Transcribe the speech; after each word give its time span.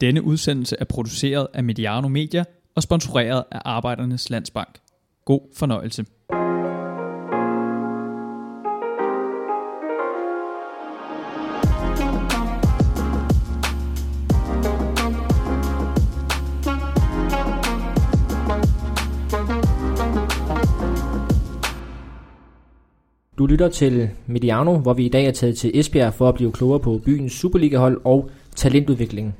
Denne 0.00 0.22
udsendelse 0.22 0.76
er 0.80 0.84
produceret 0.84 1.46
af 1.54 1.64
Mediano 1.64 2.08
Media 2.08 2.44
og 2.74 2.82
sponsoreret 2.82 3.44
af 3.52 3.60
Arbejdernes 3.64 4.30
Landsbank. 4.30 4.78
God 5.24 5.40
fornøjelse. 5.56 6.04
Du 23.38 23.46
lytter 23.46 23.68
til 23.68 24.10
Mediano, 24.26 24.78
hvor 24.78 24.94
vi 24.94 25.04
i 25.04 25.08
dag 25.08 25.26
er 25.26 25.32
taget 25.32 25.56
til 25.56 25.70
Esbjerg 25.74 26.14
for 26.14 26.28
at 26.28 26.34
blive 26.34 26.52
klogere 26.52 26.80
på 26.80 27.00
byens 27.04 27.32
Superliga-hold 27.32 28.00
og 28.04 28.30
talentudvikling. 28.56 29.34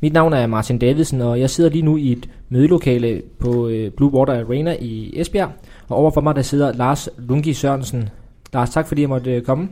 Mit 0.00 0.12
navn 0.12 0.32
er 0.32 0.46
Martin 0.46 0.78
Davidsen, 0.78 1.20
og 1.20 1.40
jeg 1.40 1.50
sidder 1.50 1.70
lige 1.70 1.84
nu 1.84 1.96
i 1.96 2.12
et 2.12 2.28
mødelokale 2.48 3.22
på 3.38 3.68
øh, 3.68 3.90
Blue 3.90 4.14
Water 4.14 4.40
Arena 4.40 4.76
i 4.80 5.12
Esbjerg. 5.20 5.50
Og 5.88 5.96
overfor 5.96 6.20
mig 6.20 6.34
der 6.34 6.42
sidder 6.42 6.72
Lars 6.72 7.08
Lungi 7.18 7.52
Sørensen. 7.52 8.08
Lars, 8.52 8.70
tak 8.70 8.88
fordi 8.88 9.00
jeg 9.00 9.08
måtte 9.08 9.32
øh, 9.32 9.42
komme. 9.42 9.68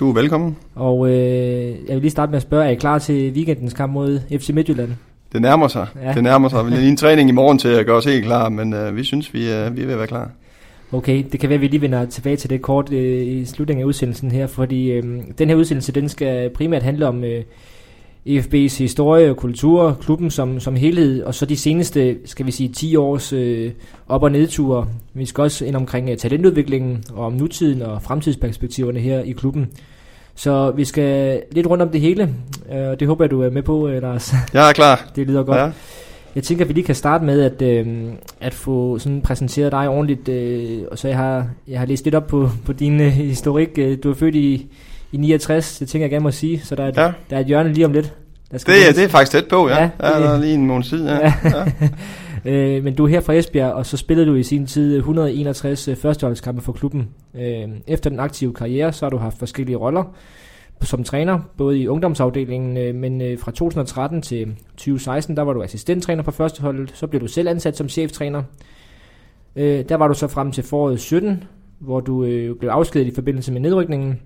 Du 0.00 0.08
er 0.10 0.14
velkommen. 0.14 0.56
Og 0.74 1.10
øh, 1.10 1.14
jeg 1.88 1.94
vil 1.94 2.00
lige 2.00 2.10
starte 2.10 2.30
med 2.30 2.36
at 2.36 2.42
spørge, 2.42 2.64
er 2.64 2.70
I 2.70 2.74
klar 2.74 2.98
til 2.98 3.32
weekendens 3.32 3.74
kamp 3.74 3.92
mod 3.92 4.20
FC 4.38 4.50
Midtjylland? 4.50 4.90
Det 5.32 5.42
nærmer 5.42 5.68
sig. 5.68 5.86
Ja. 6.02 6.12
Det 6.12 6.22
nærmer 6.22 6.48
sig. 6.48 6.66
Vi 6.66 6.70
har 6.70 6.78
lige 6.78 6.90
en 6.90 6.96
træning 6.96 7.28
i 7.28 7.32
morgen 7.32 7.58
til 7.58 7.68
at 7.68 7.86
gøre 7.86 7.96
os 7.96 8.04
helt 8.04 8.24
klar, 8.24 8.48
men 8.48 8.74
øh, 8.74 8.96
vi 8.96 9.04
synes, 9.04 9.34
vi, 9.34 9.52
øh, 9.52 9.76
vi 9.76 9.82
er 9.82 9.86
ved 9.86 9.92
at 9.92 9.98
være 9.98 10.06
klar. 10.06 10.30
Okay, 10.92 11.24
det 11.32 11.40
kan 11.40 11.48
være, 11.48 11.54
at 11.54 11.60
vi 11.60 11.66
lige 11.66 11.80
vender 11.80 12.06
tilbage 12.06 12.36
til 12.36 12.50
det 12.50 12.62
kort 12.62 12.92
øh, 12.92 13.26
i 13.26 13.44
slutningen 13.44 13.82
af 13.82 13.86
udsendelsen 13.86 14.30
her, 14.30 14.46
fordi 14.46 14.90
øh, 14.90 15.04
den 15.38 15.48
her 15.48 15.56
udsendelse, 15.56 15.92
den 15.92 16.08
skal 16.08 16.50
primært 16.50 16.82
handle 16.82 17.08
om 17.08 17.24
øh, 17.24 17.42
EFB's 18.28 18.78
historie 18.78 19.30
og 19.30 19.36
kultur, 19.36 19.98
klubben 20.00 20.30
som, 20.30 20.60
som 20.60 20.76
helhed, 20.76 21.22
og 21.22 21.34
så 21.34 21.46
de 21.46 21.56
seneste, 21.56 22.18
skal 22.24 22.46
vi 22.46 22.50
sige, 22.52 22.68
10 22.68 22.96
års 22.96 23.32
øh, 23.32 23.72
op- 24.08 24.22
og 24.22 24.32
nedture. 24.32 24.86
Vi 25.14 25.26
skal 25.26 25.42
også 25.42 25.64
ind 25.64 25.76
omkring 25.76 26.10
uh, 26.10 26.16
talentudviklingen 26.16 27.04
og 27.12 27.26
om 27.26 27.32
nutiden 27.32 27.82
og 27.82 28.02
fremtidsperspektiverne 28.02 29.00
her 29.00 29.20
i 29.20 29.32
klubben. 29.32 29.68
Så 30.34 30.70
vi 30.70 30.84
skal 30.84 31.42
lidt 31.52 31.66
rundt 31.66 31.82
om 31.82 31.88
det 31.88 32.00
hele, 32.00 32.34
og 32.70 32.90
uh, 32.90 32.96
det 33.00 33.08
håber 33.08 33.24
jeg, 33.24 33.30
du 33.30 33.42
er 33.42 33.50
med 33.50 33.62
på, 33.62 33.88
uh, 33.88 34.02
Lars. 34.02 34.32
Jeg 34.54 34.68
er 34.68 34.72
klar. 34.72 35.10
det 35.16 35.26
lyder 35.26 35.42
godt. 35.42 35.58
Ja. 35.58 35.70
Jeg 36.34 36.42
tænker, 36.42 36.64
at 36.64 36.68
vi 36.68 36.74
lige 36.74 36.84
kan 36.84 36.94
starte 36.94 37.24
med 37.24 37.42
at, 37.42 37.62
øh, 37.62 37.86
at 38.40 38.54
få 38.54 38.98
sådan 38.98 39.20
præsenteret 39.20 39.72
dig 39.72 39.88
ordentligt. 39.88 40.28
Øh, 40.28 40.82
og 40.90 40.98
så 40.98 41.08
jeg 41.08 41.16
har, 41.16 41.46
jeg 41.68 41.78
har 41.78 41.86
læst 41.86 42.04
lidt 42.04 42.14
op 42.14 42.26
på, 42.26 42.50
på 42.64 42.72
din 42.72 43.00
øh, 43.00 43.12
historik. 43.12 43.76
Du 44.02 44.10
er 44.10 44.14
født 44.14 44.34
i, 44.34 44.66
i 45.12 45.16
69, 45.16 45.78
det 45.78 45.88
tænker 45.88 46.04
jeg 46.04 46.10
gerne 46.10 46.22
må 46.22 46.30
sige. 46.30 46.60
Så 46.60 46.74
der 46.74 46.84
er, 46.84 46.88
et, 46.88 46.96
ja. 46.96 47.12
der 47.30 47.36
er 47.36 47.40
et 47.40 47.46
hjørne 47.46 47.72
lige 47.72 47.86
om 47.86 47.92
lidt. 47.92 48.14
Der 48.50 48.58
skal 48.58 48.74
det, 48.74 48.96
det 48.96 49.04
er 49.04 49.08
faktisk 49.08 49.32
tæt 49.32 49.48
på, 49.48 49.68
ja. 49.68 49.78
ja, 49.78 49.84
det, 49.84 49.92
der 49.98 50.30
er 50.30 50.40
lige 50.40 50.54
en 50.54 50.66
måned 50.66 50.84
siden, 50.84 51.06
ja. 51.06 51.32
ja. 51.44 51.64
øh, 52.76 52.84
men 52.84 52.94
du 52.94 53.04
er 53.04 53.08
her 53.08 53.20
fra 53.20 53.32
Esbjerg, 53.32 53.72
og 53.72 53.86
så 53.86 53.96
spillede 53.96 54.26
du 54.26 54.34
i 54.34 54.42
sin 54.42 54.66
tid 54.66 54.96
161 54.96 55.88
førsteholdskampe 56.02 56.62
for 56.62 56.72
klubben. 56.72 57.08
Øh, 57.34 57.68
efter 57.86 58.10
den 58.10 58.20
aktive 58.20 58.54
karriere, 58.54 58.92
så 58.92 59.04
har 59.04 59.10
du 59.10 59.16
haft 59.16 59.38
forskellige 59.38 59.76
roller 59.76 60.04
som 60.82 61.04
træner, 61.04 61.38
både 61.56 61.78
i 61.78 61.88
ungdomsafdelingen, 61.88 62.76
øh, 62.76 62.94
men 62.94 63.20
øh, 63.20 63.38
fra 63.38 63.50
2013 63.50 64.22
til 64.22 64.56
2016, 64.76 65.36
der 65.36 65.42
var 65.42 65.52
du 65.52 65.62
assistenttræner 65.62 66.22
på 66.22 66.30
førsteholdet, 66.30 66.90
så 66.94 67.06
blev 67.06 67.20
du 67.20 67.26
selv 67.26 67.48
ansat 67.48 67.76
som 67.76 67.88
cheftræner. 67.88 68.42
Øh, 69.56 69.84
der 69.88 69.94
var 69.94 70.08
du 70.08 70.14
så 70.14 70.28
frem 70.28 70.52
til 70.52 70.64
foråret 70.64 71.00
17, 71.00 71.44
hvor 71.78 72.00
du 72.00 72.20
blev 72.60 72.70
afskedet 72.70 73.06
i 73.06 73.14
forbindelse 73.14 73.52
med 73.52 73.60
nedrykningen. 73.60 74.20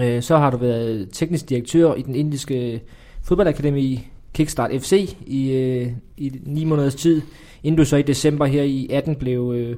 Øh, 0.00 0.22
så 0.22 0.36
har 0.36 0.50
du 0.50 0.56
været 0.56 1.08
teknisk 1.12 1.48
direktør 1.48 1.94
i 1.94 2.02
den 2.02 2.14
indiske 2.14 2.82
fodboldakademi 3.22 4.08
Kickstart 4.34 4.70
FC 4.80 5.16
i, 5.26 5.52
øh, 5.52 5.88
i 6.16 6.32
9 6.42 6.64
måneders 6.64 6.94
tid, 6.94 7.22
inden 7.62 7.78
du 7.78 7.84
så 7.84 7.96
i 7.96 8.02
december 8.02 8.46
her 8.46 8.62
i 8.62 8.88
18 8.90 9.16
blev, 9.16 9.52
øh, 9.56 9.76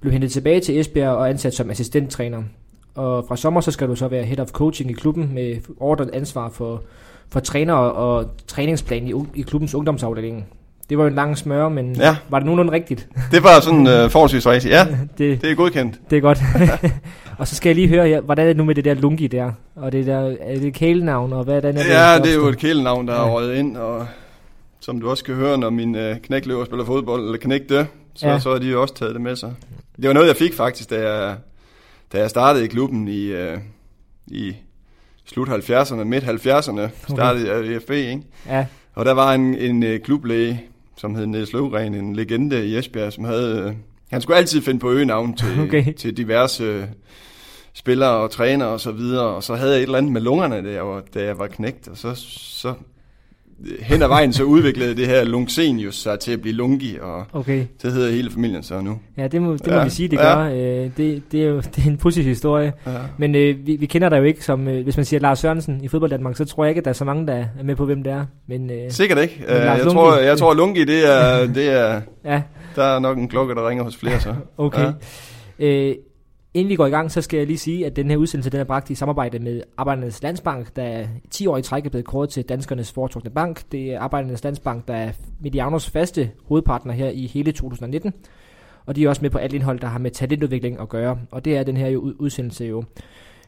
blev 0.00 0.12
hentet 0.12 0.32
tilbage 0.32 0.60
til 0.60 0.80
Esbjerg 0.80 1.16
og 1.16 1.30
ansat 1.30 1.54
som 1.54 1.70
assistenttræner. 1.70 2.42
Og 2.94 3.24
fra 3.28 3.36
sommer 3.36 3.60
så 3.60 3.70
skal 3.70 3.88
du 3.88 3.96
så 3.96 4.08
være 4.08 4.24
head 4.24 4.40
of 4.40 4.50
coaching 4.50 4.90
i 4.90 4.94
klubben 4.94 5.34
med 5.34 5.56
ordret 5.80 6.10
ansvar 6.12 6.48
for, 6.48 6.82
for 7.28 7.40
træner 7.40 7.74
og, 7.74 8.18
og 8.18 8.30
træningsplan 8.46 9.08
i, 9.08 9.12
i 9.34 9.42
klubbens 9.42 9.74
ungdomsafdeling. 9.74 10.46
Det 10.90 10.98
var 10.98 11.04
jo 11.04 11.08
en 11.08 11.14
lang 11.14 11.38
smør, 11.38 11.68
men 11.68 11.96
ja. 11.96 12.16
var 12.28 12.38
det 12.38 12.46
nogenlunde 12.46 12.72
rigtigt? 12.72 13.08
Det 13.32 13.42
var 13.42 13.60
sådan 13.60 13.86
øh, 13.86 14.10
forholdsvis 14.10 14.46
rigtigt, 14.46 14.74
ja. 14.74 14.86
det, 15.18 15.42
det 15.42 15.50
er 15.50 15.54
godkendt. 15.54 16.00
Det 16.10 16.16
er 16.16 16.20
godt. 16.20 16.38
og 17.38 17.48
så 17.48 17.54
skal 17.54 17.68
jeg 17.68 17.74
lige 17.74 17.88
høre, 17.88 18.08
ja, 18.08 18.20
hvordan 18.20 18.44
er 18.44 18.48
det 18.48 18.56
nu 18.56 18.64
med 18.64 18.74
det 18.74 18.84
der 18.84 18.94
lungi 18.94 19.26
der? 19.26 19.52
Og 19.76 19.92
det 19.92 20.06
der, 20.06 20.36
er 20.40 20.58
det 20.58 20.74
kælenavn, 20.74 21.32
og 21.32 21.44
hvad 21.44 21.56
er 21.56 21.72
det? 21.72 21.74
Ja, 21.76 22.18
det 22.18 22.30
er 22.30 22.34
jo 22.34 22.48
et 22.48 22.58
kælenavn, 22.58 23.08
der 23.08 23.14
ja. 23.14 23.20
er 23.20 23.30
røget 23.30 23.56
ind, 23.56 23.76
og 23.76 24.06
som 24.80 25.00
du 25.00 25.10
også 25.10 25.24
kan 25.24 25.34
høre, 25.34 25.58
når 25.58 25.70
min 25.70 25.94
øh, 25.94 26.16
knæk 26.16 26.46
løber 26.46 26.60
og 26.60 26.66
spiller 26.66 26.84
fodbold, 26.84 27.24
eller 27.24 27.38
knæk 27.38 27.68
det, 27.68 27.86
så, 28.14 28.28
ja. 28.28 28.38
så 28.38 28.52
har 28.52 28.58
de 28.58 28.66
jo 28.66 28.82
også 28.82 28.94
taget 28.94 29.14
det 29.14 29.22
med 29.22 29.36
sig. 29.36 29.52
Det 29.96 30.08
var 30.08 30.14
noget, 30.14 30.28
jeg 30.28 30.36
fik 30.36 30.54
faktisk, 30.54 30.90
da 30.90 31.10
jeg 31.10 31.36
da 32.12 32.18
jeg 32.18 32.30
startede 32.30 32.64
i 32.64 32.68
klubben 32.68 33.08
i, 33.08 33.24
øh, 33.24 33.58
i 34.26 34.56
slut 35.26 35.48
70'erne, 35.48 36.04
midt 36.04 36.24
70'erne, 36.24 36.88
startede 37.08 37.52
jeg 37.52 37.66
i 37.66 37.78
FB, 37.78 37.90
ikke? 37.90 38.22
Ja. 38.46 38.66
Og 38.94 39.04
der 39.04 39.12
var 39.12 39.34
en, 39.34 39.54
en 39.54 39.82
uh, 39.82 39.98
klublæge, 40.04 40.62
som 41.00 41.14
hed 41.14 41.26
Niels 41.26 41.52
Løvgren, 41.52 41.94
en 41.94 42.16
legende 42.16 42.66
i 42.66 42.76
Esbjerg, 42.76 43.12
som 43.12 43.24
havde... 43.24 43.66
Uh, 43.66 43.72
han 44.10 44.20
skulle 44.20 44.36
altid 44.36 44.62
finde 44.62 44.80
på 44.80 44.90
øgenavn 44.90 45.36
til, 45.36 45.60
okay. 45.64 45.92
til 45.92 46.16
diverse 46.16 46.78
uh, 46.78 46.84
spillere 47.72 48.10
og 48.10 48.30
træner 48.30 48.64
og 48.64 48.80
så 48.80 48.92
videre, 48.92 49.26
og 49.26 49.42
så 49.42 49.54
havde 49.54 49.72
jeg 49.72 49.78
et 49.78 49.82
eller 49.82 49.98
andet 49.98 50.12
med 50.12 50.20
lungerne, 50.20 50.64
da 50.64 50.72
jeg 50.72 50.86
var, 50.86 51.02
da 51.14 51.24
jeg 51.24 51.38
var 51.38 51.46
knægt, 51.46 51.88
og 51.88 51.96
så, 51.96 52.14
så 52.14 52.74
hen 53.80 54.02
ad 54.02 54.08
vejen 54.08 54.32
så 54.32 54.44
udviklede 54.44 54.96
det 54.96 55.06
her 55.06 55.24
Lungsenius 55.24 55.94
sig 55.94 56.18
til 56.18 56.32
at 56.32 56.40
blive 56.40 56.54
Lungi, 56.54 56.98
og 57.00 57.24
okay. 57.32 57.66
det 57.82 57.92
hedder 57.92 58.10
hele 58.10 58.30
familien 58.30 58.62
så 58.62 58.80
nu. 58.80 58.98
Ja, 59.18 59.26
det 59.28 59.42
må, 59.42 59.52
det 59.52 59.66
må 59.66 59.74
ja. 59.74 59.84
vi 59.84 59.90
sige, 59.90 60.08
det 60.08 60.18
gør. 60.18 60.44
Ja. 60.44 60.84
Øh, 60.84 60.90
det, 60.96 61.22
det, 61.32 61.42
er 61.42 61.46
jo 61.48 61.56
det 61.76 61.84
er 61.84 61.90
en 61.90 61.96
positiv 61.96 62.24
historie. 62.24 62.72
Ja. 62.86 62.92
Men 63.18 63.34
øh, 63.34 63.66
vi, 63.66 63.76
vi 63.76 63.86
kender 63.86 64.08
dig 64.08 64.18
jo 64.18 64.22
ikke 64.22 64.44
som, 64.44 64.68
øh, 64.68 64.82
hvis 64.82 64.96
man 64.96 65.04
siger 65.04 65.20
Lars 65.20 65.38
Sørensen 65.38 65.84
i 65.84 65.88
fodbold 65.88 66.10
Danmark, 66.10 66.36
så 66.36 66.44
tror 66.44 66.64
jeg 66.64 66.70
ikke, 66.70 66.78
at 66.78 66.84
der 66.84 66.90
er 66.90 66.94
så 66.94 67.04
mange, 67.04 67.26
der 67.26 67.34
er 67.34 67.44
med 67.64 67.76
på, 67.76 67.84
hvem 67.84 68.02
det 68.02 68.12
er. 68.12 68.24
Men, 68.48 68.70
øh, 68.70 68.90
Sikkert 68.90 69.18
ikke. 69.18 69.44
Men 69.48 69.56
jeg, 69.56 69.80
tror, 69.90 70.16
jeg 70.16 70.38
tror, 70.38 70.54
Lungi, 70.54 70.84
det 70.84 71.06
er, 71.06 71.46
det 71.46 71.68
er 71.68 72.00
ja. 72.32 72.42
der 72.76 72.84
er 72.84 72.98
nok 72.98 73.18
en 73.18 73.28
klokke, 73.28 73.54
der 73.54 73.68
ringer 73.68 73.84
hos 73.84 73.96
flere 73.96 74.20
så. 74.20 74.34
okay. 74.58 74.92
Ja. 75.58 75.88
Øh, 75.88 75.94
Inden 76.54 76.68
vi 76.68 76.76
går 76.76 76.86
i 76.86 76.90
gang, 76.90 77.12
så 77.12 77.22
skal 77.22 77.36
jeg 77.36 77.46
lige 77.46 77.58
sige, 77.58 77.86
at 77.86 77.96
den 77.96 78.10
her 78.10 78.16
udsendelse 78.16 78.50
den 78.50 78.60
er 78.60 78.64
bragt 78.64 78.90
i 78.90 78.94
samarbejde 78.94 79.38
med 79.38 79.62
Arbejdernes 79.76 80.22
Landsbank, 80.22 80.76
der 80.76 81.06
10 81.30 81.46
år 81.46 81.56
i 81.56 81.62
træk 81.62 81.86
er 81.86 81.90
blevet 81.90 82.06
kåret 82.06 82.28
til 82.28 82.44
Danskernes 82.44 82.92
foretrukne 82.92 83.30
bank. 83.30 83.62
Det 83.72 83.92
er 83.92 84.00
Arbejdernes 84.00 84.44
Landsbank, 84.44 84.88
der 84.88 84.94
er 84.94 85.12
Medianos 85.40 85.90
faste 85.90 86.30
hovedpartner 86.44 86.92
her 86.92 87.08
i 87.08 87.26
hele 87.26 87.52
2019. 87.52 88.12
Og 88.86 88.96
de 88.96 89.04
er 89.04 89.08
også 89.08 89.22
med 89.22 89.30
på 89.30 89.38
alt 89.38 89.52
indhold, 89.52 89.80
der 89.80 89.86
har 89.86 89.98
med 89.98 90.10
talentudvikling 90.10 90.80
at 90.80 90.88
gøre. 90.88 91.18
Og 91.30 91.44
det 91.44 91.56
er 91.56 91.62
den 91.62 91.76
her 91.76 91.96
udsendelse 91.96 92.64
jo. 92.64 92.84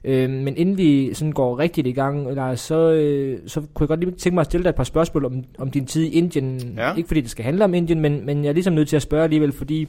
Øh, 0.05 0.31
men 0.31 0.57
inden 0.57 0.79
vi 0.79 1.15
sådan 1.15 1.33
går 1.33 1.59
rigtigt 1.59 1.87
i 1.87 1.93
gang, 1.93 2.35
Lars, 2.35 2.61
så, 2.61 2.91
øh, 2.93 3.39
så 3.47 3.61
kunne 3.61 3.85
jeg 3.85 3.89
godt 3.89 4.01
lige 4.01 4.11
tænke 4.11 4.35
mig 4.35 4.41
at 4.41 4.47
stille 4.47 4.65
dig 4.65 4.71
et 4.71 4.75
par 4.75 4.85
spørgsmål 4.85 5.25
om, 5.25 5.45
om 5.59 5.71
din 5.71 5.87
tid 5.87 6.03
i 6.03 6.11
Indien. 6.11 6.75
Ja. 6.77 6.95
Ikke 6.95 7.07
fordi 7.07 7.21
det 7.21 7.31
skal 7.31 7.45
handle 7.45 7.65
om 7.65 7.75
Indien, 7.75 8.01
men, 8.01 8.27
men 8.27 8.45
jeg 8.45 8.49
er 8.49 8.55
ligesom 8.55 8.75
nødt 8.75 8.89
til 8.89 8.97
at 8.97 9.03
spørge 9.03 9.25
alligevel, 9.25 9.53
fordi 9.53 9.89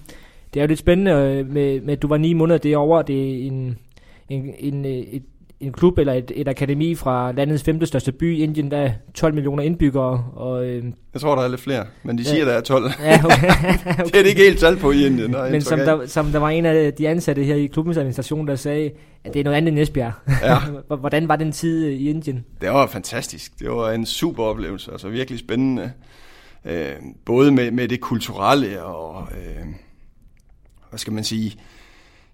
det 0.54 0.60
er 0.60 0.64
jo 0.64 0.68
lidt 0.68 0.80
spændende 0.80 1.12
øh, 1.12 1.52
med, 1.54 1.82
med, 1.82 1.94
at 1.94 2.02
du 2.02 2.08
var 2.08 2.18
ni 2.18 2.34
måneder 2.34 2.58
derovre. 2.58 3.04
Det 3.08 3.32
er 3.32 3.48
en, 3.48 3.78
en, 4.30 4.54
en, 4.60 4.86
øh, 4.86 4.92
et, 4.92 5.24
en 5.60 5.72
klub 5.72 5.98
eller 5.98 6.14
et, 6.14 6.32
et 6.36 6.48
akademi 6.48 6.96
fra 6.96 7.32
landets 7.32 7.64
femte 7.64 7.86
største 7.86 8.12
by, 8.12 8.38
Indien, 8.38 8.72
der 8.72 8.78
er 8.78 8.92
12 9.14 9.34
millioner 9.34 9.64
indbyggere. 9.64 10.26
Og, 10.36 10.66
øh, 10.66 10.84
jeg 11.14 11.22
tror, 11.22 11.36
der 11.36 11.44
er 11.44 11.48
lidt 11.48 11.62
flere, 11.62 11.86
men 12.04 12.18
de 12.18 12.26
siger, 12.26 12.46
ja, 12.46 12.52
der 12.52 12.58
er 12.58 12.62
12. 12.62 12.92
Ja, 13.00 13.22
okay. 13.26 13.36
okay. 14.00 14.04
det 14.04 14.16
er 14.16 14.22
det 14.22 14.30
ikke 14.30 14.42
helt 14.42 14.60
tal 14.60 14.78
på 14.78 14.92
i 14.92 15.06
Indien. 15.06 15.32
Nej, 15.32 15.52
men 15.52 15.62
som 15.62 15.80
der, 15.80 16.06
som 16.06 16.26
der 16.26 16.40
var 16.40 16.50
en 16.50 16.66
af 16.66 16.94
de 16.94 17.10
ansatte 17.10 17.44
her 17.44 17.56
i 17.56 17.66
klubbens 17.66 17.98
administration, 17.98 18.48
der 18.48 18.56
sagde, 18.56 18.92
at 19.24 19.34
det 19.34 19.40
er 19.40 19.44
noget 19.44 19.58
andet 19.58 19.72
end 19.72 19.80
Esbjerg. 19.80 20.14
Ja. 20.42 20.58
Hvordan 20.96 21.28
var 21.28 21.36
den 21.36 21.52
tid 21.52 21.88
i 21.88 22.10
Indien? 22.10 22.46
Det 22.62 22.70
var 22.70 22.88
fantastisk. 22.88 23.60
Det 23.60 23.70
var 23.70 23.92
en 23.92 24.06
super 24.06 24.44
oplevelse, 24.44 24.92
altså 24.92 25.10
virkelig 25.10 25.40
spændende. 25.40 25.92
Øh, 26.66 26.92
både 27.26 27.52
med, 27.52 27.72
med 27.72 27.88
det 27.88 28.02
kulturelle 28.02 28.84
og... 28.84 29.28
Øh, 29.32 29.66
hvad 30.94 31.00
skal 31.00 31.14
man 31.14 31.24
sige, 31.24 31.56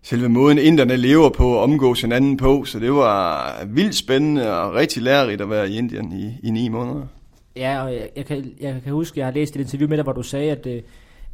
selve 0.03 0.29
måden 0.29 0.57
inderne 0.57 0.95
lever 0.95 1.29
på 1.29 1.47
og 1.47 1.63
omgås 1.63 2.01
hinanden 2.01 2.37
på, 2.37 2.65
så 2.65 2.79
det 2.79 2.93
var 2.93 3.53
vildt 3.67 3.95
spændende 3.95 4.59
og 4.59 4.73
rigtig 4.73 5.03
lærerigt 5.03 5.41
at 5.41 5.49
være 5.49 5.69
i 5.69 5.77
Indien 5.77 6.11
i, 6.11 6.47
i 6.47 6.51
ni 6.51 6.69
måneder. 6.69 7.07
Ja, 7.55 7.83
og 7.83 7.93
jeg, 7.93 8.09
jeg, 8.15 8.25
kan, 8.25 8.51
jeg 8.59 8.81
kan 8.83 8.93
huske, 8.93 9.19
jeg 9.19 9.27
har 9.27 9.33
læst 9.33 9.55
et 9.55 9.59
interview 9.59 9.89
med 9.89 9.97
dig, 9.97 10.03
hvor 10.03 10.13
du 10.13 10.23
sagde, 10.23 10.51
at, 10.51 10.65
øh, 10.65 10.81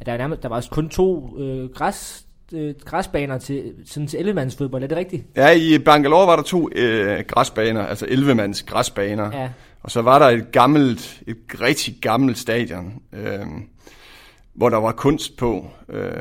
at 0.00 0.06
der, 0.06 0.16
nærmest, 0.16 0.42
der 0.42 0.48
var 0.48 0.66
kun 0.70 0.88
to 0.88 1.38
øh, 1.38 1.70
græs, 1.70 2.26
øh, 2.52 2.74
græsbaner 2.84 3.38
til, 3.38 3.72
sådan 3.86 4.06
til 4.06 4.18
11 4.18 4.50
fodbold. 4.58 4.82
Er 4.82 4.86
det 4.86 4.96
rigtigt? 4.96 5.24
Ja, 5.36 5.50
i 5.50 5.78
Bangalore 5.78 6.26
var 6.26 6.36
der 6.36 6.42
to 6.42 6.68
øh, 6.72 7.24
græsbaner, 7.28 7.86
altså 7.86 8.06
11-mands 8.06 8.62
græsbaner. 8.62 9.40
Ja. 9.40 9.48
Og 9.82 9.90
så 9.90 10.02
var 10.02 10.18
der 10.18 10.26
et 10.26 10.52
gammelt, 10.52 11.22
et 11.26 11.36
rigtig 11.60 11.96
gammelt 12.00 12.38
stadion, 12.38 12.94
øh, 13.12 13.46
hvor 14.54 14.68
der 14.68 14.76
var 14.76 14.92
kunst 14.92 15.36
på. 15.36 15.66
Øh, 15.88 16.12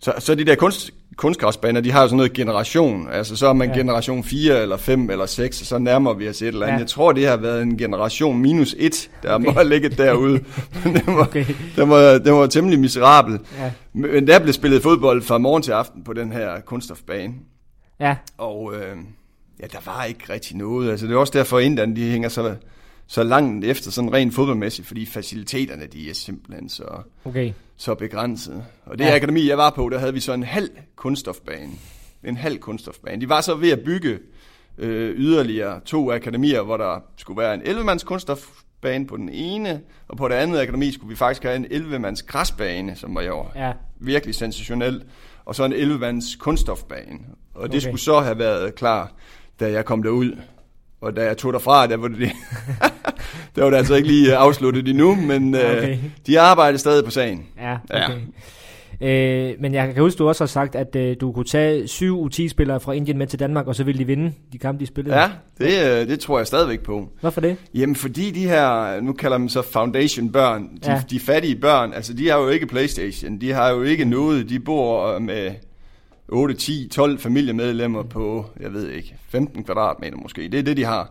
Så, 0.00 0.12
så 0.18 0.34
de 0.34 0.44
der 0.44 0.54
kunst, 0.54 0.90
kunstgræsbaner, 1.16 1.80
de 1.80 1.92
har 1.92 2.02
jo 2.02 2.08
sådan 2.08 2.16
noget 2.16 2.32
generation. 2.32 3.08
Altså 3.12 3.36
så 3.36 3.46
er 3.48 3.52
man 3.52 3.68
ja. 3.68 3.76
generation 3.76 4.24
4 4.24 4.62
eller 4.62 4.76
5 4.76 5.10
eller 5.10 5.26
6, 5.26 5.60
og 5.60 5.66
så 5.66 5.78
nærmer 5.78 6.14
vi 6.14 6.28
os 6.28 6.42
et 6.42 6.48
eller 6.48 6.66
andet. 6.66 6.76
Ja. 6.76 6.80
Jeg 6.80 6.88
tror, 6.88 7.12
det 7.12 7.26
har 7.26 7.36
været 7.36 7.62
en 7.62 7.78
generation 7.78 8.38
minus 8.38 8.74
1, 8.78 9.10
der 9.22 9.34
okay. 9.34 9.44
må 9.44 9.52
have 9.52 9.68
ligget 9.68 9.98
derude. 9.98 10.32
den, 10.84 11.02
var, 11.06 11.22
okay. 11.22 11.44
den, 11.76 11.90
var, 11.90 12.18
den 12.18 12.34
var 12.34 12.46
temmelig 12.46 12.80
miserabel. 12.80 13.38
Ja. 13.58 13.72
Men 13.92 14.26
der 14.26 14.38
blev 14.38 14.52
spillet 14.52 14.82
fodbold 14.82 15.22
fra 15.22 15.38
morgen 15.38 15.62
til 15.62 15.72
aften 15.72 16.04
på 16.04 16.12
den 16.12 16.32
her 16.32 16.60
kunststofbane. 16.60 17.34
Ja. 18.00 18.16
Og 18.38 18.74
øh, 18.74 18.96
ja, 19.60 19.66
der 19.66 19.78
var 19.84 20.04
ikke 20.04 20.32
rigtig 20.32 20.56
noget. 20.56 20.90
Altså 20.90 21.06
det 21.06 21.12
er 21.12 21.18
også 21.18 21.32
derfor, 21.36 21.58
at 21.82 21.96
de 21.96 22.10
hænger 22.10 22.28
så 22.28 22.54
så 23.08 23.22
langt 23.22 23.64
efter 23.64 23.90
sådan 23.90 24.12
rent 24.12 24.34
fodboldmæssigt, 24.34 24.88
fordi 24.88 25.06
faciliteterne 25.06 25.86
de 25.86 26.10
er 26.10 26.14
simpelthen 26.14 26.68
så, 26.68 26.84
okay. 27.24 27.52
så 27.76 27.94
begrænsede. 27.94 28.64
Og 28.86 28.98
det 28.98 29.04
ja. 29.04 29.14
akademi, 29.14 29.48
jeg 29.48 29.58
var 29.58 29.70
på, 29.70 29.88
der 29.88 29.98
havde 29.98 30.14
vi 30.14 30.20
så 30.20 30.32
en 30.32 30.42
halv 30.42 30.70
kunststofbane. 30.96 31.72
En 32.24 32.36
halv 32.36 32.58
kunststofbane. 32.58 33.20
De 33.20 33.28
var 33.28 33.40
så 33.40 33.54
ved 33.54 33.70
at 33.70 33.80
bygge 33.80 34.18
øh, 34.78 35.14
yderligere 35.16 35.80
to 35.84 36.12
akademier, 36.12 36.62
hvor 36.62 36.76
der 36.76 37.00
skulle 37.16 37.38
være 37.42 37.54
en 37.54 37.60
11-mands 37.60 38.04
kunststofbane 38.04 39.06
på 39.06 39.16
den 39.16 39.28
ene, 39.28 39.80
og 40.08 40.16
på 40.16 40.28
det 40.28 40.34
andet 40.34 40.60
akademi 40.60 40.92
skulle 40.92 41.08
vi 41.08 41.16
faktisk 41.16 41.42
have 41.42 41.56
en 41.56 41.66
11-mands 41.66 42.22
græsbane, 42.22 42.96
som 42.96 43.14
var 43.14 43.22
jo 43.22 43.46
ja. 43.56 43.72
virkelig 44.00 44.34
sensationel, 44.34 45.04
og 45.44 45.54
så 45.54 45.64
en 45.64 45.72
11-mands 45.72 46.36
kunststofbane. 46.36 47.18
Og 47.54 47.62
det 47.62 47.76
okay. 47.76 47.80
skulle 47.80 48.00
så 48.00 48.20
have 48.20 48.38
været 48.38 48.74
klar, 48.74 49.12
da 49.60 49.70
jeg 49.70 49.84
kom 49.84 50.02
derud. 50.02 50.36
Og 51.00 51.16
da 51.16 51.24
jeg 51.24 51.36
tog 51.36 51.52
derfra, 51.52 51.86
der 51.86 51.96
var 51.96 52.08
det, 52.08 52.18
der 53.56 53.62
var 53.62 53.70
det 53.70 53.76
altså 53.76 53.94
ikke 53.94 54.08
lige 54.08 54.36
afsluttet 54.36 54.88
endnu, 54.88 55.14
men 55.14 55.54
øh, 55.54 55.60
okay. 55.60 55.90
øh, 55.90 56.04
de 56.26 56.40
arbejder 56.40 56.78
stadig 56.78 57.04
på 57.04 57.10
sagen. 57.10 57.46
Ja, 57.60 57.76
okay. 57.90 58.08
Ja. 58.08 58.18
Øh, 59.00 59.54
men 59.60 59.74
jeg 59.74 59.94
kan 59.94 60.02
huske, 60.02 60.18
du 60.18 60.28
også 60.28 60.44
har 60.44 60.46
sagt, 60.46 60.74
at 60.74 60.96
øh, 60.96 61.16
du 61.20 61.32
kunne 61.32 61.44
tage 61.44 61.88
syv 61.88 62.26
U10-spillere 62.26 62.80
fra 62.80 62.92
Indien 62.92 63.18
med 63.18 63.26
til 63.26 63.38
Danmark, 63.38 63.66
og 63.66 63.74
så 63.74 63.84
ville 63.84 63.98
de 63.98 64.04
vinde 64.04 64.32
de 64.52 64.58
kampe, 64.58 64.80
de 64.80 64.86
spillede. 64.86 65.16
Ja, 65.16 65.30
det, 65.58 66.00
øh, 66.00 66.08
det 66.08 66.20
tror 66.20 66.38
jeg 66.38 66.46
stadigvæk 66.46 66.80
på. 66.80 67.08
Hvorfor 67.20 67.40
det? 67.40 67.56
Jamen, 67.74 67.96
fordi 67.96 68.30
de 68.30 68.48
her, 68.48 69.00
nu 69.00 69.12
kalder 69.12 69.38
dem 69.38 69.48
så 69.48 69.62
foundation-børn, 69.62 70.62
de, 70.62 70.90
ja. 70.90 71.02
de 71.10 71.20
fattige 71.20 71.56
børn, 71.56 71.92
altså 71.92 72.12
de 72.12 72.28
har 72.28 72.38
jo 72.38 72.48
ikke 72.48 72.66
Playstation, 72.66 73.40
de 73.40 73.52
har 73.52 73.70
jo 73.70 73.82
ikke 73.82 74.04
noget, 74.04 74.48
de 74.48 74.60
bor 74.60 75.18
med 75.18 75.50
8, 76.28 76.54
10, 76.54 76.88
12 76.88 77.18
familiemedlemmer 77.18 78.02
på, 78.02 78.46
jeg 78.60 78.72
ved 78.72 78.88
ikke, 78.88 79.14
15 79.28 79.64
kvadratmeter 79.64 80.16
måske. 80.16 80.42
Det 80.42 80.58
er 80.58 80.62
det, 80.62 80.76
de 80.76 80.84
har. 80.84 81.10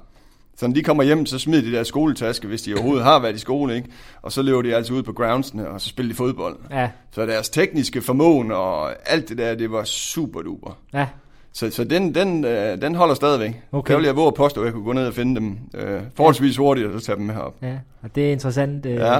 Så 0.55 0.67
når 0.67 0.73
de 0.73 0.83
kommer 0.83 1.03
hjem, 1.03 1.25
så 1.25 1.39
smider 1.39 1.61
de 1.61 1.71
der 1.71 1.83
skoletaske, 1.83 2.47
hvis 2.47 2.61
de 2.61 2.73
overhovedet 2.73 3.03
har 3.03 3.19
været 3.19 3.35
i 3.35 3.39
skole, 3.39 3.75
ikke? 3.75 3.89
Og 4.21 4.31
så 4.31 4.41
løber 4.41 4.61
de 4.61 4.75
altså 4.75 4.93
ud 4.93 5.03
på 5.03 5.13
groundsene, 5.13 5.67
og 5.69 5.81
så 5.81 5.89
spiller 5.89 6.13
de 6.13 6.17
fodbold. 6.17 6.55
Ja. 6.71 6.89
Så 7.11 7.25
deres 7.25 7.49
tekniske 7.49 8.01
formåen 8.01 8.51
og 8.51 8.91
alt 9.11 9.29
det 9.29 9.37
der, 9.37 9.55
det 9.55 9.71
var 9.71 9.83
super 9.83 10.41
duper. 10.41 10.77
Ja. 10.93 11.07
Så, 11.53 11.69
så 11.69 11.83
den, 11.83 12.15
den, 12.15 12.45
øh, 12.45 12.81
den 12.81 12.95
holder 12.95 13.15
stadigvæk. 13.15 13.61
Okay. 13.71 13.91
Der 13.91 13.97
vil 13.99 14.05
jeg 14.05 14.15
våge 14.15 14.27
at 14.27 14.33
påstå, 14.33 14.61
at 14.61 14.65
jeg 14.65 14.73
kunne 14.73 14.85
gå 14.85 14.93
ned 14.93 15.07
og 15.07 15.13
finde 15.13 15.35
dem 15.35 15.57
øh, 15.73 16.01
forholdsvis 16.15 16.57
hurtigt, 16.57 16.87
og 16.87 16.99
så 16.99 17.05
tage 17.05 17.15
dem 17.15 17.29
herop. 17.29 17.55
Ja, 17.61 17.77
og 18.01 18.15
det 18.15 18.27
er 18.27 18.31
interessant. 18.31 18.85
Øh, 18.85 18.95
ja. 18.95 19.19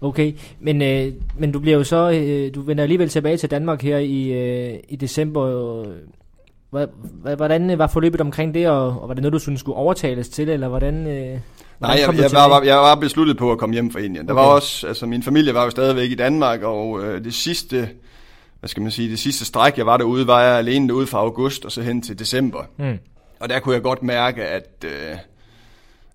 Okay, 0.00 0.32
men, 0.60 0.82
øh, 0.82 1.12
men 1.38 1.52
du 1.52 1.58
bliver 1.58 1.76
jo 1.76 1.84
så, 1.84 2.10
øh, 2.10 2.54
du 2.54 2.60
vender 2.60 2.82
alligevel 2.82 3.08
tilbage 3.08 3.36
til 3.36 3.50
Danmark 3.50 3.82
her 3.82 3.98
i, 3.98 4.32
øh, 4.32 4.78
i 4.88 4.96
december. 4.96 5.84
Hvordan 7.36 7.78
var 7.78 7.86
forløbet 7.86 8.20
omkring 8.20 8.54
det, 8.54 8.68
og, 8.68 9.02
og 9.02 9.08
var 9.08 9.14
det 9.14 9.22
noget, 9.22 9.32
du 9.32 9.38
synes 9.38 9.60
skulle 9.60 9.76
overtales 9.76 10.28
til, 10.28 10.48
eller 10.48 10.68
hvordan... 10.68 11.06
Øh, 11.06 11.38
Nej, 11.80 11.90
jeg, 11.90 12.18
jeg, 12.18 12.30
var, 12.32 12.62
jeg 12.62 12.76
var 12.76 12.94
besluttet 12.94 13.36
på 13.36 13.52
at 13.52 13.58
komme 13.58 13.72
hjem 13.72 13.90
fra 13.90 13.98
Indien. 13.98 14.26
Der 14.26 14.32
okay. 14.32 14.42
var 14.42 14.48
også, 14.48 14.86
altså 14.86 15.06
min 15.06 15.22
familie 15.22 15.54
var 15.54 15.64
jo 15.64 15.70
stadigvæk 15.70 16.10
i 16.10 16.14
Danmark, 16.14 16.62
og 16.62 17.04
øh, 17.04 17.24
det 17.24 17.34
sidste, 17.34 17.88
hvad 18.60 18.68
skal 18.68 18.82
man 18.82 18.92
sige, 18.92 19.10
det 19.10 19.18
sidste 19.18 19.44
stræk, 19.44 19.78
jeg 19.78 19.86
var 19.86 19.96
derude, 19.96 20.26
var 20.26 20.42
jeg 20.42 20.58
alene 20.58 20.88
derude 20.88 21.06
fra 21.06 21.18
august 21.18 21.64
og 21.64 21.72
så 21.72 21.82
hen 21.82 22.02
til 22.02 22.18
december. 22.18 22.62
Mm. 22.76 22.98
Og 23.40 23.48
der 23.48 23.60
kunne 23.60 23.74
jeg 23.74 23.82
godt 23.82 24.02
mærke, 24.02 24.44
at, 24.44 24.84
øh, 24.84 25.16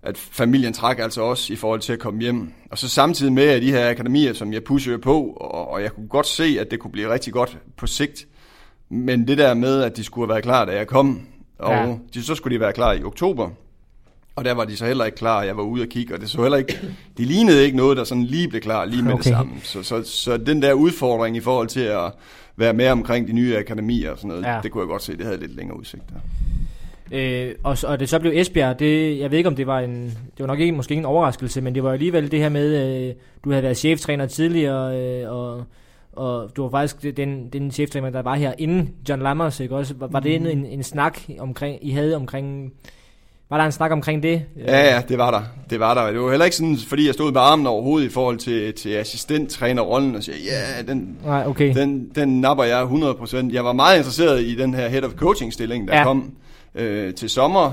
at 0.04 0.18
familien 0.18 0.72
trak 0.72 0.98
altså 0.98 1.22
også 1.22 1.52
i 1.52 1.56
forhold 1.56 1.80
til 1.80 1.92
at 1.92 1.98
komme 1.98 2.20
hjem. 2.20 2.52
Og 2.70 2.78
så 2.78 2.88
samtidig 2.88 3.32
med 3.32 3.44
at 3.44 3.62
de 3.62 3.70
her 3.70 3.90
akademier, 3.90 4.32
som 4.32 4.52
jeg 4.52 4.64
pusher 4.64 4.98
på, 4.98 5.22
og, 5.22 5.70
og 5.70 5.82
jeg 5.82 5.92
kunne 5.92 6.08
godt 6.08 6.26
se, 6.26 6.56
at 6.60 6.70
det 6.70 6.78
kunne 6.78 6.90
blive 6.90 7.12
rigtig 7.12 7.32
godt 7.32 7.58
på 7.76 7.86
sigt. 7.86 8.26
Men 8.88 9.28
det 9.28 9.38
der 9.38 9.54
med, 9.54 9.82
at 9.82 9.96
de 9.96 10.04
skulle 10.04 10.26
have 10.26 10.34
været 10.34 10.42
klar, 10.42 10.64
da 10.64 10.76
jeg 10.76 10.86
kom, 10.86 11.20
og 11.58 11.72
ja. 11.72 11.94
de, 12.14 12.22
så 12.22 12.34
skulle 12.34 12.54
de 12.54 12.60
være 12.60 12.72
klar 12.72 12.92
i 12.92 13.04
oktober. 13.04 13.50
Og 14.36 14.44
der 14.44 14.52
var 14.52 14.64
de 14.64 14.76
så 14.76 14.86
heller 14.86 15.04
ikke 15.04 15.16
klar, 15.16 15.42
jeg 15.42 15.56
var 15.56 15.62
ude 15.62 15.82
og 15.82 15.88
kigge, 15.88 16.14
og 16.14 16.20
det 16.20 16.30
så 16.30 16.42
heller 16.42 16.58
ikke, 16.58 16.80
de 17.18 17.24
lignede 17.24 17.64
ikke 17.64 17.76
noget, 17.76 17.96
der 17.96 18.04
sådan 18.04 18.24
lige 18.24 18.48
blev 18.48 18.60
klar 18.60 18.84
lige 18.84 19.02
med 19.02 19.12
okay. 19.12 19.22
det 19.22 19.32
samme. 19.32 19.52
Så, 19.62 19.82
så, 19.82 20.02
så 20.02 20.36
den 20.36 20.62
der 20.62 20.72
udfordring 20.72 21.36
i 21.36 21.40
forhold 21.40 21.68
til 21.68 21.80
at 21.80 22.12
være 22.56 22.72
med 22.72 22.88
omkring 22.88 23.28
de 23.28 23.32
nye 23.32 23.58
akademier 23.58 24.10
og 24.10 24.16
sådan 24.16 24.28
noget, 24.28 24.42
ja. 24.42 24.60
det 24.62 24.70
kunne 24.70 24.80
jeg 24.80 24.88
godt 24.88 25.02
se, 25.02 25.16
det 25.16 25.26
havde 25.26 25.40
lidt 25.40 25.56
længere 25.56 25.78
udsigt 25.78 26.02
der. 26.08 26.20
Øh, 27.12 27.54
og, 27.62 27.78
og 27.86 28.00
det 28.00 28.08
så 28.08 28.18
blev 28.18 28.32
Esbjerg, 28.34 28.78
det, 28.78 29.18
jeg 29.18 29.30
ved 29.30 29.38
ikke 29.38 29.48
om 29.48 29.56
det 29.56 29.66
var 29.66 29.80
en, 29.80 30.04
det 30.06 30.40
var 30.40 30.46
nok 30.46 30.60
ikke, 30.60 30.72
måske 30.72 30.92
ikke 30.92 31.00
en 31.00 31.06
overraskelse, 31.06 31.60
men 31.60 31.74
det 31.74 31.84
var 31.84 31.92
alligevel 31.92 32.30
det 32.30 32.40
her 32.40 32.48
med, 32.48 32.98
øh, 33.08 33.14
du 33.44 33.50
havde 33.50 33.62
været 33.62 33.76
cheftræner 33.76 34.26
tidligere, 34.26 34.96
øh, 34.98 35.30
og, 35.30 35.64
og 36.12 36.50
du 36.56 36.62
var 36.62 36.70
faktisk 36.70 37.16
den, 37.16 37.48
den 37.48 37.70
cheftræner, 37.70 38.10
der 38.10 38.22
var 38.22 38.34
her 38.34 38.52
inden 38.58 38.94
John 39.08 39.22
Lammers, 39.22 39.60
ikke 39.60 39.76
også? 39.76 39.94
Var, 39.98 40.06
var 40.06 40.20
det 40.20 40.40
mm. 40.40 40.46
en, 40.46 40.66
en 40.66 40.82
snak 40.82 41.18
omkring, 41.38 41.86
I 41.86 41.90
havde 41.90 42.16
omkring, 42.16 42.72
var 43.50 43.58
der 43.58 43.64
en 43.64 43.72
snak 43.72 43.90
omkring 43.90 44.22
det? 44.22 44.42
Ja, 44.58 44.94
ja, 44.94 45.02
det 45.08 45.18
var 45.18 45.30
der. 45.30 45.42
Det 45.70 45.80
var 45.80 45.94
der. 45.94 46.12
Det 46.12 46.20
var 46.20 46.30
heller 46.30 46.44
ikke 46.44 46.56
sådan, 46.56 46.76
fordi 46.88 47.06
jeg 47.06 47.14
stod 47.14 47.32
med 47.32 47.40
armen 47.40 47.66
overhovedet 47.66 48.06
i 48.06 48.10
forhold 48.10 48.38
til, 48.38 48.74
til 48.74 48.88
assistenttrænerrollen 48.88 50.14
og 50.16 50.22
siger, 50.22 50.36
ja, 50.36 50.82
den, 50.92 51.18
Nej, 51.24 51.44
okay. 51.46 51.74
den, 51.74 52.10
den 52.14 52.40
napper 52.40 52.64
jeg 52.64 52.82
100%. 52.82 53.52
Jeg 53.52 53.64
var 53.64 53.72
meget 53.72 53.96
interesseret 53.96 54.42
i 54.42 54.54
den 54.54 54.74
her 54.74 54.88
head 54.88 55.02
of 55.02 55.12
coaching 55.12 55.52
stilling, 55.52 55.88
der 55.88 55.96
ja. 55.98 56.04
kom 56.04 56.34
øh, 56.74 57.14
til 57.14 57.30
sommer. 57.30 57.72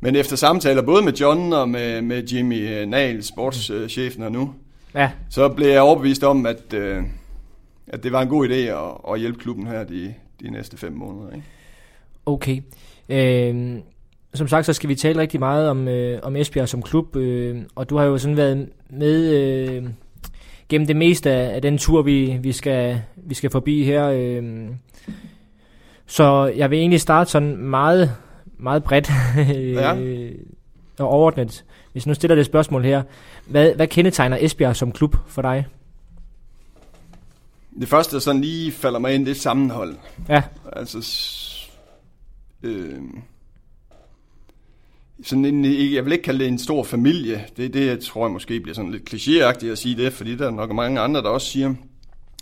Men 0.00 0.16
efter 0.16 0.36
samtaler 0.36 0.82
både 0.82 1.04
med 1.04 1.12
John 1.12 1.52
og 1.52 1.68
med, 1.68 2.02
med 2.02 2.22
Jimmy 2.22 2.84
Nahl, 2.84 3.22
sportschefen 3.22 4.22
her 4.22 4.28
nu, 4.28 4.54
ja. 4.94 5.10
så 5.30 5.48
blev 5.48 5.68
jeg 5.68 5.80
overbevist 5.80 6.24
om, 6.24 6.46
at, 6.46 6.74
øh, 6.74 7.02
at 7.86 8.02
det 8.02 8.12
var 8.12 8.22
en 8.22 8.28
god 8.28 8.48
idé 8.48 8.54
at, 8.54 9.12
at 9.12 9.20
hjælpe 9.20 9.38
klubben 9.38 9.66
her 9.66 9.84
de, 9.84 10.14
de 10.40 10.50
næste 10.50 10.76
fem 10.76 10.92
måneder. 10.92 11.30
Ikke? 11.34 11.46
Okay. 12.26 12.60
Øh, 13.08 13.78
som 14.34 14.48
sagt, 14.48 14.66
så 14.66 14.72
skal 14.72 14.88
vi 14.88 14.94
tale 14.94 15.20
rigtig 15.20 15.40
meget 15.40 15.68
om, 15.68 15.88
øh, 15.88 16.20
om 16.22 16.36
Esbjerg 16.36 16.68
som 16.68 16.82
klub, 16.82 17.16
øh, 17.16 17.62
og 17.74 17.90
du 17.90 17.96
har 17.96 18.04
jo 18.04 18.18
sådan 18.18 18.36
været 18.36 18.68
med 18.90 19.34
øh, 19.34 19.84
gennem 20.68 20.86
det 20.86 20.96
meste 20.96 21.30
af, 21.30 21.54
af 21.54 21.62
den 21.62 21.78
tur, 21.78 22.02
vi, 22.02 22.38
vi, 22.42 22.52
skal, 22.52 23.00
vi 23.16 23.34
skal 23.34 23.50
forbi 23.50 23.84
her. 23.84 24.08
Øh. 24.08 24.68
Så 26.06 26.52
jeg 26.56 26.70
vil 26.70 26.78
egentlig 26.78 27.00
starte 27.00 27.30
sådan 27.30 27.56
meget 27.56 28.16
meget 28.62 28.84
bredt 28.84 29.10
ja. 29.80 29.96
og 30.98 31.08
overordnet. 31.08 31.64
Hvis 31.92 32.06
nu 32.06 32.14
stiller 32.14 32.34
det 32.34 32.46
spørgsmål 32.46 32.84
her, 32.84 33.02
hvad, 33.46 33.74
hvad 33.74 33.86
kendetegner 33.86 34.36
Esbjerg 34.40 34.76
som 34.76 34.92
klub 34.92 35.16
for 35.26 35.42
dig? 35.42 35.66
Det 37.80 37.88
første, 37.88 38.14
der 38.14 38.20
sådan 38.20 38.40
lige 38.40 38.72
falder 38.72 38.98
mig 38.98 39.14
ind, 39.14 39.26
det 39.26 39.30
er 39.30 39.40
sammenhold. 39.40 39.96
Ja. 40.28 40.42
Altså, 40.72 40.98
øh, 42.62 43.00
sådan 45.22 45.44
en, 45.44 45.64
jeg 45.94 46.04
vil 46.04 46.12
ikke 46.12 46.24
kalde 46.24 46.38
det 46.38 46.48
en 46.48 46.58
stor 46.58 46.84
familie. 46.84 47.44
Det, 47.56 47.74
det 47.74 47.86
jeg 47.86 48.00
tror 48.00 48.26
jeg 48.26 48.32
måske 48.32 48.60
bliver 48.60 48.74
sådan 48.74 48.90
lidt 48.90 49.14
klichéagtigt 49.14 49.72
at 49.72 49.78
sige 49.78 49.96
det, 49.96 50.12
fordi 50.12 50.36
der 50.36 50.46
er 50.46 50.50
nok 50.50 50.72
mange 50.72 51.00
andre, 51.00 51.22
der 51.22 51.28
også 51.28 51.46
siger. 51.46 51.74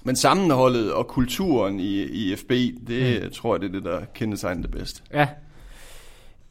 Men 0.04 0.16
sammenholdet 0.16 0.92
og 0.92 1.06
kulturen 1.06 1.80
i, 1.80 2.02
i 2.02 2.36
FB, 2.36 2.50
det 2.88 3.22
mm. 3.24 3.30
tror 3.30 3.54
jeg, 3.54 3.60
det 3.60 3.68
er 3.68 3.72
det, 3.72 3.84
der 3.84 4.00
kendetegner 4.14 4.62
det 4.62 4.70
bedst. 4.70 5.02
Ja, 5.12 5.28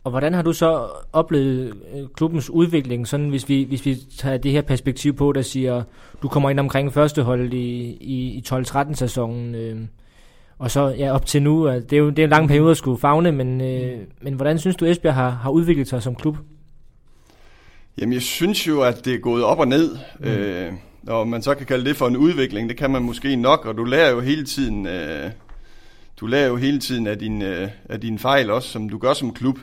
og 0.07 0.11
hvordan 0.11 0.33
har 0.33 0.41
du 0.41 0.53
så 0.53 0.87
oplevet 1.13 1.73
øh, 1.93 2.07
klubbens 2.15 2.49
udvikling, 2.49 3.07
sådan 3.07 3.29
hvis 3.29 3.49
vi, 3.49 3.63
hvis 3.63 3.85
vi 3.85 3.97
tager 4.17 4.37
det 4.37 4.51
her 4.51 4.61
perspektiv 4.61 5.15
på, 5.15 5.31
der 5.31 5.41
siger, 5.41 5.83
du 6.21 6.27
kommer 6.27 6.49
ind 6.49 6.59
omkring 6.59 6.93
første 6.93 7.23
hold 7.23 7.53
i, 7.53 7.97
i, 8.01 8.31
i 8.31 8.43
12-13 8.49 8.93
sæsonen, 8.93 9.55
øh, 9.55 9.77
og 10.59 10.71
så 10.71 10.87
ja, 10.87 11.11
op 11.11 11.25
til 11.25 11.41
nu, 11.41 11.67
det 11.67 11.93
er 11.93 11.97
jo 11.97 12.09
det 12.09 12.19
er 12.19 12.23
en 12.23 12.29
lang 12.29 12.47
periode 12.47 12.71
at 12.71 12.77
skulle 12.77 12.99
fagne, 12.99 13.31
men, 13.31 13.61
øh, 13.61 13.99
men 14.21 14.33
hvordan 14.33 14.59
synes 14.59 14.75
du 14.75 14.85
Esbjerg 14.85 15.13
har, 15.13 15.29
har 15.29 15.49
udviklet 15.49 15.87
sig 15.87 16.03
som 16.03 16.15
klub? 16.15 16.37
Jamen 17.97 18.13
jeg 18.13 18.21
synes 18.21 18.67
jo, 18.67 18.81
at 18.81 19.05
det 19.05 19.13
er 19.13 19.19
gået 19.19 19.43
op 19.43 19.59
og 19.59 19.67
ned, 19.67 19.97
mm. 20.19 20.25
øh, 20.25 20.73
og 21.07 21.27
man 21.27 21.41
så 21.41 21.55
kan 21.55 21.65
kalde 21.65 21.85
det 21.85 21.95
for 21.95 22.07
en 22.07 22.17
udvikling, 22.17 22.69
det 22.69 22.77
kan 22.77 22.91
man 22.91 23.01
måske 23.01 23.35
nok, 23.35 23.65
og 23.65 23.77
du 23.77 23.83
lærer 23.83 24.11
jo 24.11 24.19
hele 24.19 24.45
tiden... 24.45 24.87
Øh, 24.87 25.31
du 26.19 26.27
lærer 26.27 26.47
jo 26.47 26.55
hele 26.55 26.79
tiden 26.79 27.07
af 27.07 27.19
dine, 27.19 27.45
øh, 27.45 27.69
af 27.89 28.01
dine 28.01 28.19
fejl 28.19 28.49
også, 28.49 28.69
som 28.69 28.89
du 28.89 28.97
gør 28.97 29.13
som 29.13 29.33
klub. 29.33 29.59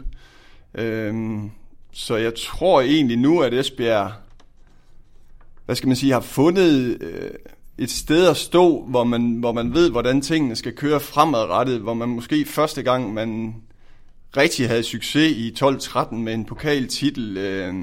Øhm, 0.75 1.50
så 1.93 2.16
jeg 2.16 2.33
tror 2.35 2.81
egentlig 2.81 3.16
nu, 3.16 3.40
at 3.40 3.54
Esbjerg, 3.54 4.12
hvad 5.64 5.76
skal 5.76 5.87
man 5.87 5.97
sige, 5.97 6.12
har 6.12 6.21
fundet 6.21 7.02
øh, 7.02 7.31
et 7.78 7.90
sted 7.90 8.28
at 8.28 8.37
stå, 8.37 8.85
hvor 8.85 9.04
man, 9.04 9.35
hvor 9.35 9.52
man 9.52 9.75
ved, 9.75 9.90
hvordan 9.90 10.21
tingene 10.21 10.57
skal 10.57 10.73
køre 10.73 11.00
fremadrettet, 11.00 11.81
hvor 11.81 11.95
man 11.95 12.09
måske 12.09 12.45
første 12.45 12.83
gang, 12.83 13.14
man 13.14 13.54
rigtig 14.37 14.69
havde 14.69 14.83
succes 14.83 15.33
i 15.37 15.54
12-13 15.61 16.14
med 16.14 16.35
en 16.35 16.45
pokaltitel, 16.45 17.37
øh, 17.37 17.75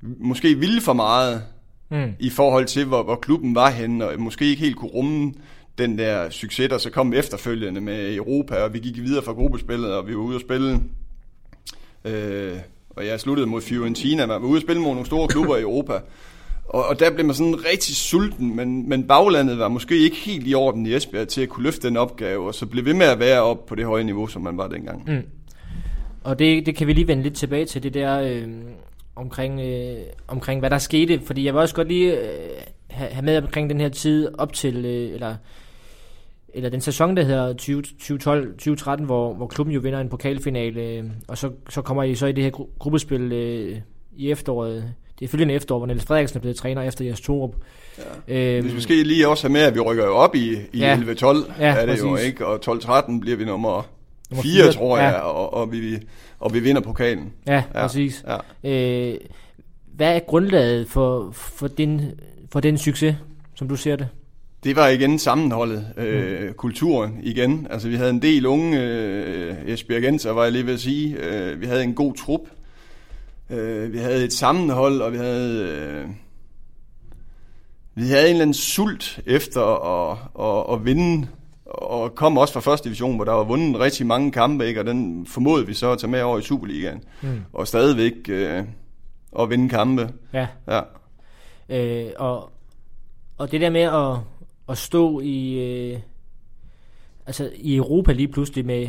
måske 0.00 0.54
ville 0.54 0.80
for 0.80 0.92
meget 0.92 1.42
mm. 1.90 2.12
i 2.20 2.30
forhold 2.30 2.66
til, 2.66 2.84
hvor, 2.84 3.02
hvor 3.02 3.16
klubben 3.16 3.54
var 3.54 3.70
henne, 3.70 4.08
og 4.08 4.20
måske 4.20 4.44
ikke 4.44 4.62
helt 4.62 4.76
kunne 4.76 4.90
rumme 4.90 5.32
den 5.78 5.98
der 5.98 6.30
succes, 6.30 6.68
der 6.68 6.78
så 6.78 6.90
kom 6.90 7.12
efterfølgende 7.12 7.80
med 7.80 8.14
Europa, 8.14 8.56
og 8.56 8.72
vi 8.72 8.78
gik 8.78 8.96
videre 8.96 9.24
fra 9.24 9.32
gruppespillet, 9.32 9.92
og 9.92 10.06
vi 10.06 10.16
var 10.16 10.22
ude 10.22 10.34
at 10.34 10.40
spille, 10.40 10.80
øh, 12.04 12.56
og 12.90 13.06
jeg 13.06 13.20
sluttede 13.20 13.46
mod 13.46 13.60
Fiorentina, 13.60 14.26
man 14.26 14.42
var 14.42 14.48
ude 14.48 14.56
at 14.56 14.62
spille 14.62 14.82
mod 14.82 14.92
nogle 14.92 15.06
store 15.06 15.28
klubber 15.28 15.56
i 15.56 15.60
Europa, 15.60 15.92
og, 16.64 16.86
og 16.86 17.00
der 17.00 17.10
blev 17.10 17.26
man 17.26 17.34
sådan 17.34 17.64
rigtig 17.64 17.96
sulten, 17.96 18.56
men, 18.56 18.88
men 18.88 19.06
baglandet 19.06 19.58
var 19.58 19.68
måske 19.68 19.98
ikke 19.98 20.16
helt 20.16 20.46
i 20.46 20.54
orden 20.54 20.86
i 20.86 20.94
Esbjerg 20.94 21.28
til 21.28 21.42
at 21.42 21.48
kunne 21.48 21.64
løfte 21.64 21.88
den 21.88 21.96
opgave, 21.96 22.46
og 22.46 22.54
så 22.54 22.66
blev 22.66 22.84
ved 22.84 22.94
med 22.94 23.06
at 23.06 23.18
være 23.18 23.42
op 23.42 23.66
på 23.66 23.74
det 23.74 23.84
høje 23.84 24.04
niveau, 24.04 24.26
som 24.26 24.42
man 24.42 24.58
var 24.58 24.68
dengang. 24.68 25.04
Mm. 25.06 25.22
Og 26.24 26.38
det, 26.38 26.66
det 26.66 26.76
kan 26.76 26.86
vi 26.86 26.92
lige 26.92 27.08
vende 27.08 27.22
lidt 27.22 27.36
tilbage 27.36 27.64
til, 27.64 27.82
det 27.82 27.94
der 27.94 28.20
øh, 28.20 28.48
omkring, 29.16 29.60
øh, 29.60 29.96
omkring, 30.28 30.60
hvad 30.60 30.70
der 30.70 30.78
skete, 30.78 31.20
fordi 31.26 31.44
jeg 31.44 31.54
vil 31.54 31.60
også 31.60 31.74
godt 31.74 31.88
lige 31.88 32.20
øh, 32.20 32.28
have, 32.90 33.22
med 33.22 33.38
omkring 33.38 33.70
den 33.70 33.80
her 33.80 33.88
tid 33.88 34.28
op 34.38 34.52
til, 34.52 34.84
øh, 34.84 35.14
eller 35.14 35.36
eller 36.54 36.70
den 36.70 36.80
sæson, 36.80 37.16
der 37.16 37.22
hedder 37.22 37.54
2012-2013, 39.00 39.04
hvor, 39.04 39.34
hvor 39.34 39.46
klubben 39.46 39.74
jo 39.74 39.80
vinder 39.80 40.00
en 40.00 40.08
pokalfinale, 40.08 40.80
øh, 40.80 41.04
og 41.28 41.38
så, 41.38 41.50
så 41.68 41.82
kommer 41.82 42.02
I 42.02 42.14
så 42.14 42.26
i 42.26 42.32
det 42.32 42.44
her 42.44 42.50
gru- 42.50 42.78
gruppespil 42.78 43.32
øh, 43.32 43.76
i 44.16 44.30
efteråret. 44.30 44.84
Det 45.18 45.24
er 45.24 45.28
følgende 45.28 45.54
efterår, 45.54 45.78
hvor 45.78 45.86
Niels 45.86 46.04
Frederiksen 46.04 46.36
er 46.36 46.40
blevet 46.40 46.56
træner 46.56 46.82
efter 46.82 47.04
Jes 47.04 47.20
Torup. 47.20 47.54
Ja. 48.28 48.56
Øhm, 48.58 48.76
vi 48.76 48.80
skal 48.80 48.96
lige 48.96 49.28
også 49.28 49.46
have 49.48 49.52
med, 49.52 49.60
at 49.60 49.74
vi 49.74 49.80
rykker 49.80 50.04
jo 50.04 50.14
op 50.14 50.34
i, 50.34 50.52
i 50.72 50.78
ja, 50.78 50.96
11-12, 50.96 51.02
ja, 51.60 51.66
er 51.66 51.80
det 51.80 51.88
præcis. 51.88 52.02
jo 52.04 52.16
ikke, 52.16 52.46
og 52.46 52.60
12-13 52.66 53.20
bliver 53.20 53.36
vi 53.36 53.44
nummer, 53.44 53.86
nummer 54.30 54.42
4, 54.42 54.62
4 54.64 54.72
tror 54.72 54.98
jeg, 54.98 55.12
ja. 55.12 55.20
og, 55.20 55.54
og, 55.54 55.72
vi, 55.72 55.98
og 56.40 56.54
vi 56.54 56.60
vinder 56.60 56.82
pokalen. 56.82 57.32
Ja, 57.46 57.62
ja. 57.74 57.80
præcis. 57.80 58.24
Ja. 58.64 59.10
Øh, 59.10 59.18
hvad 59.94 60.14
er 60.16 60.20
grundlaget 60.20 60.88
for, 60.88 61.30
for, 61.32 61.68
din, 61.68 62.00
for 62.52 62.60
den 62.60 62.78
succes, 62.78 63.16
som 63.54 63.68
du 63.68 63.76
ser 63.76 63.96
det? 63.96 64.08
Det 64.64 64.76
var 64.76 64.88
igen 64.88 65.18
sammenholdet, 65.18 65.86
øh, 65.96 66.46
mm. 66.46 66.54
kulturen 66.54 67.20
igen. 67.22 67.66
Altså 67.70 67.88
vi 67.88 67.96
havde 67.96 68.10
en 68.10 68.22
del 68.22 68.46
unge 68.46 68.80
øh, 68.80 69.56
Esbjergenser, 69.66 70.30
var 70.30 70.42
jeg 70.42 70.52
lige 70.52 70.66
ved 70.66 70.74
at 70.74 70.80
sige. 70.80 71.16
Øh, 71.16 71.60
vi 71.60 71.66
havde 71.66 71.84
en 71.84 71.94
god 71.94 72.14
trup. 72.14 72.40
Øh, 73.50 73.92
vi 73.92 73.98
havde 73.98 74.24
et 74.24 74.32
sammenhold, 74.32 75.00
og 75.00 75.12
vi 75.12 75.16
havde... 75.16 75.62
Øh, 75.62 76.08
vi 77.96 78.02
havde 78.02 78.24
en 78.24 78.30
eller 78.30 78.42
anden 78.42 78.54
sult 78.54 79.20
efter 79.26 79.62
at, 79.62 80.18
at, 80.40 80.74
at 80.74 80.84
vinde, 80.84 81.28
og 81.64 82.14
kom 82.14 82.38
også 82.38 82.54
fra 82.54 82.60
første 82.60 82.84
division, 82.84 83.16
hvor 83.16 83.24
der 83.24 83.32
var 83.32 83.44
vundet 83.44 83.80
rigtig 83.80 84.06
mange 84.06 84.32
kampe, 84.32 84.66
ikke? 84.66 84.80
og 84.80 84.86
den 84.86 85.26
formodede 85.26 85.66
vi 85.66 85.74
så 85.74 85.90
at 85.90 85.98
tage 85.98 86.10
med 86.10 86.22
over 86.22 86.38
i 86.38 86.42
Superligaen, 86.42 87.04
mm. 87.22 87.40
og 87.52 87.68
stadigvæk 87.68 88.12
øh, 88.28 88.64
at 89.38 89.50
vinde 89.50 89.68
kampe. 89.68 90.12
Ja. 90.32 90.46
ja. 90.68 90.80
Øh, 91.68 92.12
og, 92.16 92.50
og 93.38 93.50
det 93.50 93.60
der 93.60 93.70
med 93.70 93.80
at, 93.80 94.16
at 94.68 94.78
stå 94.78 95.20
i, 95.20 95.58
øh, 95.58 95.98
altså 97.26 97.50
i 97.56 97.76
Europa 97.76 98.12
lige 98.12 98.28
pludselig 98.28 98.66
med, 98.66 98.88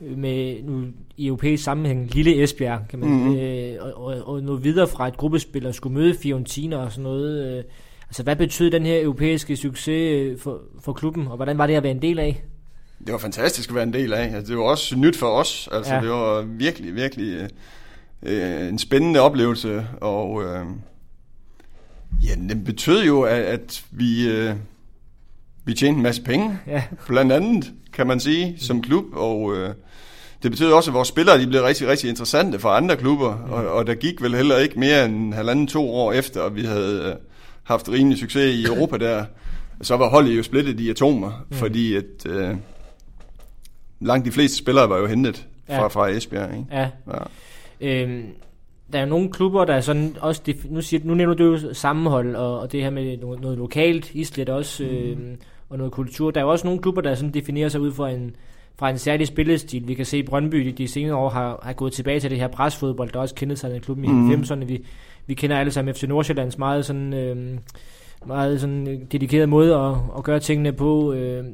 med 0.00 0.62
nu, 0.62 0.84
i 1.16 1.26
europæisk 1.26 1.64
sammenhæng 1.64 2.14
lille 2.14 2.42
Esbjerg, 2.42 2.80
kan 2.88 2.98
man, 2.98 3.08
mm-hmm. 3.08 3.36
øh, 3.36 3.76
og, 3.80 4.04
og, 4.04 4.28
og 4.28 4.42
noget 4.42 4.64
videre 4.64 4.88
fra 4.88 5.08
et 5.08 5.16
gruppespil 5.16 5.66
og 5.66 5.74
skulle 5.74 5.94
møde 5.94 6.14
Fiorentina 6.14 6.76
og 6.76 6.92
sådan 6.92 7.02
noget. 7.02 7.58
Øh, 7.58 7.64
altså 8.08 8.22
hvad 8.22 8.36
betød 8.36 8.70
den 8.70 8.86
her 8.86 9.02
europæiske 9.02 9.56
succes 9.56 9.88
øh, 9.88 10.38
for, 10.38 10.60
for 10.80 10.92
klubben, 10.92 11.26
og 11.26 11.36
hvordan 11.36 11.58
var 11.58 11.66
det 11.66 11.74
at 11.74 11.82
være 11.82 11.92
en 11.92 12.02
del 12.02 12.18
af? 12.18 12.44
Det 13.06 13.12
var 13.12 13.18
fantastisk 13.18 13.68
at 13.68 13.74
være 13.74 13.84
en 13.84 13.92
del 13.92 14.12
af. 14.12 14.34
Altså, 14.34 14.52
det 14.52 14.58
var 14.58 14.64
også 14.64 14.96
nyt 14.96 15.16
for 15.16 15.26
os. 15.26 15.68
Altså, 15.72 15.94
ja. 15.94 16.00
Det 16.00 16.10
var 16.10 16.42
virkelig, 16.42 16.94
virkelig 16.94 17.48
øh, 18.22 18.68
en 18.68 18.78
spændende 18.78 19.20
oplevelse, 19.20 19.86
og 20.00 20.42
øh, 20.42 20.66
ja, 22.24 22.34
det 22.48 22.64
betød 22.64 23.04
jo, 23.04 23.22
at, 23.22 23.42
at 23.42 23.84
vi... 23.90 24.28
Øh, 24.28 24.54
vi 25.66 25.74
tjente 25.74 25.96
en 25.96 26.02
masse 26.02 26.22
penge, 26.22 26.58
ja. 26.66 26.82
blandt 27.06 27.32
andet, 27.32 27.72
kan 27.92 28.06
man 28.06 28.20
sige, 28.20 28.54
som 28.58 28.82
klub, 28.82 29.04
og 29.12 29.56
øh, 29.56 29.74
det 30.42 30.50
betyder 30.50 30.74
også, 30.74 30.90
at 30.90 30.94
vores 30.94 31.08
spillere 31.08 31.40
de 31.40 31.46
blev 31.46 31.62
rigtig, 31.62 31.88
rigtig 31.88 32.10
interessante 32.10 32.58
for 32.58 32.68
andre 32.68 32.96
klubber, 32.96 33.36
mm. 33.46 33.52
og, 33.52 33.68
og 33.68 33.86
der 33.86 33.94
gik 33.94 34.22
vel 34.22 34.34
heller 34.34 34.58
ikke 34.58 34.78
mere 34.78 35.04
end 35.04 35.34
halvanden 35.34 35.66
to 35.66 35.90
år 35.90 36.12
efter, 36.12 36.42
at 36.42 36.56
vi 36.56 36.62
havde 36.62 37.02
øh, 37.06 37.14
haft 37.62 37.88
rimelig 37.88 38.18
succes 38.18 38.54
i 38.54 38.64
Europa 38.64 38.96
der, 38.96 39.24
så 39.82 39.96
var 39.96 40.08
holdet 40.08 40.36
jo 40.36 40.42
splittet 40.42 40.80
i 40.80 40.90
atomer, 40.90 41.46
mm. 41.50 41.56
fordi 41.56 41.94
at 41.94 42.26
øh, 42.26 42.56
langt 44.00 44.26
de 44.26 44.32
fleste 44.32 44.56
spillere 44.56 44.88
var 44.88 44.98
jo 44.98 45.06
hentet 45.06 45.46
fra, 45.66 45.74
ja. 45.74 45.86
fra 45.86 46.08
Esbjerg. 46.08 46.50
Ikke? 46.50 46.66
Ja. 46.72 46.88
ja. 47.06 48.02
Øhm, 48.02 48.26
der 48.92 48.98
er 48.98 49.02
jo 49.02 49.08
nogle 49.08 49.32
klubber, 49.32 49.64
der 49.64 49.74
er 49.74 49.80
sådan 49.80 50.16
også, 50.20 50.42
nu, 50.64 50.80
siger, 50.80 51.00
nu 51.04 51.14
nævner 51.14 51.34
du 51.34 51.44
jo 51.44 51.74
sammenhold, 51.74 52.36
og, 52.36 52.60
og 52.60 52.72
det 52.72 52.82
her 52.82 52.90
med 52.90 53.16
noget, 53.16 53.40
noget 53.40 53.58
lokalt, 53.58 54.10
Islet 54.14 54.48
også, 54.48 54.84
mm. 55.16 55.36
Og 55.68 55.78
noget 55.78 55.92
kultur. 55.92 56.30
Der 56.30 56.40
er 56.40 56.44
jo 56.44 56.50
også 56.50 56.66
nogle 56.66 56.82
klubber, 56.82 57.00
der 57.00 57.14
sådan 57.14 57.34
definerer 57.34 57.68
sig 57.68 57.80
ud 57.80 57.92
fra 57.92 58.10
en, 58.10 58.36
fra 58.78 58.90
en 58.90 58.98
særlig 58.98 59.26
spillestil. 59.26 59.88
Vi 59.88 59.94
kan 59.94 60.04
se, 60.04 60.16
at 60.16 60.24
Brøndby 60.24 60.58
de, 60.58 60.72
de 60.72 60.88
senere 60.88 61.16
år 61.16 61.28
har, 61.28 61.60
har 61.62 61.72
gået 61.72 61.92
tilbage 61.92 62.20
til 62.20 62.30
det 62.30 62.38
her 62.38 62.48
presfodbold, 62.48 63.10
der 63.12 63.20
også 63.20 63.34
kendte 63.34 63.56
sig 63.56 63.74
af 63.74 63.82
klubben 63.82 64.04
i 64.04 64.08
mm. 64.08 64.42
90'erne. 64.42 64.64
Vi, 64.64 64.84
vi 65.26 65.34
kender 65.34 65.58
alle 65.58 65.72
sammen 65.72 65.94
FC 65.94 66.02
Nordsjællands 66.02 66.58
meget 66.58 66.84
sådan, 66.84 67.14
øh, 67.14 67.58
meget 68.26 68.60
sådan 68.60 69.06
dedikeret 69.12 69.48
måde 69.48 69.76
at, 69.76 69.94
at 70.16 70.24
gøre 70.24 70.40
tingene 70.40 70.72
på. 70.72 71.12
Øh, 71.12 71.44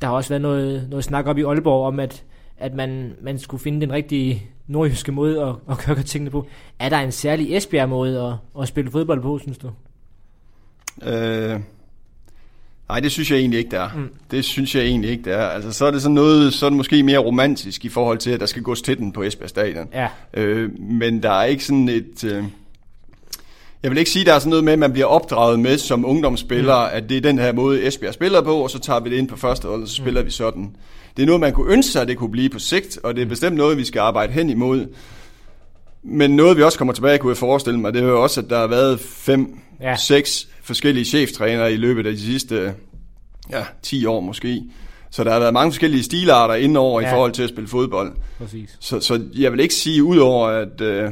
der 0.00 0.06
har 0.06 0.14
også 0.14 0.28
været 0.28 0.42
noget, 0.42 0.86
noget 0.90 1.04
snak 1.04 1.26
op 1.26 1.38
i 1.38 1.42
Aalborg 1.42 1.86
om, 1.86 2.00
at, 2.00 2.24
at 2.58 2.74
man, 2.74 3.12
man 3.22 3.38
skulle 3.38 3.62
finde 3.62 3.80
den 3.80 3.92
rigtige 3.92 4.42
nordjyske 4.66 5.12
måde 5.12 5.42
at, 5.42 5.54
at 5.70 5.78
gøre 5.86 6.02
tingene 6.02 6.30
på. 6.30 6.46
Er 6.78 6.88
der 6.88 6.96
en 6.96 7.12
særlig 7.12 7.56
Esbjerg-måde 7.56 8.22
at, 8.22 8.62
at 8.62 8.68
spille 8.68 8.90
fodbold 8.90 9.22
på, 9.22 9.38
synes 9.38 9.58
du? 9.58 9.70
Øh, 11.02 11.60
Nej, 12.90 13.00
det 13.00 13.12
synes 13.12 13.30
jeg 13.30 13.38
egentlig 13.38 13.58
ikke, 13.58 13.70
det 13.70 13.78
er. 13.78 13.88
Mm. 13.96 14.08
Det 14.30 14.44
synes 14.44 14.74
jeg 14.74 14.84
egentlig 14.84 15.10
ikke, 15.10 15.24
det 15.24 15.32
er. 15.32 15.46
Altså, 15.46 15.72
så 15.72 15.86
er 15.86 15.90
det 15.90 16.02
sådan 16.02 16.14
noget, 16.14 16.54
så 16.54 16.66
er 16.66 16.70
det 16.70 16.76
måske 16.76 17.02
mere 17.02 17.18
romantisk 17.18 17.84
i 17.84 17.88
forhold 17.88 18.18
til, 18.18 18.30
at 18.30 18.40
der 18.40 18.46
skal 18.46 18.62
gås 18.62 18.82
til 18.82 18.98
den 18.98 19.12
på 19.12 19.22
Esbjerg 19.22 19.48
Stadion. 19.48 19.88
Ja. 19.94 20.08
Øh, 20.34 20.70
men 20.80 21.22
der 21.22 21.30
er 21.30 21.44
ikke 21.44 21.64
sådan 21.64 21.88
et... 21.88 22.24
Øh, 22.24 22.44
jeg 23.82 23.90
vil 23.90 23.98
ikke 23.98 24.10
sige, 24.10 24.20
at 24.20 24.26
der 24.26 24.34
er 24.34 24.38
sådan 24.38 24.50
noget 24.50 24.64
med, 24.64 24.72
at 24.72 24.78
man 24.78 24.92
bliver 24.92 25.06
opdraget 25.06 25.60
med 25.60 25.78
som 25.78 26.04
ungdomsspiller, 26.04 26.84
mm. 26.84 26.96
at 26.96 27.08
det 27.08 27.16
er 27.16 27.20
den 27.20 27.38
her 27.38 27.52
måde, 27.52 27.86
Esbjerg 27.86 28.14
spiller 28.14 28.42
på, 28.42 28.54
og 28.54 28.70
så 28.70 28.78
tager 28.78 29.00
vi 29.00 29.10
det 29.10 29.16
ind 29.16 29.28
på 29.28 29.36
første 29.36 29.68
hold, 29.68 29.82
og 29.82 29.88
så 29.88 29.94
spiller 29.94 30.20
mm. 30.20 30.26
vi 30.26 30.30
sådan. 30.30 30.76
Det 31.16 31.22
er 31.22 31.26
noget, 31.26 31.40
man 31.40 31.52
kunne 31.52 31.72
ønske 31.72 31.92
sig, 31.92 32.02
at 32.02 32.08
det 32.08 32.16
kunne 32.16 32.30
blive 32.30 32.48
på 32.48 32.58
sigt, 32.58 32.98
og 33.02 33.16
det 33.16 33.22
er 33.22 33.26
bestemt 33.26 33.56
noget, 33.56 33.76
vi 33.76 33.84
skal 33.84 34.00
arbejde 34.00 34.32
hen 34.32 34.50
imod. 34.50 34.86
Men 36.02 36.30
noget, 36.30 36.56
vi 36.56 36.62
også 36.62 36.78
kommer 36.78 36.94
tilbage, 36.94 37.18
kunne 37.18 37.30
jeg 37.30 37.36
forestille 37.36 37.80
mig, 37.80 37.94
det 37.94 38.02
er 38.02 38.06
jo 38.06 38.22
også, 38.22 38.40
at 38.40 38.50
der 38.50 38.58
har 38.58 38.66
været 38.66 39.00
fem, 39.00 39.58
ja. 39.80 39.96
seks 39.96 40.48
forskellige 40.62 41.04
cheftrænere 41.04 41.72
i 41.72 41.76
løbet 41.76 42.06
af 42.06 42.12
de 42.12 42.20
sidste 42.20 42.74
ja, 43.50 43.64
10 43.82 44.06
år 44.06 44.20
måske. 44.20 44.62
Så 45.10 45.24
der 45.24 45.32
har 45.32 45.38
været 45.38 45.52
mange 45.52 45.72
forskellige 45.72 46.02
stilarter 46.02 46.54
indover 46.54 47.00
ja. 47.00 47.06
i 47.06 47.10
forhold 47.10 47.32
til 47.32 47.42
at 47.42 47.48
spille 47.48 47.68
fodbold. 47.68 48.12
Præcis. 48.38 48.76
Så, 48.80 49.00
så 49.00 49.22
jeg 49.34 49.52
vil 49.52 49.60
ikke 49.60 49.74
sige 49.74 50.04
udover 50.04 50.48
at 50.48 50.80
øh, 50.80 51.10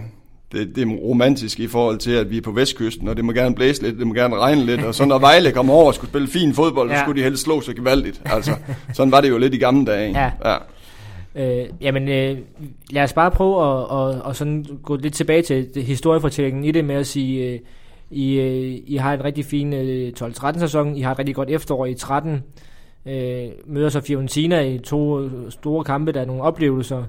det, 0.52 0.76
det 0.76 0.82
er 0.82 0.86
romantisk 0.86 1.60
i 1.60 1.66
forhold 1.66 1.98
til, 1.98 2.10
at 2.10 2.30
vi 2.30 2.36
er 2.36 2.42
på 2.42 2.52
vestkysten, 2.52 3.08
og 3.08 3.16
det 3.16 3.24
må 3.24 3.32
gerne 3.32 3.54
blæse 3.54 3.82
lidt, 3.82 3.98
det 3.98 4.06
må 4.06 4.14
gerne 4.14 4.36
regne 4.36 4.66
lidt, 4.66 4.82
og 4.84 4.94
så 4.94 5.04
når 5.04 5.18
Vejle 5.18 5.52
kommer 5.52 5.74
over 5.74 5.86
og 5.86 5.94
skulle 5.94 6.10
spille 6.10 6.28
fin 6.28 6.54
fodbold, 6.54 6.90
ja. 6.90 6.96
så 6.96 7.02
skulle 7.02 7.20
de 7.20 7.24
helst 7.24 7.42
slå 7.42 7.60
sig 7.60 7.76
gevaldigt. 7.76 8.22
Altså, 8.24 8.56
sådan 8.94 9.12
var 9.12 9.20
det 9.20 9.28
jo 9.28 9.38
lidt 9.38 9.54
i 9.54 9.58
gamle 9.58 9.86
dage. 9.86 10.20
Ja. 10.20 10.50
ja. 10.50 10.56
Øh, 11.34 11.66
jamen, 11.80 12.08
øh, 12.08 12.38
lad 12.90 13.02
os 13.02 13.12
bare 13.12 13.30
prøve 13.30 13.80
at, 13.80 14.16
at, 14.16 14.22
at 14.30 14.36
sådan 14.36 14.66
gå 14.82 14.96
lidt 14.96 15.14
tilbage 15.14 15.42
til 15.42 15.82
historiefortællingen 15.82 16.64
i 16.64 16.70
det 16.70 16.84
med 16.84 16.94
at 16.94 17.06
sige, 17.06 17.52
øh, 17.52 17.58
i, 18.10 18.34
øh, 18.34 18.78
I 18.86 18.96
har 18.96 19.14
en 19.14 19.24
rigtig 19.24 19.44
fin 19.44 19.72
øh, 19.72 20.12
12-13 20.20 20.58
sæson, 20.58 20.96
I 20.96 21.00
har 21.00 21.12
et 21.12 21.18
rigtig 21.18 21.34
godt 21.34 21.50
efterår 21.50 21.86
i 21.86 21.94
13, 21.94 22.42
øh, 23.06 23.48
møder 23.66 23.88
så 23.88 24.00
Fiorentina 24.00 24.60
i 24.60 24.78
to 24.78 25.20
øh, 25.20 25.50
store 25.50 25.84
kampe, 25.84 26.12
der 26.12 26.20
er 26.20 26.24
nogle 26.24 26.42
oplevelser, 26.42 27.04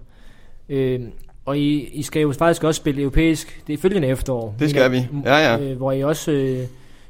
øh, 0.70 1.00
og 1.46 1.58
I, 1.58 1.90
I 1.94 2.02
skal 2.02 2.22
jo 2.22 2.32
faktisk 2.32 2.64
også 2.64 2.80
spille 2.80 3.02
europæisk, 3.02 3.64
det 3.68 3.80
følgende 3.80 4.08
efterår. 4.08 4.56
Det 4.60 4.70
skal 4.70 4.92
vi, 4.92 5.08
ja 5.26 5.38
ja. 5.38 5.60
Øh, 5.60 5.78
hvor 5.78 5.92
I 5.92 6.04
også 6.04 6.32
øh, 6.32 6.60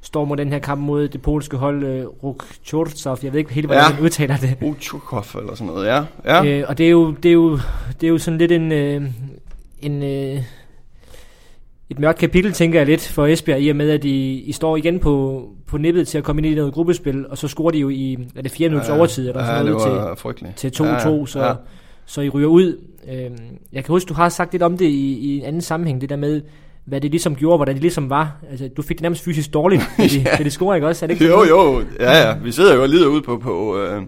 står 0.02 0.26
mod 0.26 0.38
den 0.38 0.52
her 0.52 0.60
kamp 0.60 0.82
mod 0.82 1.08
det 1.08 1.22
polske 1.22 1.58
hold 1.58 1.84
øh, 1.84 2.06
Rukchortsov, 2.06 3.18
jeg 3.24 3.34
ved 3.34 3.40
ikke 3.40 3.54
helt, 3.54 3.68
hvordan 3.68 3.84
ja. 3.90 3.96
man 3.96 4.04
udtaler 4.04 4.38
det. 4.38 4.58
Rukchorkov 4.62 5.42
eller 5.42 5.56
sådan 5.56 5.74
noget, 5.74 5.88
ja. 5.88 6.04
ja. 6.26 6.46
Øh, 6.46 6.66
og 6.68 6.78
det 6.78 6.86
er, 6.86 6.90
jo, 6.90 7.12
det, 7.12 7.30
er 7.30 7.34
jo, 7.34 7.60
det 8.02 8.08
er 8.08 8.12
jo 8.12 8.18
sådan 8.18 8.38
lidt 8.38 8.52
en... 8.52 8.72
Øh, 8.72 9.02
en 9.82 10.04
øh, 10.04 10.44
et 11.90 12.00
mørkt 12.00 12.20
kapitel, 12.20 12.54
tænker 12.54 12.80
jeg 12.80 12.88
lidt, 12.88 13.08
for 13.08 13.28
Esbjerg, 13.28 13.62
i 13.62 13.70
og 13.70 13.76
med, 13.76 13.90
at 13.90 14.04
de, 14.04 14.34
I 14.34 14.52
står 14.52 14.78
igen 14.78 15.00
på, 15.00 15.44
på 15.68 15.78
nippet 15.78 16.08
til 16.08 16.18
at 16.18 16.24
komme 16.24 16.40
ind 16.42 16.52
i 16.52 16.56
noget 16.56 16.74
gruppespil, 16.74 17.28
og 17.28 17.38
så 17.38 17.48
scorer 17.48 17.72
de 17.72 17.78
jo 17.78 17.90
i, 17.90 18.18
er 18.36 18.42
det 18.42 18.52
fire 18.52 18.70
minutters 18.70 18.90
ja, 18.90 18.98
overtid, 18.98 19.30
eller 19.30 19.46
sådan 19.46 19.66
ja, 19.66 19.72
noget, 19.72 20.56
til, 20.56 20.72
til 20.72 20.84
2-2, 20.84 20.86
ja, 20.86 20.94
ja. 20.94 21.26
så, 21.26 21.40
ja. 21.40 21.54
så 22.06 22.22
I 22.22 22.30
ryger 22.30 22.48
ud. 22.48 22.78
Øhm, 23.12 23.38
jeg 23.74 23.84
kan 23.84 23.94
huske, 23.94 24.10
du 24.10 24.14
har 24.14 24.30
sagt 24.30 24.52
lidt 24.52 24.64
om 24.64 24.78
det 24.78 24.86
i, 24.86 25.18
i 25.18 25.38
en 25.38 25.46
anden 25.46 25.62
sammenhæng, 25.62 26.02
det 26.02 26.10
der 26.10 26.16
med, 26.16 26.42
hvad 26.90 27.02
det 27.02 27.12
ligesom 27.12 27.36
gjorde, 27.36 27.58
hvordan 27.58 27.76
det 27.76 27.82
ligesom 27.82 28.10
var. 28.10 28.32
Altså, 28.52 28.70
du 28.78 28.82
fik 28.82 28.98
det 28.98 29.02
nærmest 29.02 29.24
fysisk 29.24 29.54
dårligt, 29.54 29.82
da 29.98 30.04
de, 30.04 30.26
ja. 30.40 30.44
det 30.44 30.52
scorer, 30.52 30.76
ikke 30.76 30.88
også? 30.88 31.06
Er 31.06 31.08
det 31.08 31.14
ikke 31.14 31.26
jo, 31.26 31.44
jo, 31.44 31.84
ja, 32.00 32.28
ja. 32.28 32.36
Vi 32.44 32.52
sidder 32.52 32.76
jo 32.76 32.82
og 32.82 32.90
lider 32.90 33.08
ude 33.08 33.22
på, 33.22 33.38
på 33.38 33.78
øh, 33.78 34.02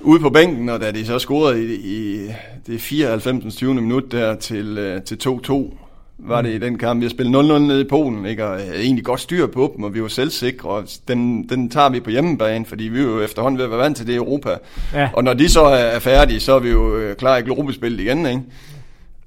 ude 0.00 0.20
på 0.20 0.30
bænken, 0.30 0.68
og 0.68 0.80
da 0.80 0.90
de 0.90 1.06
så 1.06 1.18
scorede 1.18 1.64
i, 1.64 1.74
i 1.74 2.30
det 2.66 2.80
94. 2.80 3.54
20. 3.54 3.74
minut 3.74 4.12
der 4.12 4.34
til, 4.34 4.78
øh, 4.78 5.02
til 5.02 5.18
2-2, 5.26 5.74
var 6.18 6.42
det 6.42 6.50
i 6.50 6.58
den 6.58 6.78
kamp. 6.78 7.00
Vi 7.00 7.04
har 7.04 7.10
spillet 7.10 7.36
0-0 7.36 7.58
nede 7.58 7.80
i 7.80 7.84
Polen, 7.84 8.26
ikke? 8.26 8.46
og 8.46 8.58
havde 8.58 8.82
egentlig 8.82 9.04
godt 9.04 9.20
styr 9.20 9.46
på 9.46 9.72
dem, 9.76 9.84
og 9.84 9.94
vi 9.94 10.02
var 10.02 10.08
selvsikre, 10.08 10.68
og 10.68 10.84
den, 11.08 11.48
den 11.48 11.70
tager 11.70 11.88
vi 11.88 12.00
på 12.00 12.10
hjemmebane, 12.10 12.66
fordi 12.66 12.84
vi 12.84 12.98
er 12.98 13.04
jo 13.04 13.20
efterhånden 13.20 13.58
ved 13.58 13.64
at 13.64 13.70
være 13.70 13.80
vant 13.80 13.96
til 13.96 14.06
det 14.06 14.12
i 14.12 14.16
Europa. 14.16 14.56
Ja. 14.94 15.08
Og 15.12 15.24
når 15.24 15.34
de 15.34 15.48
så 15.48 15.62
er 15.62 15.98
færdige, 15.98 16.40
så 16.40 16.52
er 16.52 16.58
vi 16.58 16.70
jo 16.70 16.96
øh, 16.96 17.16
klar 17.16 17.36
i 17.36 17.42
globespillet 17.42 18.00
igen, 18.00 18.26
ikke? 18.26 18.42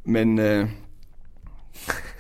Men 0.06 0.40
øh, 0.40 0.68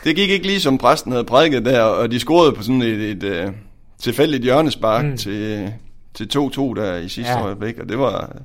det 0.03 0.15
gik 0.15 0.29
ikke 0.29 0.47
lige 0.47 0.59
som 0.59 0.77
præsten 0.77 1.11
havde 1.11 1.23
prædiket 1.23 1.65
der, 1.65 1.81
og 1.81 2.11
de 2.11 2.19
scorede 2.19 2.51
på 2.51 2.63
sådan 2.63 2.81
et, 2.81 2.87
et, 2.87 3.11
et 3.11 3.23
øh, 3.23 3.51
tilfældigt 3.97 4.43
hjørnespark 4.43 5.05
mm. 5.05 5.17
til, 5.17 5.73
til 6.13 6.29
2-2 6.35 6.61
der 6.61 6.95
i 6.95 7.09
sidste 7.09 7.31
ja. 7.31 7.43
øjeblik, 7.43 7.79
og 7.79 7.89
det 7.89 7.99
var, 7.99 8.41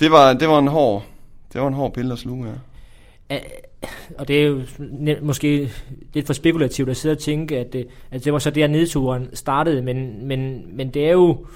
det 0.00 0.10
var, 0.10 0.32
det 0.32 0.48
var 0.48 0.58
en 0.58 0.68
hård, 0.68 1.04
det 1.52 1.60
var 1.60 1.68
en 1.68 1.74
hård 1.74 1.94
pille 1.94 2.12
at 2.12 2.18
sluge, 2.18 2.48
ja. 2.48 2.54
Og 4.18 4.28
det 4.28 4.42
er 4.42 4.46
jo 4.46 4.60
måske 5.22 5.70
lidt 6.14 6.26
for 6.26 6.32
spekulativt 6.32 6.88
at 6.88 6.96
sidde 6.96 7.12
og 7.12 7.18
tænke, 7.18 7.58
at 7.58 7.72
det, 7.72 7.86
at 8.10 8.24
det 8.24 8.32
var 8.32 8.38
så 8.38 8.50
der 8.50 8.66
nedturen 8.66 9.28
startede, 9.34 9.82
men, 9.82 10.26
men, 10.26 10.62
men 10.76 10.90
det 10.90 11.06
er 11.06 11.12
jo, 11.12 11.46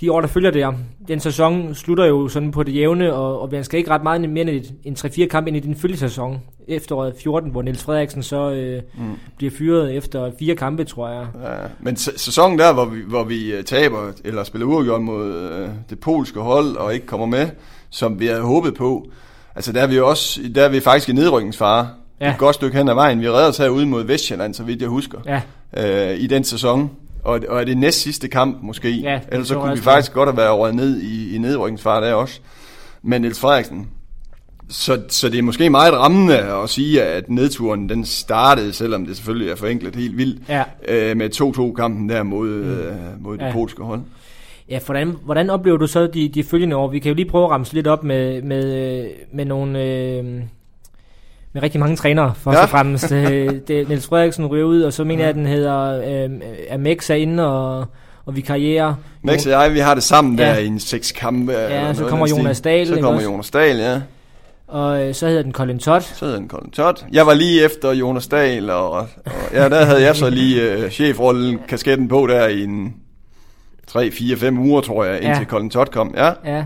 de 0.00 0.12
år, 0.12 0.20
der 0.20 0.28
følger 0.28 0.50
der, 0.50 0.72
den 1.08 1.20
sæson 1.20 1.74
slutter 1.74 2.04
jo 2.04 2.28
sådan 2.28 2.50
på 2.50 2.62
det 2.62 2.74
jævne, 2.74 3.14
og, 3.14 3.40
og 3.40 3.48
man 3.52 3.64
skal 3.64 3.78
ikke 3.78 3.90
ret 3.90 4.02
meget 4.02 4.30
mere 4.30 4.52
end, 4.52 4.64
en 4.84 4.94
3-4 4.98 5.26
kamp 5.26 5.46
ind 5.46 5.56
i 5.56 5.60
din 5.60 5.76
følgesæson. 5.76 6.40
Efteråret 6.68 7.14
14, 7.22 7.50
hvor 7.50 7.62
Niels 7.62 7.82
Frederiksen 7.82 8.22
så 8.22 8.50
øh, 8.50 8.82
mm. 8.98 9.18
bliver 9.36 9.50
fyret 9.50 9.96
efter 9.96 10.30
fire 10.38 10.56
kampe, 10.56 10.84
tror 10.84 11.08
jeg. 11.08 11.26
Ja, 11.42 11.56
men 11.80 11.96
sæsonen 11.96 12.58
der, 12.58 12.72
hvor 12.72 12.84
vi, 12.84 13.00
hvor 13.06 13.24
vi 13.24 13.52
øh, 13.52 13.64
taber, 13.64 14.12
eller 14.24 14.44
spiller 14.44 14.66
uafgjort 14.66 15.02
mod 15.02 15.34
øh, 15.34 15.68
det 15.90 16.00
polske 16.00 16.40
hold, 16.40 16.76
og 16.76 16.94
ikke 16.94 17.06
kommer 17.06 17.26
med, 17.26 17.48
som 17.90 18.20
vi 18.20 18.26
havde 18.26 18.42
håbet 18.42 18.74
på, 18.74 19.06
altså 19.54 19.72
der 19.72 19.82
er 19.82 19.86
vi 19.86 19.96
jo 19.96 20.08
også, 20.08 20.40
der 20.54 20.64
er 20.64 20.68
vi 20.68 20.80
faktisk 20.80 21.08
i 21.08 21.12
nedrykningsfare. 21.12 21.88
Ja. 22.20 22.32
Et 22.32 22.38
godt 22.38 22.54
stykke 22.54 22.76
hen 22.76 22.88
ad 22.88 22.94
vejen. 22.94 23.20
Vi 23.20 23.28
redder 23.28 23.48
os 23.48 23.58
herude 23.58 23.86
mod 23.86 24.04
Vestjylland, 24.04 24.54
så 24.54 24.62
vidt 24.62 24.80
jeg 24.80 24.88
husker, 24.88 25.18
ja. 25.26 25.40
øh, 26.12 26.20
i 26.20 26.26
den 26.26 26.44
sæson. 26.44 26.90
Og, 27.24 27.40
og 27.48 27.60
er 27.60 27.64
det 27.64 27.78
næst 27.78 28.00
sidste 28.00 28.28
kamp 28.28 28.58
måske? 28.62 28.90
Ja, 28.90 29.20
Ellers 29.32 29.48
så 29.48 29.54
kunne 29.54 29.76
vi 29.76 29.80
faktisk 29.80 30.12
godt 30.12 30.28
have 30.28 30.36
været 30.36 30.58
røget 30.58 30.74
ned 30.74 31.00
i, 31.00 31.34
i 31.34 31.38
nedrykningsfar 31.38 32.00
der 32.00 32.14
også. 32.14 32.40
Men 33.02 33.22
Niels 33.22 33.40
Frederiksen, 33.40 33.88
så, 34.68 35.02
så 35.08 35.28
det 35.28 35.38
er 35.38 35.42
måske 35.42 35.70
meget 35.70 35.92
rammende 35.92 36.38
at 36.38 36.68
sige, 36.68 37.02
at 37.02 37.30
nedturen 37.30 37.88
den 37.88 38.04
startede, 38.04 38.72
selvom 38.72 39.06
det 39.06 39.16
selvfølgelig 39.16 39.50
er 39.50 39.56
forenklet 39.56 39.96
helt 39.96 40.16
vildt, 40.16 40.48
ja. 40.48 40.64
øh, 40.88 41.16
med 41.16 41.30
2-2-kampen 41.34 42.08
der 42.08 42.22
mod, 42.22 42.48
mm. 42.48 42.70
øh, 42.70 42.94
mod 43.20 43.38
det 43.38 43.44
ja. 43.44 43.52
polske 43.52 43.82
hold. 43.82 44.00
Ja, 44.68 44.78
hvordan, 44.86 45.16
hvordan 45.24 45.50
oplever 45.50 45.76
du 45.76 45.86
så 45.86 46.06
de, 46.06 46.28
de 46.28 46.44
følgende 46.44 46.76
år? 46.76 46.88
Vi 46.88 46.98
kan 46.98 47.08
jo 47.08 47.14
lige 47.14 47.28
prøve 47.28 47.44
at 47.44 47.50
ramse 47.50 47.74
lidt 47.74 47.86
op 47.86 48.04
med, 48.04 48.42
med, 48.42 49.06
med 49.32 49.44
nogle... 49.44 49.84
Øh, 49.84 50.42
med 51.52 51.62
rigtig 51.62 51.80
mange 51.80 51.96
trænere, 51.96 52.34
først 52.36 52.56
ja. 52.56 52.62
og 52.62 52.68
fremmest. 52.68 53.12
Øh, 53.12 53.48
det, 53.68 53.88
Niels 53.88 54.06
Frederiksen 54.06 54.46
ryger 54.46 54.64
ud, 54.64 54.82
og 54.82 54.92
så 54.92 55.04
mener 55.04 55.22
jeg, 55.22 55.28
at 55.28 55.34
den 55.34 55.46
hedder 55.46 56.02
øh, 56.24 56.30
Amex 56.70 57.10
er 57.10 57.14
inde 57.14 57.46
og, 57.46 57.86
og 58.26 58.36
vi 58.36 58.40
karriere. 58.40 58.96
Max 59.22 59.46
og 59.46 59.52
jeg, 59.52 59.74
vi 59.74 59.78
har 59.78 59.94
det 59.94 60.02
sammen 60.02 60.38
ja. 60.38 60.44
der 60.44 60.58
i 60.58 60.66
en 60.66 60.80
seks 60.80 61.12
kampe. 61.12 61.52
Ja, 61.52 61.94
så 61.94 62.04
kommer 62.04 62.28
Jonas 62.28 62.60
Dahl. 62.60 62.86
Så 62.86 63.00
kommer 63.00 63.22
Jonas 63.22 63.50
Dahl, 63.50 63.78
ja. 63.78 64.00
Og 64.68 65.08
øh, 65.08 65.14
så 65.14 65.26
hedder 65.26 65.42
den 65.42 65.52
Colin 65.52 65.78
Todd. 65.78 66.00
Så 66.00 66.24
hedder 66.24 66.38
den 66.38 66.48
Colin 66.48 66.70
Todd. 66.70 67.04
Jeg 67.12 67.26
var 67.26 67.34
lige 67.34 67.64
efter 67.64 67.92
Jonas 67.92 68.26
Dahl, 68.26 68.70
og, 68.70 68.90
og 68.90 69.08
ja, 69.52 69.68
der 69.68 69.84
havde 69.84 70.02
jeg 70.02 70.16
så 70.16 70.30
lige 70.30 70.62
øh, 70.62 70.90
chefrollen, 70.90 71.58
kasketten 71.68 72.08
på 72.08 72.26
der 72.26 72.46
i 72.46 72.64
en 72.64 72.94
3, 73.86 74.10
4, 74.10 74.36
5 74.36 74.58
uger, 74.58 74.80
tror 74.80 75.04
jeg, 75.04 75.14
indtil 75.14 75.40
ja. 75.40 75.44
Colin 75.44 75.70
Todd 75.70 75.88
kom. 75.88 76.14
Ja. 76.16 76.32
ja. 76.44 76.64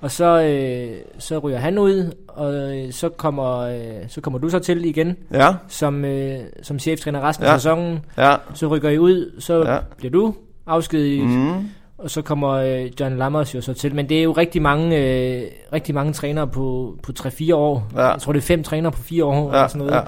Og 0.00 0.10
så, 0.10 0.42
øh, 0.42 0.96
så 1.18 1.38
ryger 1.38 1.58
han 1.58 1.78
ud, 1.78 2.12
og 2.28 2.54
øh, 2.54 2.92
så 2.92 3.08
kommer, 3.08 3.58
øh, 3.58 4.08
så 4.08 4.20
kommer 4.20 4.38
du 4.38 4.48
så 4.48 4.58
til 4.58 4.84
igen, 4.84 5.16
ja. 5.32 5.54
som, 5.68 6.04
øh, 6.04 6.38
som 6.62 6.78
cheftræner 6.78 7.20
resten 7.20 7.46
ja. 7.46 7.52
af 7.52 7.60
sæsonen. 7.60 8.04
Ja. 8.18 8.36
Så 8.54 8.66
rykker 8.66 8.90
I 8.90 8.98
ud, 8.98 9.40
så 9.40 9.70
ja. 9.70 9.78
bliver 9.96 10.10
du 10.10 10.34
afskediget, 10.66 11.28
mm. 11.28 11.68
og 11.98 12.10
så 12.10 12.22
kommer 12.22 12.48
øh, 12.48 13.00
John 13.00 13.16
Lammers 13.16 13.54
jo 13.54 13.60
så 13.60 13.74
til. 13.74 13.94
Men 13.94 14.08
det 14.08 14.18
er 14.18 14.22
jo 14.22 14.32
rigtig 14.32 14.62
mange, 14.62 14.96
øh, 14.96 15.42
rigtig 15.72 15.94
mange 15.94 16.12
trænere 16.12 16.46
på, 16.46 16.96
på 17.02 17.12
3-4 17.20 17.54
år. 17.54 17.86
Ja. 17.94 18.06
Jeg 18.06 18.20
tror, 18.20 18.32
det 18.32 18.40
er 18.40 18.46
fem 18.46 18.62
trænere 18.62 18.92
på 18.92 19.02
4 19.02 19.24
år. 19.24 19.56
Ja. 19.56 19.62
Og 19.62 19.70
sådan 19.70 19.86
noget. 19.86 20.02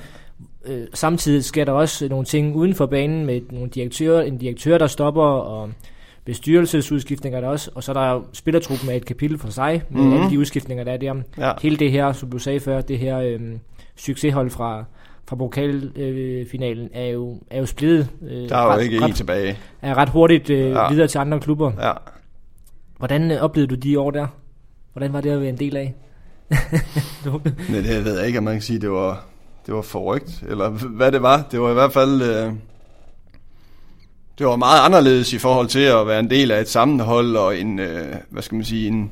Ja. 0.67 0.73
Øh, 0.73 0.87
samtidig 0.95 1.45
sker 1.45 1.65
der 1.65 1.73
også 1.73 2.09
nogle 2.09 2.25
ting 2.25 2.57
uden 2.57 2.75
for 2.75 2.87
banen 2.87 3.27
med 3.27 3.41
nogle 3.51 3.69
direktører, 3.69 4.23
en 4.23 4.39
direktør, 4.39 4.79
der 4.79 4.87
stopper, 4.87 5.23
og 5.23 5.71
bestyrelsesudskiftninger 6.25 7.41
der 7.41 7.49
også, 7.49 7.71
og 7.75 7.83
så 7.83 7.93
er 7.93 7.95
der 7.95 8.13
jo 8.13 8.25
spillertruppen 8.33 8.91
af 8.91 8.97
et 8.97 9.05
kapitel 9.05 9.39
for 9.39 9.51
sig, 9.51 9.83
med 9.91 10.01
mm-hmm. 10.01 10.17
alle 10.17 10.31
de 10.31 10.39
udskiftninger, 10.39 10.85
der 10.85 10.93
er 10.93 10.97
der. 10.97 11.15
Ja. 11.39 11.53
Hele 11.63 11.77
det 11.77 11.91
her, 11.93 12.13
som 12.13 12.31
du 12.31 12.39
sagde 12.39 12.61
før, 12.61 12.81
det 12.81 12.99
her 12.99 13.19
øhm, 13.19 13.59
succeshold 13.97 14.51
fra, 14.51 14.85
fra 15.29 15.37
pokalfinalen 15.37 16.85
øh, 16.85 17.03
er, 17.03 17.07
jo, 17.07 17.39
er 17.51 17.59
jo 17.59 17.67
splittet. 17.67 18.09
Øh, 18.23 18.49
der 18.49 18.57
er 18.57 18.67
ret, 18.67 18.77
jo 18.77 18.81
ikke 18.81 19.01
ret, 19.01 19.09
en 19.09 19.15
tilbage. 19.15 19.59
Er 19.83 19.95
ret 19.95 20.09
hurtigt 20.09 20.51
øh, 20.51 20.71
ja. 20.71 20.89
videre 20.89 21.09
til 21.09 21.19
andre 21.19 21.41
klubber. 21.41 21.73
Ja. 21.81 21.93
Hvordan 22.99 23.31
øh, 23.31 23.41
oplevede 23.41 23.71
du 23.71 23.75
de 23.75 24.01
år 24.01 24.11
der? 24.11 24.27
Hvordan 24.93 25.13
var 25.13 25.21
det 25.21 25.31
at 25.31 25.41
være 25.41 25.49
en 25.49 25.59
del 25.59 25.77
af? 25.77 25.95
Nej, 27.71 27.81
det 27.81 28.05
ved 28.05 28.19
jeg 28.19 28.27
ikke, 28.27 28.39
om 28.39 28.45
man 28.45 28.55
kan 28.55 28.63
sige, 28.63 28.79
det 28.81 28.91
var, 28.91 29.27
det 29.67 29.75
var 29.75 29.83
forrygt, 29.83 30.43
eller 30.49 30.69
hvad 30.69 31.13
det 31.13 31.23
var. 31.23 31.47
Det 31.51 31.61
var 31.61 31.71
i 31.71 31.75
hvert 31.75 31.93
fald... 31.93 32.23
Øh, 32.23 32.53
det 34.41 34.49
var 34.49 34.57
meget 34.57 34.81
anderledes 34.81 35.33
i 35.33 35.39
forhold 35.39 35.69
til 35.69 35.79
at 35.79 36.07
være 36.07 36.21
en 36.21 36.31
del 36.31 36.51
af 36.51 36.61
et 36.61 36.69
sammenhold 36.69 37.37
og 37.37 37.59
en, 37.59 37.79
øh, 37.79 38.15
hvad 38.31 38.43
skal 38.43 38.57
man 38.57 38.65
sige, 38.65 38.89
en, 38.89 39.11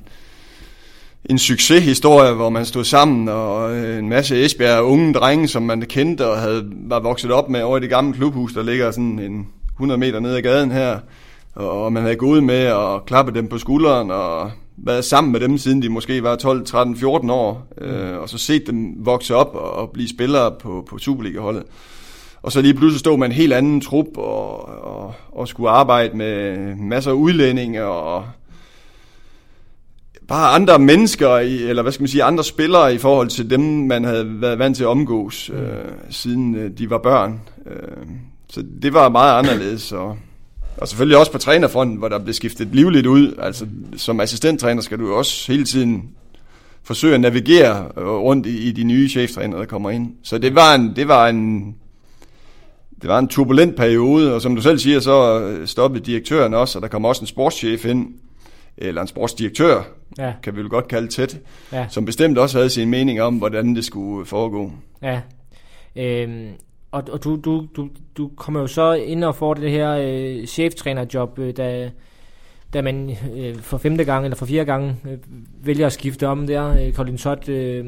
en 1.30 1.38
succeshistorie, 1.38 2.32
hvor 2.32 2.48
man 2.48 2.66
stod 2.66 2.84
sammen, 2.84 3.28
og 3.28 3.76
øh, 3.76 3.98
en 3.98 4.08
masse 4.08 4.44
Esbjerg 4.44 4.84
unge 4.84 5.14
drenge, 5.14 5.48
som 5.48 5.62
man 5.62 5.82
kendte 5.82 6.26
og 6.26 6.38
havde, 6.38 6.68
var 6.72 7.00
vokset 7.00 7.30
op 7.30 7.48
med 7.48 7.62
over 7.62 7.78
i 7.78 7.80
det 7.80 7.90
gamle 7.90 8.14
klubhus, 8.14 8.52
der 8.52 8.62
ligger 8.62 8.90
sådan 8.90 9.18
en 9.18 9.48
100 9.72 9.98
meter 9.98 10.20
ned 10.20 10.34
ad 10.34 10.42
gaden 10.42 10.70
her, 10.70 10.98
og 11.54 11.92
man 11.92 12.02
havde 12.02 12.16
gået 12.16 12.44
med 12.44 12.70
og 12.70 13.06
klappet 13.06 13.34
dem 13.34 13.48
på 13.48 13.58
skulderen, 13.58 14.10
og 14.10 14.50
været 14.76 15.04
sammen 15.04 15.32
med 15.32 15.40
dem, 15.40 15.58
siden 15.58 15.82
de 15.82 15.88
måske 15.88 16.22
var 16.22 16.36
12, 16.36 16.66
13, 16.66 16.96
14 16.96 17.30
år, 17.30 17.66
øh, 17.80 18.18
og 18.18 18.28
så 18.28 18.38
set 18.38 18.66
dem 18.66 19.06
vokse 19.06 19.34
op 19.34 19.54
og 19.54 19.90
blive 19.90 20.08
spillere 20.08 20.52
på, 20.60 20.86
på 20.90 20.98
Superliga-holdet. 20.98 21.62
Og 22.42 22.52
så 22.52 22.60
lige 22.60 22.74
pludselig 22.74 23.00
stå 23.00 23.16
med 23.16 23.26
en 23.26 23.32
helt 23.32 23.52
anden 23.52 23.80
trup 23.80 24.06
og, 24.16 24.68
og, 24.84 25.14
og 25.32 25.48
skulle 25.48 25.70
arbejde 25.70 26.16
med 26.16 26.56
masser 26.74 27.10
af 27.10 27.14
udlændinge 27.14 27.84
og 27.84 28.24
bare 30.28 30.54
andre 30.54 30.78
mennesker, 30.78 31.36
eller 31.36 31.82
hvad 31.82 31.92
skal 31.92 32.02
man 32.02 32.08
sige, 32.08 32.22
andre 32.22 32.44
spillere 32.44 32.94
i 32.94 32.98
forhold 32.98 33.28
til 33.28 33.50
dem, 33.50 33.60
man 33.60 34.04
havde 34.04 34.40
været 34.40 34.58
vant 34.58 34.76
til 34.76 34.84
at 34.84 34.88
omgås, 34.88 35.50
mm. 35.52 35.58
øh, 35.58 35.84
siden 36.10 36.54
øh, 36.54 36.70
de 36.78 36.90
var 36.90 36.98
børn. 36.98 37.40
Øh, 37.66 38.06
så 38.50 38.64
det 38.82 38.94
var 38.94 39.08
meget 39.08 39.38
anderledes. 39.38 39.92
Og, 39.92 40.18
og 40.76 40.88
selvfølgelig 40.88 41.18
også 41.18 41.32
på 41.32 41.38
trænerfronten, 41.38 41.96
hvor 41.96 42.08
der 42.08 42.18
blev 42.18 42.34
skiftet 42.34 42.68
livligt 42.72 43.06
ud. 43.06 43.34
Altså 43.38 43.66
som 43.96 44.20
assistenttræner 44.20 44.82
skal 44.82 44.98
du 44.98 45.14
også 45.14 45.52
hele 45.52 45.64
tiden 45.64 46.08
forsøge 46.82 47.14
at 47.14 47.20
navigere 47.20 47.88
rundt 47.98 48.46
i, 48.46 48.68
i 48.68 48.72
de 48.72 48.84
nye 48.84 49.08
cheftræner, 49.08 49.58
der 49.58 49.64
kommer 49.64 49.90
ind. 49.90 50.12
Så 50.22 50.38
det 50.38 50.54
var 50.54 50.74
en, 50.74 50.96
det 50.96 51.08
var 51.08 51.28
en 51.28 51.74
det 53.02 53.10
var 53.10 53.18
en 53.18 53.28
turbulent 53.28 53.76
periode, 53.76 54.34
og 54.34 54.42
som 54.42 54.56
du 54.56 54.62
selv 54.62 54.78
siger, 54.78 55.00
så 55.00 55.40
øh, 55.40 55.66
stoppede 55.66 56.04
direktøren 56.04 56.54
også, 56.54 56.78
og 56.78 56.82
der 56.82 56.88
kom 56.88 57.04
også 57.04 57.20
en 57.20 57.26
sportschef 57.26 57.84
ind, 57.84 58.14
eller 58.76 59.02
en 59.02 59.08
sportsdirektør, 59.08 59.82
ja. 60.18 60.32
kan 60.42 60.56
vi 60.56 60.60
vel 60.60 60.68
godt 60.68 60.88
kalde 60.88 61.08
tæt, 61.08 61.38
ja. 61.72 61.86
som 61.88 62.04
bestemt 62.04 62.38
også 62.38 62.58
havde 62.58 62.70
sin 62.70 62.90
mening 62.90 63.22
om, 63.22 63.34
hvordan 63.34 63.74
det 63.74 63.84
skulle 63.84 64.26
foregå. 64.26 64.72
Ja, 65.02 65.20
øhm, 65.96 66.48
og, 66.90 67.04
og 67.12 67.24
du, 67.24 67.36
du, 67.36 67.66
du, 67.76 67.88
du 68.16 68.30
kommer 68.36 68.60
jo 68.60 68.66
så 68.66 68.92
ind 68.92 69.24
og 69.24 69.34
får 69.34 69.54
det 69.54 69.70
her 69.70 69.90
øh, 69.90 70.46
cheftrænerjob, 70.46 71.38
øh, 71.38 71.56
da, 71.56 71.90
da 72.74 72.82
man 72.82 73.16
øh, 73.36 73.56
for 73.56 73.78
femte 73.78 74.04
gang 74.04 74.24
eller 74.24 74.36
for 74.36 74.46
fjerde 74.46 74.64
gang 74.64 75.00
øh, 75.10 75.18
vælger 75.64 75.86
at 75.86 75.92
skifte 75.92 76.26
om 76.28 76.46
der. 76.46 76.86
Øh, 76.86 76.92
Colin 76.92 77.18
Todd, 77.18 77.48
øh, 77.48 77.86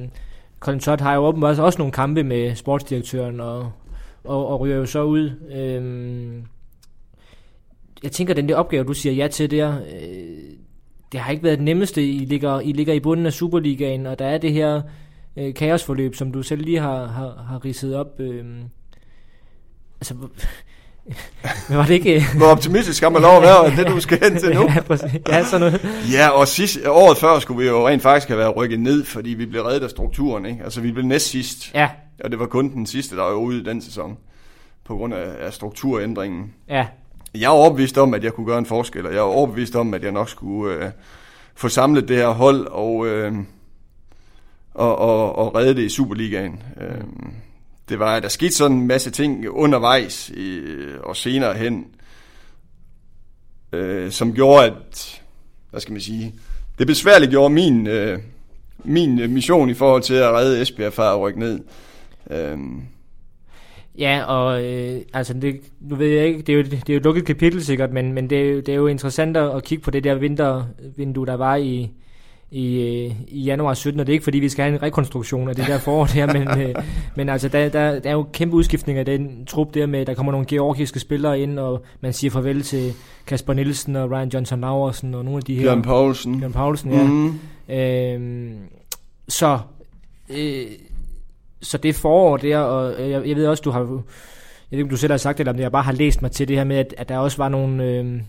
Colin 0.61 0.81
Todd 0.81 1.01
har 1.01 1.15
jo 1.15 1.21
åbenbart 1.21 1.59
også 1.59 1.79
nogle 1.79 1.93
kampe 1.93 2.23
med 2.23 2.55
sportsdirektøren 2.55 3.41
og, 3.41 3.73
og, 4.25 4.47
og 4.47 4.61
ryger 4.61 4.77
jo 4.77 4.87
så 4.87 5.03
ud. 5.03 5.31
Øhm, 5.53 6.45
jeg 8.03 8.13
tænker, 8.13 8.35
den 8.35 8.49
der 8.49 8.57
opgave, 8.57 8.85
du 8.85 8.95
siger 8.95 9.13
ja 9.13 9.29
til 9.29 9.51
der, 9.51 9.81
øh, 9.81 10.51
det 11.13 11.21
har 11.21 11.31
ikke 11.31 11.45
været 11.45 11.59
det 11.59 11.65
nemmeste. 11.65 12.11
I 12.11 12.19
ligger, 12.19 12.61
I 12.61 12.73
ligger 12.73 12.95
i 12.95 13.01
bunden 13.01 13.27
af 13.27 13.33
Superligaen, 13.33 14.07
og 14.07 14.19
der 14.19 14.25
er 14.25 14.39
det 14.39 14.53
her 14.53 14.83
øh, 15.37 15.55
kaosforløb, 15.55 16.15
som 16.15 16.33
du 16.33 16.43
selv 16.43 16.63
lige 16.63 16.81
har, 16.81 17.07
har, 17.07 17.45
har 17.49 17.65
ridset 17.65 17.97
op. 17.97 18.21
Øh, 18.21 18.45
altså, 20.01 20.15
men 21.69 21.79
var 21.79 21.87
det 21.87 21.95
ikke... 21.95 22.25
Hvor 22.37 22.47
optimistisk 22.47 22.97
skal 22.97 23.13
man 23.13 23.23
lov 23.23 23.37
at 23.37 23.43
være, 23.43 23.77
det 23.77 23.87
du 23.87 24.01
skal 24.01 24.19
hen 24.23 24.39
til 24.39 24.55
nu. 24.59 24.63
ja, 24.63 24.81
præcis. 24.81 25.11
Ja, 25.29 25.45
sådan 25.45 25.61
noget. 25.61 25.89
ja, 26.13 26.29
og 26.29 26.49
sidste, 26.49 26.91
året 26.91 27.19
før 27.19 27.39
skulle 27.39 27.63
vi 27.63 27.69
jo 27.69 27.89
rent 27.89 28.03
faktisk 28.03 28.29
have 28.29 28.39
været 28.39 28.57
rykket 28.57 28.81
ned, 28.81 29.05
fordi 29.05 29.31
vi 29.31 29.47
blev 29.47 29.63
reddet 29.63 29.85
af 29.85 29.91
strukturen. 29.91 30.47
Ikke? 30.47 30.65
Altså, 30.65 30.81
vi 30.81 30.93
blev 30.93 31.05
næst 31.05 31.27
sidst. 31.27 31.75
Ja. 31.75 31.89
Og 32.25 32.31
det 32.31 32.39
var 32.39 32.47
kun 32.47 32.73
den 32.75 32.87
sidste, 32.87 33.17
der 33.17 33.23
var 33.23 33.33
ude 33.33 33.61
i 33.61 33.65
den 33.65 33.83
sæson, 33.83 34.17
på 34.85 34.97
grund 34.97 35.15
af, 35.15 35.47
af 35.47 35.53
strukturændringen. 35.53 36.55
Ja. 36.69 36.87
Jeg 37.35 37.45
er 37.45 37.49
overbevist 37.49 37.99
om, 37.99 38.15
at 38.15 38.25
jeg 38.25 38.33
kunne 38.33 38.47
gøre 38.47 38.59
en 38.59 38.67
forskel, 38.67 39.07
og 39.07 39.13
jeg 39.13 39.19
er 39.19 39.23
overbevist 39.23 39.77
om, 39.77 39.95
at 39.95 40.03
jeg 40.03 40.13
nok 40.13 40.29
skulle 40.29 40.75
øh, 40.75 40.91
få 41.55 41.69
samlet 41.69 42.09
det 42.09 42.17
her 42.17 42.29
hold 42.29 42.67
og, 42.67 43.07
øh, 43.07 43.33
og, 44.75 44.99
og, 44.99 45.39
og 45.39 45.55
redde 45.55 45.75
det 45.75 45.83
i 45.83 45.89
Superligaen. 45.89 46.63
Øh, 46.81 47.05
det 47.91 47.99
var, 47.99 48.17
at 48.17 48.23
der 48.23 48.29
skete 48.29 48.55
sådan 48.55 48.77
en 48.77 48.87
masse 48.87 49.11
ting 49.11 49.49
undervejs 49.49 50.29
i, 50.29 50.61
og 51.03 51.17
senere 51.17 51.55
hen, 51.55 51.87
øh, 53.73 54.11
som 54.11 54.35
gjorde, 54.35 54.67
at, 54.67 55.23
hvad 55.71 55.81
skal 55.81 55.93
man 55.93 56.01
sige, 56.01 56.35
det 56.79 56.87
besværligt 56.87 57.31
gjorde 57.31 57.55
min, 57.55 57.87
øh, 57.87 58.19
min 58.85 59.21
øh, 59.21 59.31
mission 59.31 59.71
i 59.71 59.75
forhold 59.75 60.03
til 60.03 60.15
at 60.15 60.33
redde 60.33 60.63
Esbjerg 60.63 60.93
fra 60.93 61.13
at 61.13 61.21
rykke 61.21 61.41
ned. 61.41 61.61
Øh, 62.31 62.59
Ja, 63.99 64.25
og 64.25 64.65
øh, 64.65 65.01
altså, 65.13 65.35
det, 65.35 65.61
nu 65.81 65.97
ved 65.97 66.07
jeg 66.07 66.27
ikke, 66.27 66.43
det 66.43 66.49
er 66.49 66.57
jo, 66.57 66.63
det 66.63 66.73
er 66.73 66.95
jo 66.95 66.97
et 66.97 67.05
lukket 67.05 67.25
kapitel 67.27 67.65
sikkert, 67.65 67.93
men, 67.93 68.13
men 68.13 68.31
det, 68.31 68.39
er 68.39 68.51
jo, 68.51 68.57
det 68.57 68.69
er 68.69 68.75
jo 68.77 68.87
interessant 68.87 69.37
at 69.37 69.65
kigge 69.65 69.85
på 69.85 69.91
det 69.91 70.05
der 70.05 70.15
vintervindue, 70.15 71.27
der 71.27 71.35
var 71.35 71.57
i, 71.57 71.91
i, 72.51 72.77
øh, 72.77 73.15
i 73.29 73.43
januar 73.43 73.75
17, 73.75 74.01
og 74.01 74.07
det 74.07 74.13
er 74.13 74.15
ikke 74.15 74.25
fordi, 74.25 74.39
vi 74.39 74.49
skal 74.49 74.63
have 74.63 74.75
en 74.75 74.83
rekonstruktion 74.83 75.49
af 75.49 75.57
det 75.57 75.67
der 75.67 75.79
forår 75.79 76.07
der, 76.07 76.27
men, 76.27 76.61
øh, 76.61 76.75
men 77.17 77.29
altså, 77.29 77.49
der, 77.49 77.69
der, 77.69 77.99
der 77.99 78.11
er 78.11 78.15
jo 78.15 78.27
kæmpe 78.33 78.57
udskiftning 78.57 78.99
af 78.99 79.05
den 79.05 79.47
trup 79.47 79.75
der 79.75 79.87
med, 79.87 80.07
der 80.07 80.15
kommer 80.15 80.33
nogle 80.33 80.47
georgiske 80.47 81.01
spillere 81.01 81.41
ind, 81.41 81.59
og 81.59 81.83
man 82.01 82.13
siger 82.13 82.31
farvel 82.31 82.63
til 82.63 82.93
Kasper 83.27 83.53
Nielsen 83.53 83.97
og 83.97 84.11
Ryan 84.11 84.29
Johnson 84.29 84.61
Laversen 84.61 85.15
og 85.15 85.25
nogle 85.25 85.37
af 85.37 85.43
de 85.43 85.55
her... 85.55 85.63
Bjørn 85.63 85.83
Poulsen. 85.83 86.41
Bjørn 86.41 86.53
Poulsen, 86.53 86.93
ja. 86.93 87.03
Mm. 87.03 87.39
Øhm, 87.69 88.59
så... 89.29 89.59
Øh, 90.31 90.67
så 91.63 91.79
det 91.79 91.95
forår 91.95 92.37
der, 92.37 92.59
og 92.59 93.11
jeg, 93.11 93.29
jeg 93.29 93.37
ved 93.37 93.47
også, 93.47 93.63
du 93.63 93.71
har, 93.71 93.81
jeg 93.81 93.89
ved 93.89 94.79
ikke, 94.79 94.83
om 94.83 94.89
du 94.89 94.97
selv 94.97 95.13
har 95.13 95.19
sagt 95.19 95.39
det, 95.39 95.41
eller 95.41 95.53
om 95.53 95.59
jeg 95.59 95.73
bare 95.73 95.83
har 95.83 95.93
læst 95.93 96.23
mig 96.23 96.31
til 96.31 96.49
det 96.49 96.57
her 96.57 96.65
med, 96.65 96.77
at, 96.77 96.95
at 96.99 97.09
der 97.09 97.19
også 97.19 97.37
var 97.37 97.49
nogle, 97.49 97.85
øh, 97.85 98.21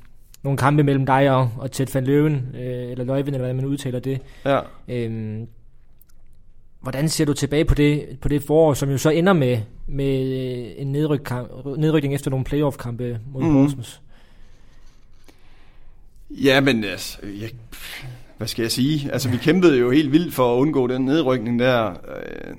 nogle 0.43 0.57
kampe 0.57 0.83
mellem 0.83 1.05
dig 1.05 1.31
og, 1.31 1.49
og 1.57 1.71
Ted 1.71 1.87
van 1.93 2.03
Løven, 2.03 2.55
øh, 2.55 2.91
eller 2.91 3.03
Løjven, 3.03 3.27
eller 3.27 3.37
hvordan 3.37 3.55
man 3.55 3.65
udtaler 3.65 3.99
det. 3.99 4.21
Ja. 4.45 4.59
Øhm, 4.87 5.47
hvordan 6.81 7.09
ser 7.09 7.25
du 7.25 7.33
tilbage 7.33 7.65
på 7.65 7.75
det, 7.75 8.17
på 8.21 8.29
det 8.29 8.43
forår, 8.43 8.73
som 8.73 8.89
jo 8.89 8.97
så 8.97 9.09
ender 9.09 9.33
med, 9.33 9.57
med 9.87 10.21
øh, 10.23 10.71
en 10.77 10.91
nedryk 10.91 11.31
nedrykning 11.77 12.13
efter 12.13 12.29
nogle 12.29 12.45
playoff-kampe 12.45 13.19
mod 13.33 13.43
mm. 13.43 13.53
Horsens? 13.53 14.01
Ja, 16.29 16.61
men 16.61 16.83
altså, 16.83 17.17
jeg, 17.23 17.49
hvad 18.37 18.47
skal 18.47 18.63
jeg 18.63 18.71
sige? 18.71 19.11
Altså, 19.11 19.29
vi 19.29 19.37
kæmpede 19.37 19.77
jo 19.77 19.91
helt 19.91 20.11
vildt 20.11 20.33
for 20.33 20.55
at 20.55 20.59
undgå 20.59 20.87
den 20.87 21.05
nedrykning 21.05 21.59
der. 21.59 21.89
Øh, 21.89 22.55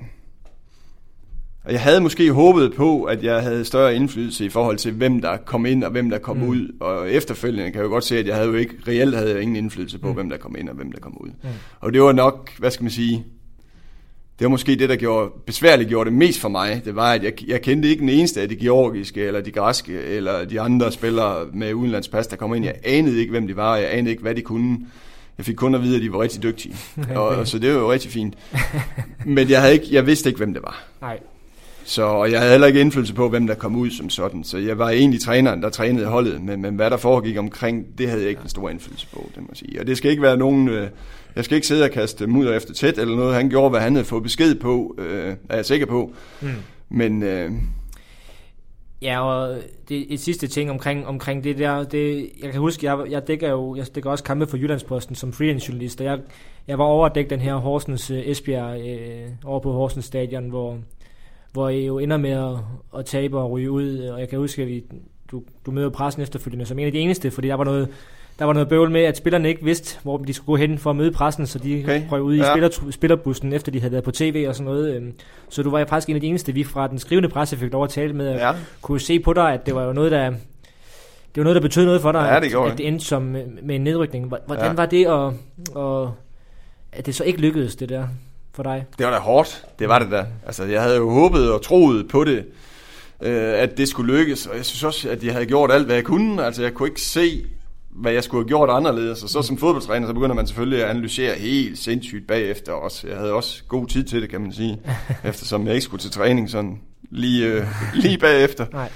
og 1.64 1.72
jeg 1.72 1.80
havde 1.80 2.00
måske 2.00 2.32
håbet 2.32 2.74
på, 2.74 3.02
at 3.02 3.24
jeg 3.24 3.42
havde 3.42 3.64
større 3.64 3.96
indflydelse 3.96 4.44
i 4.44 4.48
forhold 4.48 4.76
til, 4.76 4.92
hvem 4.92 5.20
der 5.20 5.36
kom 5.36 5.66
ind 5.66 5.84
og 5.84 5.90
hvem 5.90 6.10
der 6.10 6.18
kom 6.18 6.36
mm. 6.36 6.48
ud. 6.48 6.68
Og 6.80 7.10
efterfølgende 7.10 7.70
kan 7.70 7.78
jeg 7.78 7.84
jo 7.84 7.90
godt 7.90 8.04
se, 8.04 8.18
at 8.18 8.26
jeg 8.26 8.34
havde 8.34 8.48
jo 8.48 8.54
ikke, 8.54 8.74
reelt 8.88 9.16
havde 9.16 9.30
jeg 9.30 9.42
ingen 9.42 9.56
indflydelse 9.56 9.98
på, 9.98 10.08
mm. 10.08 10.14
hvem 10.14 10.30
der 10.30 10.36
kom 10.36 10.56
ind 10.58 10.68
og 10.68 10.74
hvem 10.74 10.92
der 10.92 11.00
kom 11.00 11.16
ud. 11.20 11.28
Mm. 11.28 11.48
Og 11.80 11.92
det 11.92 12.02
var 12.02 12.12
nok, 12.12 12.58
hvad 12.58 12.70
skal 12.70 12.84
man 12.84 12.90
sige, 12.90 13.24
det 14.38 14.44
var 14.44 14.50
måske 14.50 14.76
det, 14.76 14.88
der 14.88 14.96
gjorde, 14.96 15.30
besværligt 15.46 15.88
gjorde 15.88 16.10
det 16.10 16.18
mest 16.18 16.40
for 16.40 16.48
mig. 16.48 16.82
Det 16.84 16.96
var, 16.96 17.12
at 17.12 17.24
jeg, 17.24 17.32
jeg 17.48 17.62
kendte 17.62 17.88
ikke 17.88 18.00
den 18.00 18.08
eneste 18.08 18.40
af 18.40 18.48
de 18.48 18.56
georgiske, 18.56 19.22
eller 19.24 19.40
de 19.40 19.50
græske, 19.50 20.02
eller 20.02 20.44
de 20.44 20.60
andre 20.60 20.92
spillere 20.92 21.46
med 21.52 21.74
udenlandspas, 21.74 22.26
der 22.26 22.36
kom 22.36 22.54
ind. 22.54 22.64
Jeg 22.64 22.74
anede 22.84 23.20
ikke, 23.20 23.30
hvem 23.30 23.46
de 23.46 23.56
var, 23.56 23.76
jeg 23.76 23.88
anede 23.92 24.10
ikke, 24.10 24.22
hvad 24.22 24.34
de 24.34 24.42
kunne. 24.42 24.78
Jeg 25.38 25.46
fik 25.46 25.56
kun 25.56 25.74
at 25.74 25.82
vide, 25.82 25.96
at 25.96 26.02
de 26.02 26.12
var 26.12 26.20
rigtig 26.20 26.42
dygtige. 26.42 26.76
og, 27.16 27.48
så 27.48 27.58
det 27.58 27.74
var 27.74 27.80
jo 27.80 27.92
rigtig 27.92 28.10
fint. 28.10 28.34
Men 29.26 29.50
jeg, 29.50 29.60
havde 29.60 29.74
ikke, 29.74 29.86
jeg 29.90 30.06
vidste 30.06 30.28
ikke, 30.28 30.38
hvem 30.38 30.54
det 30.54 30.62
var. 30.62 30.84
Nej. 31.00 31.18
Så 31.84 32.02
og 32.02 32.30
jeg 32.30 32.38
havde 32.38 32.50
heller 32.50 32.66
ikke 32.66 32.80
indflydelse 32.80 33.14
på, 33.14 33.28
hvem 33.28 33.46
der 33.46 33.54
kom 33.54 33.76
ud 33.76 33.90
som 33.90 34.10
sådan. 34.10 34.44
Så 34.44 34.58
jeg 34.58 34.78
var 34.78 34.90
egentlig 34.90 35.20
træneren, 35.20 35.62
der 35.62 35.70
trænede 35.70 36.06
holdet, 36.06 36.42
men, 36.42 36.62
men 36.62 36.74
hvad 36.74 36.90
der 36.90 36.96
foregik 36.96 37.38
omkring, 37.38 37.98
det 37.98 38.08
havde 38.08 38.22
jeg 38.22 38.30
ikke 38.30 38.42
en 38.42 38.48
stor 38.48 38.68
indflydelse 38.68 39.06
på, 39.12 39.30
det 39.34 39.42
må 39.42 39.48
jeg 39.50 39.56
sige. 39.56 39.80
Og 39.80 39.86
det 39.86 39.96
skal 39.96 40.10
ikke 40.10 40.22
være 40.22 40.36
nogen... 40.36 40.68
Øh, 40.68 40.88
jeg 41.36 41.44
skal 41.44 41.54
ikke 41.54 41.66
sidde 41.66 41.84
og 41.84 41.90
kaste 41.90 42.26
mudder 42.26 42.56
efter 42.56 42.74
tæt 42.74 42.98
eller 42.98 43.16
noget. 43.16 43.34
Han 43.34 43.48
gjorde, 43.48 43.70
hvad 43.70 43.80
han 43.80 43.94
havde 43.94 44.04
fået 44.04 44.22
besked 44.22 44.54
på, 44.54 44.94
øh, 44.98 45.34
er 45.48 45.56
jeg 45.56 45.66
sikker 45.66 45.86
på. 45.86 46.12
Mm. 46.40 46.48
Men... 46.88 47.22
Øh, 47.22 47.50
Ja, 49.02 49.20
og 49.20 49.58
det 49.88 50.14
et 50.14 50.20
sidste 50.20 50.46
ting 50.46 50.70
omkring, 50.70 51.06
omkring 51.06 51.44
det 51.44 51.58
der, 51.58 51.84
det, 51.84 52.30
jeg 52.42 52.50
kan 52.52 52.60
huske, 52.60 52.86
jeg, 52.86 53.10
jeg 53.10 53.28
dækker 53.28 53.50
jo 53.50 53.76
jeg 53.76 53.86
dækker 53.94 54.10
også 54.10 54.24
kampe 54.24 54.46
for 54.46 54.56
Jyllandsposten 54.56 55.14
som 55.14 55.32
freelance 55.32 55.68
journalist, 55.68 56.00
og 56.00 56.06
jeg, 56.06 56.18
jeg 56.68 56.78
var 56.78 56.84
over 56.84 57.06
at 57.06 57.14
dække 57.14 57.30
den 57.30 57.40
her 57.40 57.54
Horsens 57.54 58.10
uh, 58.10 58.16
Esbjerg 58.16 58.80
øh, 58.80 59.28
over 59.44 59.60
på 59.60 59.72
Horsens 59.72 60.04
Stadion, 60.04 60.48
hvor, 60.48 60.78
hvor 61.52 61.68
I 61.68 61.86
jo 61.86 61.98
ender 61.98 62.16
med 62.16 62.30
at, 62.30 62.58
at 62.98 63.04
tabe 63.04 63.38
og 63.38 63.50
ryge 63.50 63.70
ud. 63.70 63.98
Og 63.98 64.20
jeg 64.20 64.28
kan 64.28 64.38
huske, 64.38 64.62
at 64.62 64.68
vi, 64.68 64.84
du, 65.30 65.42
du 65.66 65.70
møder 65.70 65.90
pressen 65.90 66.22
efterfølgende 66.22 66.66
som 66.66 66.78
en 66.78 66.86
af 66.86 66.92
de 66.92 66.98
eneste, 66.98 67.30
fordi 67.30 67.48
der 67.48 67.54
var 67.54 67.64
noget, 67.64 67.88
der 68.38 68.44
var 68.44 68.52
noget 68.52 68.68
bøvl 68.68 68.90
med, 68.90 69.00
at 69.00 69.16
spillerne 69.16 69.48
ikke 69.48 69.64
vidste, 69.64 69.98
hvor 70.02 70.18
de 70.18 70.32
skulle 70.32 70.46
gå 70.46 70.56
hen 70.56 70.78
for 70.78 70.90
at 70.90 70.96
møde 70.96 71.12
pressen, 71.12 71.46
så 71.46 71.58
de 71.58 71.80
okay. 71.84 72.02
røg 72.10 72.22
ud 72.22 72.34
i 72.34 72.38
ja. 72.38 72.52
spiller, 72.52 72.90
spillerbussen, 72.90 73.52
efter 73.52 73.72
de 73.72 73.80
havde 73.80 73.92
været 73.92 74.04
på 74.04 74.10
tv 74.10 74.44
og 74.48 74.54
sådan 74.54 74.64
noget. 74.72 74.94
Øhm. 74.94 75.12
Så 75.48 75.62
du 75.62 75.70
var 75.70 75.84
faktisk 75.84 76.08
en 76.08 76.14
af 76.14 76.20
de 76.20 76.26
eneste, 76.26 76.52
vi 76.52 76.64
fra 76.64 76.88
den 76.88 76.98
skrivende 76.98 77.28
presse 77.28 77.56
fik 77.56 77.72
lov 77.72 77.84
at 77.84 77.90
tale 77.90 78.12
med, 78.12 78.28
og 78.28 78.36
ja. 78.36 78.52
kunne 78.82 79.00
se 79.00 79.20
på 79.20 79.32
dig, 79.32 79.52
at 79.52 79.66
det 79.66 79.74
var 79.74 79.84
jo 79.84 79.92
noget, 79.92 80.12
der, 80.12 80.30
det 80.30 81.36
var 81.36 81.42
noget, 81.42 81.54
der 81.54 81.62
betød 81.62 81.84
noget 81.84 82.00
for 82.00 82.12
dig, 82.12 82.28
ja, 82.32 82.40
det 82.40 82.54
at, 82.54 82.72
at 82.72 82.78
det 82.78 82.88
endte 82.88 83.04
som 83.04 83.22
med 83.62 83.74
en 83.74 83.80
nedrykning. 83.80 84.32
Hvordan 84.46 84.66
ja. 84.66 84.72
var 84.72 84.86
det, 84.86 85.06
at, 85.06 85.32
at, 85.82 86.08
at 86.92 87.06
det 87.06 87.14
så 87.14 87.24
ikke 87.24 87.40
lykkedes, 87.40 87.76
det 87.76 87.88
der? 87.88 88.06
For 88.54 88.62
dig? 88.62 88.84
Det 88.98 89.06
var 89.06 89.12
da 89.12 89.18
hårdt. 89.18 89.64
Det 89.78 89.88
var 89.88 89.98
det 89.98 90.10
da. 90.10 90.26
Altså, 90.46 90.64
jeg 90.64 90.82
havde 90.82 90.96
jo 90.96 91.10
håbet 91.10 91.52
og 91.52 91.62
troet 91.62 92.08
på 92.08 92.24
det, 92.24 92.44
øh, 93.22 93.52
at 93.54 93.76
det 93.76 93.88
skulle 93.88 94.18
lykkes. 94.18 94.46
Og 94.46 94.56
jeg 94.56 94.64
synes 94.64 94.84
også, 94.84 95.10
at 95.10 95.24
jeg 95.24 95.32
havde 95.32 95.46
gjort 95.46 95.72
alt, 95.72 95.86
hvad 95.86 95.94
jeg 95.94 96.04
kunne. 96.04 96.44
Altså, 96.44 96.62
jeg 96.62 96.74
kunne 96.74 96.88
ikke 96.88 97.00
se, 97.00 97.46
hvad 97.90 98.12
jeg 98.12 98.24
skulle 98.24 98.44
have 98.44 98.48
gjort 98.48 98.70
anderledes. 98.70 99.22
Og 99.22 99.28
så 99.28 99.42
som 99.42 99.58
fodboldtræner, 99.58 100.06
så 100.06 100.12
begynder 100.12 100.34
man 100.34 100.46
selvfølgelig 100.46 100.84
at 100.84 100.90
analysere 100.90 101.34
helt 101.34 101.78
sindssygt 101.78 102.26
bagefter 102.26 102.72
også. 102.72 103.08
Jeg 103.08 103.16
havde 103.16 103.32
også 103.32 103.62
god 103.68 103.86
tid 103.86 104.04
til 104.04 104.22
det, 104.22 104.30
kan 104.30 104.40
man 104.40 104.52
sige. 104.52 104.80
eftersom 105.24 105.66
jeg 105.66 105.74
ikke 105.74 105.84
skulle 105.84 106.00
til 106.00 106.10
træning 106.10 106.50
sådan 106.50 106.80
lige, 107.10 107.46
øh, 107.46 107.66
lige 108.02 108.18
bagefter. 108.18 108.66
Nej. 108.72 108.90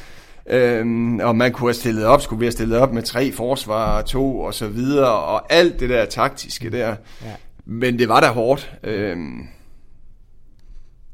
Øhm, 0.50 1.18
og 1.18 1.36
man 1.36 1.52
kunne 1.52 1.68
have 1.68 1.74
stillet 1.74 2.04
op, 2.04 2.22
skulle 2.22 2.40
vi 2.40 2.44
have 2.44 2.52
stillet 2.52 2.78
op 2.78 2.92
med 2.92 3.02
tre 3.02 3.32
forsvar, 3.32 4.02
to 4.02 4.40
og 4.40 4.54
så 4.54 4.68
videre, 4.68 5.12
og 5.12 5.52
alt 5.52 5.80
det 5.80 5.88
der 5.88 6.04
taktiske 6.04 6.70
der. 6.70 6.96
Ja. 7.24 7.34
Men 7.66 7.98
det 7.98 8.08
var 8.08 8.20
da 8.20 8.26
hårdt. 8.26 8.72
Øh, 8.84 9.16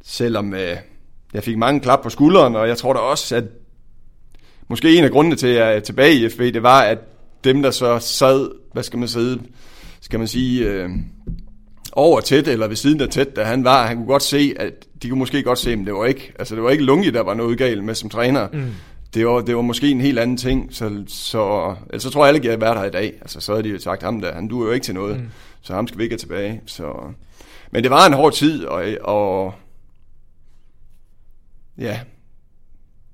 selvom 0.02 0.54
øh, 0.54 0.76
jeg 1.34 1.42
fik 1.42 1.56
mange 1.56 1.80
klap 1.80 2.02
på 2.02 2.10
skulderen, 2.10 2.56
og 2.56 2.68
jeg 2.68 2.78
tror 2.78 2.92
da 2.92 2.98
også, 2.98 3.36
at 3.36 3.44
måske 4.68 4.98
en 4.98 5.04
af 5.04 5.10
grundene 5.10 5.36
til, 5.36 5.46
at 5.46 5.56
jeg 5.56 5.76
er 5.76 5.80
tilbage 5.80 6.14
i 6.14 6.28
FB, 6.28 6.38
det 6.38 6.62
var, 6.62 6.80
at 6.82 6.98
dem, 7.44 7.62
der 7.62 7.70
så 7.70 7.98
sad, 7.98 8.50
hvad 8.72 8.82
skal 8.82 8.98
man 8.98 9.08
sige, 9.08 9.38
skal 10.00 10.18
man 10.18 10.28
sige, 10.28 10.68
øh, 10.68 10.90
over 11.92 12.20
tæt, 12.20 12.48
eller 12.48 12.68
ved 12.68 12.76
siden 12.76 13.00
af 13.00 13.08
tæt, 13.08 13.36
da 13.36 13.44
han 13.44 13.64
var, 13.64 13.86
han 13.86 13.96
kunne 13.96 14.06
godt 14.06 14.22
se, 14.22 14.54
at 14.56 14.72
de 15.02 15.08
kunne 15.08 15.18
måske 15.18 15.42
godt 15.42 15.58
se, 15.58 15.76
men 15.76 15.86
det 15.86 15.94
var 15.94 16.04
ikke, 16.04 16.32
altså 16.38 16.54
det 16.54 16.62
var 16.62 16.70
ikke 16.70 16.84
Lungi, 16.84 17.10
der 17.10 17.20
var 17.20 17.34
noget 17.34 17.58
galt 17.58 17.84
med 17.84 17.94
som 17.94 18.10
træner. 18.10 18.48
Mm. 18.52 18.70
Det 19.14 19.26
var, 19.26 19.40
det 19.40 19.56
var 19.56 19.62
måske 19.62 19.90
en 19.90 20.00
helt 20.00 20.18
anden 20.18 20.36
ting, 20.36 20.68
så, 20.70 21.04
så, 21.06 21.74
altså, 21.92 22.08
så 22.08 22.12
tror 22.12 22.24
jeg 22.24 22.28
alle, 22.28 22.38
at 22.38 22.44
jeg 22.44 22.60
været 22.60 22.78
her 22.78 22.84
i 22.84 22.90
dag. 22.90 23.12
Altså, 23.20 23.40
så 23.40 23.52
havde 23.52 23.64
de 23.64 23.68
jo 23.68 23.78
sagt 23.78 24.02
ham 24.02 24.20
der, 24.20 24.34
han 24.34 24.48
duer 24.48 24.66
jo 24.66 24.72
ikke 24.72 24.84
til 24.84 24.94
noget. 24.94 25.16
Mm 25.16 25.26
så 25.62 25.74
ham 25.74 25.86
skal 25.86 25.98
vi 25.98 26.02
ikke 26.02 26.12
have 26.12 26.18
tilbage. 26.18 26.60
Så. 26.66 26.92
Men 27.70 27.82
det 27.82 27.90
var 27.90 28.06
en 28.06 28.12
hård 28.12 28.32
tid, 28.32 28.64
og, 28.64 28.84
og 29.00 29.54
ja, 31.78 32.00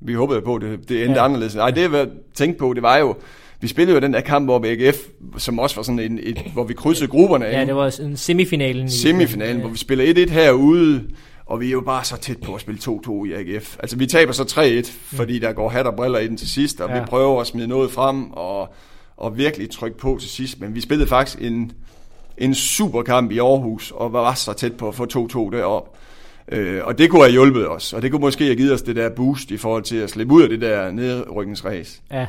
vi 0.01 0.15
håbede 0.15 0.43
på, 0.43 0.55
at 0.55 0.63
det, 0.63 0.89
det 0.89 1.05
endte 1.05 1.19
ja. 1.21 1.25
anderledes. 1.25 1.55
Nej, 1.55 1.71
det 1.71 1.93
jeg 1.93 2.09
tænkte 2.35 2.59
på, 2.59 2.73
det 2.75 2.83
var 2.83 2.97
jo, 2.97 3.17
vi 3.61 3.69
spillede 3.69 3.95
jo 3.95 4.01
den 4.01 4.13
der 4.13 4.21
kamp 4.21 4.51
over 4.51 4.61
AGF, 4.65 4.97
som 5.37 5.59
også 5.59 5.77
var 5.77 5.83
sådan 5.83 5.99
en, 5.99 6.19
et, 6.23 6.39
hvor 6.53 6.65
vi 6.65 6.75
krydsede 6.75 7.09
grupperne 7.09 7.47
af. 7.47 7.61
Ja, 7.61 7.67
det 7.67 7.75
var 7.75 8.01
en 8.01 8.17
semifinalen. 8.17 8.91
Semifinalen, 8.91 9.57
ja. 9.57 9.61
hvor 9.61 9.71
vi 9.71 9.79
spiller 9.79 10.27
1-1 10.27 10.31
herude, 10.31 11.05
og 11.47 11.61
vi 11.61 11.67
er 11.67 11.73
jo 11.73 11.81
bare 11.81 12.05
så 12.05 12.17
tæt 12.17 12.39
på 12.39 12.55
at 12.55 12.61
spille 12.61 12.81
2-2 12.85 13.25
i 13.25 13.33
AGF. 13.33 13.77
Altså 13.79 13.97
vi 13.97 14.07
taber 14.07 14.33
så 14.33 14.43
3-1, 14.87 15.17
fordi 15.17 15.39
der 15.39 15.53
går 15.53 15.69
hat 15.69 15.87
og 15.87 15.97
briller 15.97 16.19
i 16.19 16.29
den 16.29 16.37
til 16.37 16.51
sidst, 16.51 16.81
og 16.81 16.91
ja. 16.91 17.01
vi 17.01 17.07
prøver 17.07 17.41
at 17.41 17.47
smide 17.47 17.67
noget 17.67 17.91
frem, 17.91 18.31
og, 18.31 18.75
og 19.17 19.39
virkelig 19.39 19.71
trykke 19.71 19.99
på 19.99 20.19
til 20.21 20.31
sidst. 20.31 20.61
Men 20.61 20.75
vi 20.75 20.81
spillede 20.81 21.09
faktisk 21.09 21.39
en, 21.41 21.73
en 22.39 22.55
super 22.55 23.03
kamp 23.03 23.31
i 23.31 23.39
Aarhus, 23.39 23.91
og 23.91 24.13
var 24.13 24.35
så 24.35 24.53
tæt 24.53 24.77
på 24.77 24.89
at 24.89 24.95
få 24.95 25.05
2-2 25.05 25.57
derop. 25.57 25.95
Øh, 26.53 26.81
og 26.85 26.99
det 26.99 27.11
kunne 27.11 27.23
have 27.23 27.33
hjulpet 27.33 27.69
os, 27.69 27.93
og 27.93 28.03
det 28.03 28.11
kunne 28.11 28.21
måske 28.21 28.45
have 28.45 28.57
givet 28.57 28.73
os 28.73 28.83
det 28.83 28.97
der 28.97 29.09
boost 29.09 29.51
i 29.51 29.57
forhold 29.57 29.83
til 29.83 29.97
at 29.97 30.11
slippe 30.11 30.35
ud 30.35 30.43
af 30.43 30.49
det 30.49 30.61
der 30.61 30.91
nedrykningsræs. 30.91 32.01
Ja. 32.13 32.27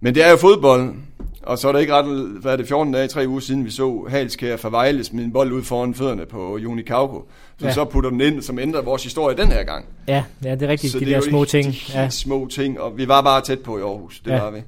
Men 0.00 0.14
det 0.14 0.26
er 0.26 0.30
jo 0.30 0.36
fodbold, 0.36 0.94
og 1.42 1.58
så 1.58 1.68
er 1.68 1.72
det 1.72 1.80
ikke 1.80 1.94
ret, 1.94 2.28
hvad 2.40 2.52
er 2.52 2.56
det, 2.56 2.68
14 2.68 2.92
dage, 2.92 3.08
3 3.08 3.28
uger 3.28 3.40
siden, 3.40 3.64
vi 3.64 3.70
så 3.70 4.06
Halskær 4.08 4.56
fra 4.56 4.70
Vejle 4.70 5.04
smide 5.04 5.24
en 5.26 5.32
bold 5.32 5.52
ud 5.52 5.62
foran 5.62 5.94
fødderne 5.94 6.26
på 6.26 6.58
Juni 6.58 6.82
Kauko, 6.82 7.28
som 7.58 7.66
ja. 7.66 7.74
så 7.74 7.84
putter 7.84 8.10
den 8.10 8.20
ind, 8.20 8.42
som 8.42 8.58
ændrer 8.58 8.82
vores 8.82 9.04
historie 9.04 9.36
den 9.36 9.48
her 9.48 9.64
gang. 9.64 9.84
Ja, 10.08 10.24
ja 10.44 10.54
det 10.54 10.62
er 10.62 10.68
rigtigt, 10.68 10.92
så 10.92 10.98
de 10.98 11.04
der 11.04 11.20
små 11.20 11.44
ting. 11.44 11.66
De 11.72 11.78
ja. 11.94 12.08
små 12.08 12.48
ting, 12.50 12.80
og 12.80 12.98
vi 12.98 13.08
var 13.08 13.22
bare 13.22 13.40
tæt 13.40 13.58
på 13.58 13.78
i 13.78 13.80
Aarhus, 13.80 14.20
det 14.24 14.30
ja. 14.30 14.40
var 14.40 14.50
vi. 14.50 14.58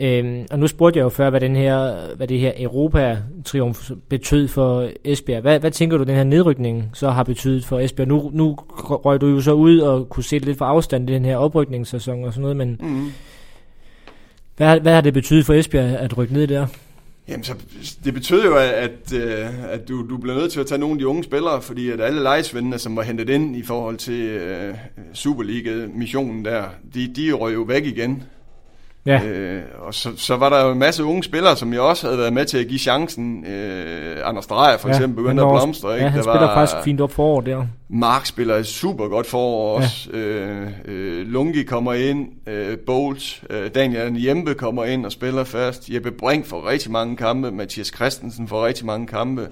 Øhm, 0.00 0.46
og 0.50 0.58
nu 0.58 0.66
spurgte 0.66 0.98
jeg 0.98 1.04
jo 1.04 1.08
før, 1.08 1.30
hvad, 1.30 1.40
den 1.40 1.56
her, 1.56 1.96
hvad 2.16 2.26
det 2.26 2.40
her 2.40 2.52
Europa-triumf 2.56 3.90
betød 4.08 4.48
for 4.48 4.90
Esbjerg. 5.04 5.40
Hvad, 5.40 5.60
hvad 5.60 5.70
tænker 5.70 5.98
du, 5.98 6.04
den 6.04 6.14
her 6.14 6.24
nedrykning 6.24 6.90
så 6.94 7.10
har 7.10 7.22
betydet 7.22 7.64
for 7.64 7.78
Esbjerg? 7.80 8.08
Nu, 8.08 8.30
nu 8.34 8.54
røg 8.76 9.20
du 9.20 9.26
jo 9.26 9.40
så 9.40 9.52
ud 9.52 9.78
og 9.78 10.08
kunne 10.08 10.24
se 10.24 10.38
lidt 10.38 10.58
for 10.58 10.64
afstand 10.64 11.10
i 11.10 11.12
den 11.12 11.24
her 11.24 11.36
oprykningssæson 11.36 12.24
og 12.24 12.32
sådan 12.32 12.42
noget, 12.42 12.56
men 12.56 12.80
mm. 12.80 13.12
hvad, 14.56 14.80
hvad 14.80 14.94
har 14.94 15.00
det 15.00 15.14
betydet 15.14 15.46
for 15.46 15.54
Esbjerg 15.54 15.96
at 15.96 16.18
rykke 16.18 16.34
ned 16.34 16.46
der? 16.46 16.66
Jamen, 17.28 17.44
så 17.44 17.54
det 18.04 18.14
betød 18.14 18.44
jo, 18.44 18.56
at, 18.56 19.12
øh, 19.14 19.64
at 19.68 19.88
du, 19.88 20.08
du 20.08 20.16
blev 20.16 20.34
nødt 20.34 20.52
til 20.52 20.60
at 20.60 20.66
tage 20.66 20.78
nogle 20.78 20.94
af 20.94 20.98
de 20.98 21.06
unge 21.08 21.24
spillere, 21.24 21.62
fordi 21.62 21.90
at 21.90 22.00
alle 22.00 22.22
lejesvendene, 22.22 22.78
som 22.78 22.96
var 22.96 23.02
hentet 23.02 23.30
ind 23.30 23.56
i 23.56 23.62
forhold 23.62 23.96
til 23.96 24.36
uh, 24.36 24.76
Superliga-missionen 25.12 26.44
der, 26.44 26.64
de, 26.94 27.14
de 27.16 27.32
røg 27.32 27.54
jo 27.54 27.62
væk 27.62 27.86
igen. 27.86 28.22
Ja. 29.06 29.24
Øh, 29.24 29.62
og 29.78 29.94
så, 29.94 30.08
så 30.16 30.36
var 30.36 30.48
der 30.48 30.64
jo 30.64 30.72
en 30.72 30.78
masse 30.78 31.04
unge 31.04 31.22
spillere, 31.22 31.56
som 31.56 31.72
jeg 31.72 31.80
også 31.80 32.06
havde 32.06 32.18
været 32.18 32.32
med 32.32 32.44
til 32.44 32.58
at 32.58 32.68
give 32.68 32.78
chancen. 32.78 33.46
Øh, 33.46 34.16
Anders 34.24 34.46
Dreyer 34.46 34.78
for 34.78 34.88
ja, 34.88 34.94
eksempel 34.94 35.22
begyndte 35.22 35.42
at 35.42 35.48
blomstre. 35.48 35.94
Ikke? 35.94 36.04
Ja, 36.04 36.10
han 36.10 36.18
der 36.18 36.22
spiller 36.22 36.46
var, 36.46 36.54
faktisk 36.54 36.84
fint 36.84 37.00
op 37.00 37.12
forår 37.12 37.40
der. 37.40 37.66
Mark 37.88 38.26
spiller 38.26 38.62
super 38.62 39.08
godt 39.08 39.26
forår 39.26 39.76
også. 39.76 40.10
Ja. 40.12 40.18
Øh, 40.18 40.68
øh, 40.84 41.26
Lungi 41.26 41.62
kommer 41.62 41.92
ind, 41.92 42.28
øh, 42.46 42.78
Bolt, 42.78 43.42
øh, 43.50 43.70
Daniel 43.74 44.22
Jempe 44.24 44.54
kommer 44.54 44.84
ind 44.84 45.06
og 45.06 45.12
spiller 45.12 45.44
først. 45.44 45.88
Jeppe 45.88 46.10
Brink 46.10 46.46
får 46.46 46.68
rigtig 46.68 46.90
mange 46.90 47.16
kampe, 47.16 47.50
Mathias 47.50 47.92
Christensen 47.96 48.48
får 48.48 48.66
rigtig 48.66 48.86
mange 48.86 49.06
kampe. 49.06 49.48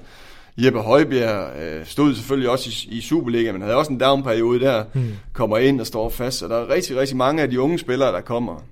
Jeppe 0.59 0.79
Højbjerg 0.79 1.63
øh, 1.63 1.87
stod 1.87 2.15
selvfølgelig 2.15 2.51
også 2.51 2.71
i, 2.71 2.97
i 2.97 3.01
Superliga, 3.01 3.53
men 3.53 3.63
havde 3.63 3.77
også 3.77 3.93
en 3.93 4.01
downperiode 4.01 4.61
der, 4.61 4.85
hmm. 4.93 5.13
kommer 5.33 5.59
ind 5.59 5.81
og 5.81 5.87
står 5.87 6.09
fast. 6.09 6.39
Så 6.39 6.49
der 6.49 6.57
er 6.57 6.71
rigtig, 6.71 6.97
rigtig 6.97 7.17
mange 7.17 7.43
af 7.43 7.51
de 7.51 7.61
unge 7.61 7.79
spillere, 7.79 8.13
der 8.13 8.21
kommer. 8.21 8.63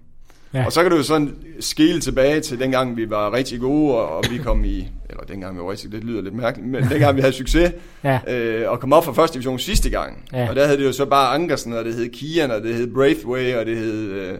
Ja. 0.54 0.66
Og 0.66 0.72
så 0.72 0.82
kan 0.82 0.90
du 0.90 0.96
jo 0.96 1.02
sådan 1.02 1.34
skille 1.60 2.00
tilbage 2.00 2.40
til 2.40 2.60
dengang 2.60 2.96
vi 2.96 3.10
var 3.10 3.32
rigtig 3.32 3.60
gode, 3.60 3.94
og, 3.94 4.16
og 4.16 4.24
vi 4.30 4.38
kom 4.38 4.64
i, 4.64 4.88
eller 5.10 5.24
dengang 5.28 5.56
vi 5.56 5.60
var 5.60 5.70
rigtig, 5.70 5.92
det 5.92 6.04
lyder 6.04 6.22
lidt 6.22 6.34
mærkeligt, 6.34 6.68
men 6.68 6.84
dengang 6.90 7.16
vi 7.16 7.20
havde 7.20 7.32
succes, 7.32 7.72
ja. 8.04 8.18
øh, 8.28 8.70
og 8.70 8.80
kom 8.80 8.92
op 8.92 9.04
fra 9.04 9.12
første 9.12 9.34
division 9.34 9.58
sidste 9.58 9.90
gang. 9.90 10.24
Ja. 10.32 10.48
Og 10.48 10.56
der 10.56 10.64
havde 10.64 10.78
det 10.78 10.84
jo 10.84 10.92
så 10.92 11.06
bare 11.06 11.34
Ankersen, 11.34 11.72
og 11.72 11.84
det 11.84 11.94
hed 11.94 12.08
Kian, 12.08 12.50
og 12.50 12.62
det 12.62 12.74
hed 12.74 12.94
Braithwaite, 12.94 13.60
og 13.60 13.66
det 13.66 13.76
hed... 13.76 14.10
Øh, 14.10 14.38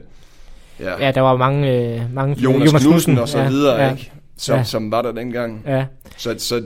ja. 0.81 1.07
ja, 1.07 1.11
der 1.11 1.21
var 1.21 1.37
mange... 1.37 1.95
Øh, 1.95 2.15
mange 2.15 2.37
Jonas, 2.41 2.67
Jonas 2.67 2.83
Knudsen 2.83 3.19
og 3.19 3.29
så 3.29 3.39
ja. 3.39 3.49
videre, 3.49 3.83
ja. 3.83 3.91
ikke? 3.91 4.13
Som, 4.37 4.57
ja. 4.57 4.65
som 4.65 4.91
var 4.91 5.03
der 5.03 5.13
dengang. 5.13 5.63
Ja. 5.67 5.85
Så, 6.17 6.35
så 6.39 6.63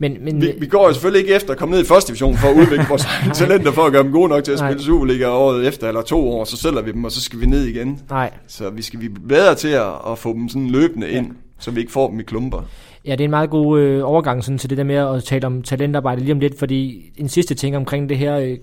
men, 0.00 0.16
men, 0.20 0.40
vi, 0.40 0.52
vi 0.58 0.66
går 0.66 0.86
jo 0.86 0.92
selvfølgelig 0.92 1.20
ikke 1.20 1.34
efter 1.34 1.52
at 1.52 1.58
komme 1.58 1.74
ned 1.74 1.84
i 1.84 1.86
første 1.86 2.08
division 2.08 2.36
for 2.36 2.48
at 2.48 2.54
udvikle 2.54 2.86
vores 2.88 3.06
talenter, 3.38 3.72
for 3.72 3.82
at 3.82 3.92
gøre 3.92 4.02
dem 4.02 4.12
gode 4.12 4.28
nok 4.28 4.44
til 4.44 4.52
at 4.52 4.58
spille 4.58 4.74
nej. 4.74 4.84
Superliga 4.84 5.28
året 5.28 5.68
efter, 5.68 5.88
eller 5.88 6.02
to 6.02 6.30
år, 6.30 6.44
så 6.44 6.56
sælger 6.56 6.82
vi 6.82 6.92
dem, 6.92 7.04
og 7.04 7.12
så 7.12 7.20
skal 7.20 7.40
vi 7.40 7.46
ned 7.46 7.64
igen. 7.64 8.00
Nej. 8.10 8.30
Så 8.46 8.70
vi 8.70 8.82
skal 8.82 8.98
blive 8.98 9.14
bedre 9.28 9.54
til 9.54 9.68
at, 9.68 9.92
at 10.10 10.18
få 10.18 10.32
dem 10.32 10.48
sådan 10.48 10.70
løbende 10.70 11.10
ind, 11.10 11.26
ja. 11.26 11.32
så 11.58 11.70
vi 11.70 11.80
ikke 11.80 11.92
får 11.92 12.10
dem 12.10 12.20
i 12.20 12.22
klumper. 12.22 12.62
Ja, 13.06 13.12
det 13.12 13.20
er 13.20 13.24
en 13.24 13.30
meget 13.30 13.50
god 13.50 13.80
øh, 13.80 14.00
overgang 14.04 14.44
sådan, 14.44 14.58
til 14.58 14.70
det 14.70 14.78
der 14.78 14.84
med 14.84 14.96
at 14.96 15.24
tale 15.24 15.46
om 15.46 15.62
talentarbejde 15.62 16.20
lige 16.20 16.32
om 16.32 16.40
lidt, 16.40 16.58
fordi 16.58 17.10
en 17.16 17.28
sidste 17.28 17.54
ting 17.54 17.76
omkring 17.76 18.08
det 18.08 18.18
her, 18.18 18.38
øh, 18.38 18.56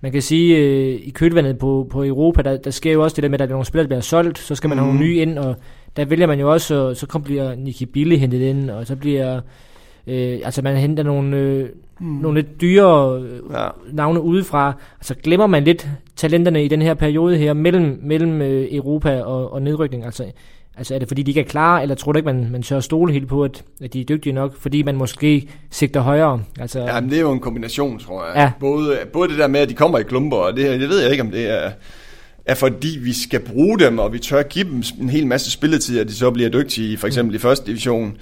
man 0.00 0.12
kan 0.12 0.22
sige, 0.22 0.56
øh, 0.56 1.00
i 1.04 1.10
kølvandet 1.10 1.58
på, 1.58 1.86
på 1.90 2.04
Europa, 2.04 2.42
der, 2.42 2.56
der 2.56 2.70
sker 2.70 2.92
jo 2.92 3.02
også 3.02 3.14
det 3.14 3.22
der 3.22 3.28
med, 3.28 3.34
at 3.34 3.38
der 3.38 3.46
er 3.46 3.50
nogle 3.50 3.66
spillere, 3.66 3.84
der 3.84 3.88
bliver 3.88 4.00
solgt, 4.00 4.38
så 4.38 4.54
skal 4.54 4.68
man 4.68 4.78
mm. 4.78 4.84
have 4.84 4.94
nogle 4.94 5.06
nye 5.06 5.16
ind, 5.16 5.38
og 5.38 5.56
der 5.96 6.04
vælger 6.04 6.26
man 6.26 6.40
jo 6.40 6.52
også, 6.52 6.94
så 6.94 7.06
kommer 7.06 7.24
bliver 7.24 7.54
Nicky 7.54 7.82
Billy 7.82 8.16
hentet 8.16 8.40
ind, 8.40 8.70
og 8.70 8.86
så 8.86 8.96
bliver 8.96 9.40
Øh, 10.06 10.38
altså 10.44 10.62
man 10.62 10.76
henter 10.76 11.02
nogle, 11.02 11.36
øh, 11.36 11.68
mm. 12.00 12.06
nogle 12.06 12.40
lidt 12.40 12.60
dyre 12.60 13.20
øh, 13.22 13.40
ja. 13.52 13.68
navne 13.92 14.20
udefra. 14.20 14.72
Altså 14.98 15.14
glemmer 15.22 15.46
man 15.46 15.64
lidt 15.64 15.88
talenterne 16.16 16.64
i 16.64 16.68
den 16.68 16.82
her 16.82 16.94
periode 16.94 17.36
her 17.36 17.52
mellem, 17.52 18.00
mellem 18.02 18.42
øh, 18.42 18.68
Europa 18.70 19.22
og, 19.22 19.52
og 19.52 19.62
nedrykning. 19.62 20.04
Altså, 20.04 20.24
altså 20.76 20.94
er 20.94 20.98
det 20.98 21.08
fordi 21.08 21.22
de 21.22 21.30
ikke 21.30 21.40
er 21.40 21.44
klar, 21.44 21.80
eller 21.80 21.94
tror 21.94 22.12
du 22.12 22.18
ikke, 22.18 22.26
man, 22.26 22.48
man 22.50 22.62
tør 22.62 22.80
stole 22.80 23.12
helt 23.12 23.28
på, 23.28 23.44
at, 23.44 23.64
at 23.82 23.92
de 23.92 24.00
er 24.00 24.04
dygtige 24.04 24.32
nok, 24.32 24.56
fordi 24.56 24.82
man 24.82 24.96
måske 24.96 25.48
sigter 25.70 26.00
højere? 26.00 26.42
Altså, 26.60 26.80
ja, 26.80 27.00
men 27.00 27.10
det 27.10 27.18
er 27.18 27.22
jo 27.22 27.32
en 27.32 27.40
kombination, 27.40 27.98
tror 27.98 28.24
jeg. 28.26 28.36
Ja. 28.36 28.52
Både, 28.60 28.96
både 29.12 29.28
det 29.28 29.38
der 29.38 29.46
med, 29.46 29.60
at 29.60 29.68
de 29.68 29.74
kommer 29.74 29.98
i 29.98 30.02
klumper, 30.02 30.36
og 30.36 30.56
det, 30.56 30.80
det 30.80 30.88
ved 30.88 31.00
jeg 31.00 31.10
ikke, 31.10 31.22
om 31.22 31.30
det 31.30 31.50
er 31.50 31.70
er 32.46 32.54
fordi 32.54 32.98
vi 33.02 33.12
skal 33.12 33.40
bruge 33.40 33.78
dem, 33.78 33.98
og 33.98 34.12
vi 34.12 34.18
tør 34.18 34.42
give 34.42 34.64
dem 34.64 34.82
en 35.00 35.08
hel 35.08 35.26
masse 35.26 35.50
spilletid, 35.50 36.00
at 36.00 36.08
de 36.08 36.14
så 36.14 36.30
bliver 36.30 36.50
dygtige, 36.50 36.98
for 36.98 37.06
eksempel 37.06 37.32
mm. 37.32 37.36
i 37.36 37.38
første 37.38 37.66
division 37.66 38.16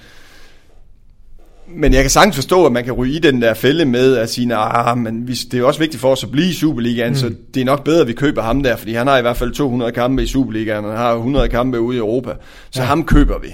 men 1.75 1.93
jeg 1.93 2.03
kan 2.03 2.09
sagtens 2.09 2.35
forstå, 2.35 2.65
at 2.65 2.71
man 2.71 2.83
kan 2.83 2.93
ryge 2.93 3.15
i 3.15 3.19
den 3.19 3.41
der 3.41 3.53
fælde 3.53 3.85
med 3.85 4.17
at 4.17 4.29
sige, 4.29 4.47
nah, 4.47 4.97
men 4.97 5.27
det 5.27 5.53
er 5.53 5.63
også 5.63 5.79
vigtigt 5.79 6.01
for 6.01 6.11
os 6.11 6.23
at 6.23 6.31
blive 6.31 6.49
i 6.49 6.53
Superligaen, 6.53 7.09
mm. 7.09 7.15
så 7.15 7.31
det 7.53 7.61
er 7.61 7.65
nok 7.65 7.83
bedre, 7.83 8.01
at 8.01 8.07
vi 8.07 8.13
køber 8.13 8.41
ham 8.41 8.63
der, 8.63 8.75
fordi 8.75 8.93
han 8.93 9.07
har 9.07 9.17
i 9.17 9.21
hvert 9.21 9.37
fald 9.37 9.51
200 9.51 9.91
kampe 9.91 10.23
i 10.23 10.27
Superligaen, 10.27 10.85
og 10.85 10.91
han 10.91 10.99
har 10.99 11.13
100 11.15 11.49
kampe 11.49 11.79
ude 11.79 11.97
i 11.97 11.99
Europa. 11.99 12.33
Så 12.71 12.81
ja. 12.81 12.87
ham 12.87 13.05
køber 13.05 13.39
vi. 13.39 13.47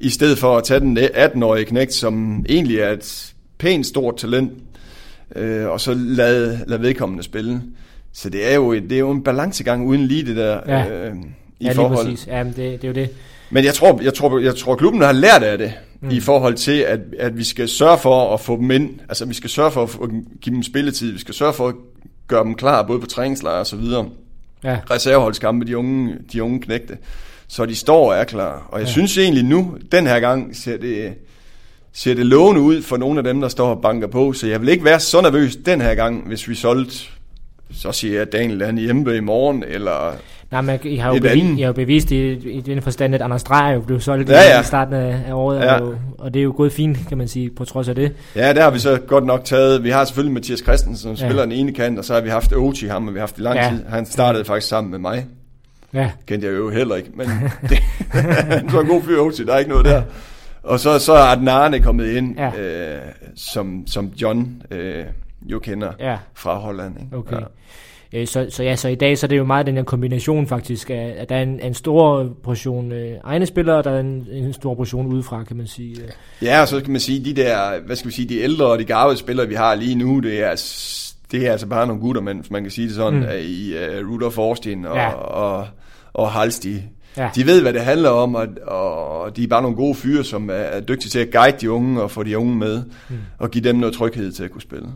I 0.00 0.10
stedet 0.10 0.38
for 0.38 0.56
at 0.56 0.64
tage 0.64 0.80
den 0.80 0.98
18-årige 0.98 1.64
knægt, 1.64 1.94
som 1.94 2.44
egentlig 2.48 2.78
er 2.78 2.90
et 2.90 3.34
pænt 3.58 3.86
stort 3.86 4.16
talent, 4.16 4.52
øh, 5.36 5.66
og 5.66 5.80
så 5.80 5.94
lade, 5.94 6.60
lade 6.66 6.82
vedkommende 6.82 7.22
spille. 7.22 7.62
Så 8.12 8.30
det 8.30 8.50
er 8.50 8.54
jo, 8.54 8.74
det 8.74 8.92
er 8.92 8.98
jo 8.98 9.10
en 9.10 9.22
balancegang 9.22 9.86
uden 9.86 10.06
lige 10.06 10.26
det 10.26 10.36
der 10.36 10.60
ja. 10.66 10.88
øh, 10.88 11.14
i 11.60 11.64
ja, 11.64 11.72
forhold. 11.72 12.06
præcis. 12.06 12.26
Ja, 12.26 12.44
det, 12.44 12.56
det 12.56 12.84
er 12.84 12.88
jo 12.88 12.94
det. 12.94 13.10
Men 13.50 13.64
jeg 13.64 13.74
tror, 13.74 14.00
jeg 14.02 14.14
tror, 14.14 14.38
jeg 14.38 14.56
tror 14.56 14.76
klubben 14.76 15.02
har 15.02 15.12
lært 15.12 15.42
af 15.42 15.58
det 15.58 15.72
mm. 16.00 16.10
i 16.10 16.20
forhold 16.20 16.54
til, 16.54 16.78
at, 16.78 17.00
at 17.18 17.38
vi 17.38 17.44
skal 17.44 17.68
sørge 17.68 17.98
for 17.98 18.34
at 18.34 18.40
få 18.40 18.56
dem 18.56 18.70
ind. 18.70 18.90
Altså, 19.08 19.24
vi 19.24 19.34
skal 19.34 19.50
sørge 19.50 19.70
for 19.70 19.82
at 19.82 20.10
give 20.40 20.54
dem 20.54 20.62
spilletid. 20.62 21.12
Vi 21.12 21.18
skal 21.18 21.34
sørge 21.34 21.52
for 21.52 21.68
at 21.68 21.74
gøre 22.28 22.44
dem 22.44 22.54
klar, 22.54 22.82
både 22.82 23.00
på 23.00 23.06
træningslejre 23.06 23.60
og 23.60 23.66
så 23.66 23.76
videre. 23.76 24.08
Ja. 24.64 24.78
Reserveholdskampe, 24.90 25.66
de 25.66 25.78
unge, 25.78 26.14
de 26.32 26.42
unge 26.42 26.60
knægte. 26.60 26.98
Så 27.48 27.66
de 27.66 27.74
står 27.74 28.12
og 28.12 28.18
er 28.18 28.24
klar. 28.24 28.68
Og 28.68 28.78
jeg 28.78 28.86
ja. 28.86 28.92
synes 28.92 29.18
egentlig 29.18 29.44
nu, 29.44 29.78
den 29.92 30.06
her 30.06 30.20
gang, 30.20 30.56
ser 30.56 30.76
det, 30.76 31.14
ser 31.92 32.14
det 32.14 32.26
lovende 32.26 32.60
ud 32.60 32.82
for 32.82 32.96
nogle 32.96 33.18
af 33.18 33.24
dem, 33.24 33.40
der 33.40 33.48
står 33.48 33.70
og 33.70 33.82
banker 33.82 34.06
på. 34.06 34.32
Så 34.32 34.46
jeg 34.46 34.60
vil 34.60 34.68
ikke 34.68 34.84
være 34.84 35.00
så 35.00 35.20
nervøs 35.20 35.56
den 35.56 35.80
her 35.80 35.94
gang, 35.94 36.26
hvis 36.26 36.48
vi 36.48 36.54
solgte, 36.54 36.94
så 37.74 37.92
siger 37.92 38.18
jeg, 38.18 38.32
Daniel 38.32 38.64
han 38.64 38.78
hjemme 38.78 39.16
i 39.16 39.20
morgen, 39.20 39.64
eller 39.68 40.12
Nej, 40.50 40.60
men 40.60 40.78
I 40.84 40.96
har 40.96 41.14
jo, 41.14 41.20
bevis, 41.20 41.58
I 41.58 41.60
har 41.60 41.66
jo 41.66 41.72
bevist 41.72 42.10
i, 42.10 42.32
i 42.50 42.60
den 42.60 42.82
forstand, 42.82 43.14
at 43.14 43.22
Anders 43.22 43.42
Dreyer 43.42 43.74
jo 43.74 43.80
blev 43.80 44.00
solgt 44.00 44.28
ja, 44.28 44.40
ja. 44.40 44.60
i 44.60 44.64
starten 44.64 44.94
af, 44.94 45.22
af 45.26 45.32
året, 45.32 45.60
ja. 45.60 45.80
og, 45.80 45.94
og 46.18 46.34
det 46.34 46.40
er 46.40 46.44
jo 46.44 46.54
gået 46.56 46.72
fint, 46.72 46.98
kan 47.08 47.18
man 47.18 47.28
sige, 47.28 47.50
på 47.50 47.64
trods 47.64 47.88
af 47.88 47.94
det. 47.94 48.12
Ja, 48.36 48.52
det 48.52 48.62
har 48.62 48.70
vi 48.70 48.78
så 48.78 48.98
godt 49.06 49.26
nok 49.26 49.44
taget. 49.44 49.84
Vi 49.84 49.90
har 49.90 50.04
selvfølgelig 50.04 50.34
Mathias 50.34 50.58
Christensen, 50.58 51.16
som 51.16 51.24
ja. 51.24 51.28
spiller 51.28 51.42
den 51.42 51.52
ene 51.52 51.72
kant, 51.72 51.98
og 51.98 52.04
så 52.04 52.14
har 52.14 52.20
vi 52.20 52.28
haft 52.28 52.52
Ochi, 52.52 52.86
ham 52.86 53.04
har 53.04 53.12
vi 53.12 53.18
haft 53.18 53.38
i 53.38 53.40
lang 53.40 53.56
ja. 53.56 53.70
tid. 53.70 53.84
Han 53.88 54.06
startede 54.06 54.44
faktisk 54.44 54.68
sammen 54.68 54.90
med 54.90 54.98
mig. 54.98 55.26
Ja. 55.94 56.10
Kendte 56.26 56.46
jeg 56.46 56.56
jo 56.56 56.70
heller 56.70 56.96
ikke, 56.96 57.10
men 57.14 57.26
det, 57.70 57.78
han 58.50 58.72
var 58.72 58.80
en 58.80 58.86
god 58.86 59.02
fyr, 59.02 59.20
Ochi, 59.20 59.44
der 59.44 59.54
er 59.54 59.58
ikke 59.58 59.70
noget 59.70 59.84
der. 59.84 60.02
Og 60.62 60.80
så, 60.80 60.98
så 60.98 61.12
er 61.12 61.22
Adnane 61.22 61.80
kommet 61.80 62.06
ind, 62.06 62.38
ja. 62.38 62.60
øh, 62.60 63.00
som, 63.36 63.86
som 63.86 64.06
John 64.06 64.62
øh, 64.70 65.04
jo 65.42 65.58
kender 65.58 65.92
ja. 66.00 66.16
fra 66.34 66.54
Holland. 66.54 66.94
Ikke? 67.00 67.16
Okay. 67.16 67.36
Ja. 67.36 67.44
Øh, 68.16 68.26
så, 68.26 68.46
så 68.50 68.62
ja, 68.62 68.76
så 68.76 68.88
i 68.88 68.94
dag 68.94 69.18
så 69.18 69.26
er 69.26 69.28
det 69.28 69.36
jo 69.36 69.44
meget 69.44 69.66
den 69.66 69.76
her 69.76 69.82
kombination 69.82 70.46
faktisk, 70.46 70.90
af, 70.90 71.14
at 71.18 71.28
der 71.28 71.36
er 71.36 71.42
en, 71.42 71.60
en 71.60 71.74
stor 71.74 72.28
portion 72.42 72.92
øh, 72.92 73.16
egne 73.24 73.46
spillere, 73.46 73.76
og 73.76 73.84
der 73.84 73.90
er 73.90 74.00
en, 74.00 74.28
en 74.32 74.52
stor 74.52 74.74
portion 74.74 75.06
udefra, 75.06 75.44
kan 75.44 75.56
man 75.56 75.66
sige. 75.66 75.96
Ja, 76.42 76.60
og 76.60 76.68
så 76.68 76.80
kan 76.80 76.92
man 76.92 77.00
sige, 77.00 77.24
de 77.24 77.42
der, 77.42 77.80
hvad 77.86 77.96
skal 77.96 78.08
vi 78.08 78.14
sige, 78.14 78.28
de 78.28 78.38
ældre 78.38 78.66
og 78.66 78.78
de 78.78 78.84
gamle 78.84 79.16
spillere, 79.16 79.48
vi 79.48 79.54
har 79.54 79.74
lige 79.74 79.94
nu, 79.94 80.20
det 80.20 80.42
er, 80.42 80.54
det 81.32 81.46
er 81.46 81.52
altså 81.52 81.66
bare 81.66 81.86
nogle 81.86 82.02
gutter, 82.02 82.22
man, 82.22 82.44
man 82.50 82.62
kan 82.62 82.70
sige 82.70 82.86
det 82.86 82.94
sådan, 82.96 83.20
mm. 83.20 83.26
i 83.40 83.72
uh, 83.72 84.10
Rudolf 84.10 84.34
Forsten 84.34 84.84
og, 84.84 84.96
ja. 84.96 85.12
og, 85.12 85.66
og 86.12 86.30
Halsti. 86.30 86.74
Ja. 87.16 87.30
De 87.34 87.46
ved, 87.46 87.62
hvad 87.62 87.72
det 87.72 87.80
handler 87.80 88.10
om, 88.10 88.34
og, 88.34 88.46
og 88.66 89.36
de 89.36 89.44
er 89.44 89.48
bare 89.48 89.62
nogle 89.62 89.76
gode 89.76 89.94
fyre, 89.94 90.24
som 90.24 90.50
er 90.52 90.80
dygtige 90.80 91.10
til 91.10 91.18
at 91.18 91.30
guide 91.32 91.56
de 91.60 91.70
unge 91.70 92.02
og 92.02 92.10
få 92.10 92.22
de 92.22 92.38
unge 92.38 92.56
med, 92.56 92.82
mm. 93.08 93.16
og 93.38 93.50
give 93.50 93.64
dem 93.64 93.76
noget 93.76 93.94
tryghed 93.94 94.32
til 94.32 94.44
at 94.44 94.50
kunne 94.50 94.62
spille. 94.62 94.88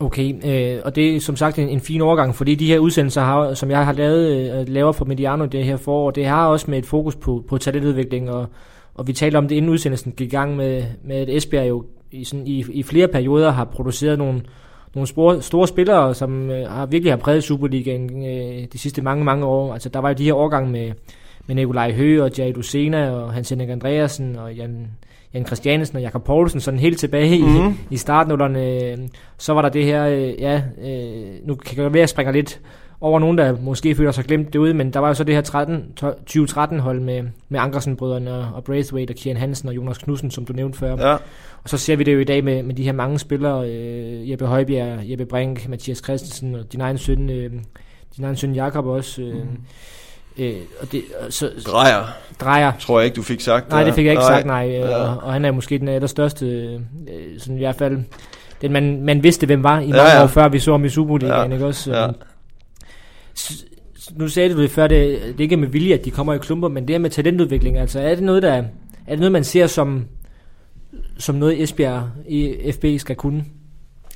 Okay, 0.00 0.34
øh, 0.44 0.82
og 0.84 0.96
det 0.96 1.16
er 1.16 1.20
som 1.20 1.36
sagt 1.36 1.58
en, 1.58 1.68
en 1.68 1.80
fin 1.80 2.00
overgang, 2.00 2.34
fordi 2.34 2.54
de 2.54 2.66
her 2.66 2.78
udsendelser, 2.78 3.20
har, 3.20 3.54
som 3.54 3.70
jeg 3.70 3.84
har 3.84 3.92
lavet, 3.92 4.52
øh, 4.60 4.68
laver 4.68 4.92
for 4.92 5.04
Mediano 5.04 5.44
det 5.44 5.64
her 5.64 5.76
forår, 5.76 6.10
det 6.10 6.26
har 6.26 6.46
også 6.46 6.70
med 6.70 6.78
et 6.78 6.86
fokus 6.86 7.16
på, 7.16 7.44
på 7.48 7.58
talentudvikling, 7.58 8.30
og, 8.30 8.46
og 8.94 9.06
vi 9.06 9.12
talte 9.12 9.36
om 9.36 9.48
det 9.48 9.54
inden 9.54 9.70
udsendelsen 9.70 10.12
gik 10.12 10.32
i 10.32 10.36
gang 10.36 10.56
med, 10.56 10.84
med 11.04 11.16
at 11.16 11.28
Esbjerg 11.28 11.68
jo 11.68 11.84
i, 12.10 12.24
sådan, 12.24 12.46
i, 12.46 12.64
i 12.72 12.82
flere 12.82 13.08
perioder 13.08 13.50
har 13.50 13.64
produceret 13.64 14.18
nogle, 14.18 14.42
nogle 14.94 15.06
spore, 15.06 15.42
store 15.42 15.68
spillere, 15.68 16.14
som 16.14 16.50
øh, 16.50 16.70
har 16.70 16.86
virkelig 16.86 17.12
har 17.12 17.18
præget 17.18 17.44
Superligaen 17.44 18.26
øh, 18.26 18.66
de 18.72 18.78
sidste 18.78 19.02
mange, 19.02 19.24
mange 19.24 19.46
år. 19.46 19.72
Altså 19.72 19.88
der 19.88 19.98
var 19.98 20.08
jo 20.08 20.14
de 20.14 20.24
her 20.24 20.34
årgange 20.34 20.70
med, 20.70 20.92
med 21.46 21.54
Nikolaj 21.54 21.92
Høgh 21.92 22.22
og 22.22 22.30
Jadu 22.38 22.62
Sena 22.62 23.10
og 23.10 23.32
Hans 23.32 23.48
Henrik 23.50 23.68
Andreasen 23.68 24.36
og 24.36 24.54
Jan 24.54 24.86
Jan 25.34 25.46
Christiansen 25.46 25.96
og 25.96 26.02
Jakob 26.02 26.24
Poulsen, 26.24 26.60
sådan 26.60 26.80
helt 26.80 26.98
tilbage 26.98 27.38
mm. 27.38 27.56
i, 27.56 27.60
mhm. 27.60 27.78
i 27.90 27.96
startnullerne. 27.96 29.08
Så 29.38 29.52
var 29.52 29.62
der 29.62 29.68
det 29.68 29.84
her, 29.84 30.06
øh, 30.06 30.40
ja, 30.40 30.62
øh, 30.82 31.46
nu 31.46 31.54
kan 31.54 31.76
jeg 31.76 31.84
være, 31.84 31.92
at 31.92 32.00
jeg 32.00 32.08
springer 32.08 32.32
lidt 32.32 32.60
over 33.00 33.20
nogen, 33.20 33.38
der 33.38 33.56
måske 33.60 33.94
føler 33.94 34.10
sig 34.10 34.24
glemt 34.24 34.52
derude, 34.52 34.74
men 34.74 34.92
der 34.92 35.00
var 35.00 35.08
jo 35.08 35.14
så 35.14 35.24
det 35.24 35.34
her 35.34 35.42
13, 35.42 35.84
2013-hold 36.30 37.00
med, 37.00 37.22
med 37.48 37.60
Ankersen-brødrene 37.60 38.54
og 38.54 38.64
Braithwaite 38.64 39.10
og 39.12 39.14
Kian 39.14 39.36
Hansen 39.36 39.68
og 39.68 39.76
Jonas 39.76 39.98
Knudsen, 39.98 40.30
som 40.30 40.44
du 40.44 40.52
nævnte 40.52 40.78
før. 40.78 41.08
Ja. 41.08 41.16
Og 41.62 41.68
så 41.68 41.78
ser 41.78 41.96
vi 41.96 42.04
det 42.04 42.14
jo 42.14 42.18
i 42.18 42.24
dag 42.24 42.44
med, 42.44 42.62
med 42.62 42.74
de 42.74 42.84
her 42.84 42.92
mange 42.92 43.18
spillere, 43.18 43.70
øh, 43.70 44.30
Jeppe 44.30 44.46
Højbjerg, 44.46 45.10
Jeppe 45.10 45.26
Brink, 45.26 45.68
Mathias 45.68 45.98
Christensen 45.98 46.54
og 46.54 46.72
din 46.72 46.80
egen 46.80 46.98
søn, 46.98 47.30
øh, 47.30 47.50
din 48.16 48.24
egen 48.24 48.36
søn 48.36 48.54
Jakob 48.54 48.86
også. 48.86 49.22
Øh, 49.22 49.34
mm. 49.34 49.58
Øh, 50.38 50.54
og 50.80 50.92
det, 50.92 51.02
så, 51.28 51.50
drejer. 51.66 52.04
Drejer. 52.40 52.72
Tror 52.80 52.98
jeg 52.98 53.04
ikke, 53.04 53.16
du 53.16 53.22
fik 53.22 53.40
sagt. 53.40 53.70
Nej, 53.70 53.84
det 53.84 53.94
fik 53.94 54.04
jeg 54.04 54.12
ikke 54.12 54.22
nej. 54.22 54.36
sagt, 54.36 54.46
nej. 54.46 54.68
Ja. 54.68 54.96
Og, 54.96 55.22
og 55.22 55.32
han 55.32 55.44
er 55.44 55.50
måske 55.50 55.78
den 55.78 55.88
allerstørste, 55.88 56.46
øh, 56.46 56.80
sådan 57.38 57.56
i 57.56 57.58
hvert 57.58 57.76
fald, 57.76 57.98
den 58.62 58.72
man, 58.72 59.02
man 59.02 59.22
vidste, 59.22 59.46
hvem 59.46 59.62
var 59.62 59.80
i 59.80 59.86
mange 59.86 60.02
ja, 60.02 60.16
ja. 60.16 60.22
år 60.22 60.26
før 60.26 60.48
vi 60.48 60.58
så 60.58 60.70
ham 60.70 60.84
i 60.84 60.88
Superligaen, 60.88 61.50
ja. 61.50 61.54
ikke 61.54 61.66
også? 61.66 61.92
Ja. 61.92 62.08
Så, 63.34 63.64
nu 64.16 64.28
sagde 64.28 64.54
du 64.54 64.62
det 64.62 64.70
før, 64.70 64.86
det, 64.86 65.20
det 65.22 65.40
ikke 65.40 65.52
er 65.52 65.58
med 65.58 65.68
vilje, 65.68 65.94
at 65.94 66.04
de 66.04 66.10
kommer 66.10 66.34
i 66.34 66.38
klumper, 66.38 66.68
men 66.68 66.88
det 66.88 66.94
er 66.94 66.98
med 66.98 67.10
talentudvikling, 67.10 67.78
altså 67.78 68.00
er 68.00 68.14
det 68.14 68.24
noget, 68.24 68.42
der, 68.42 68.52
er 68.52 68.62
det 69.10 69.18
noget, 69.18 69.32
man 69.32 69.44
ser 69.44 69.66
som, 69.66 70.04
som 71.18 71.34
noget 71.34 71.62
Esbjerg 71.62 72.08
i 72.28 72.72
FB 72.72 72.84
skal 72.98 73.16
kunne? 73.16 73.44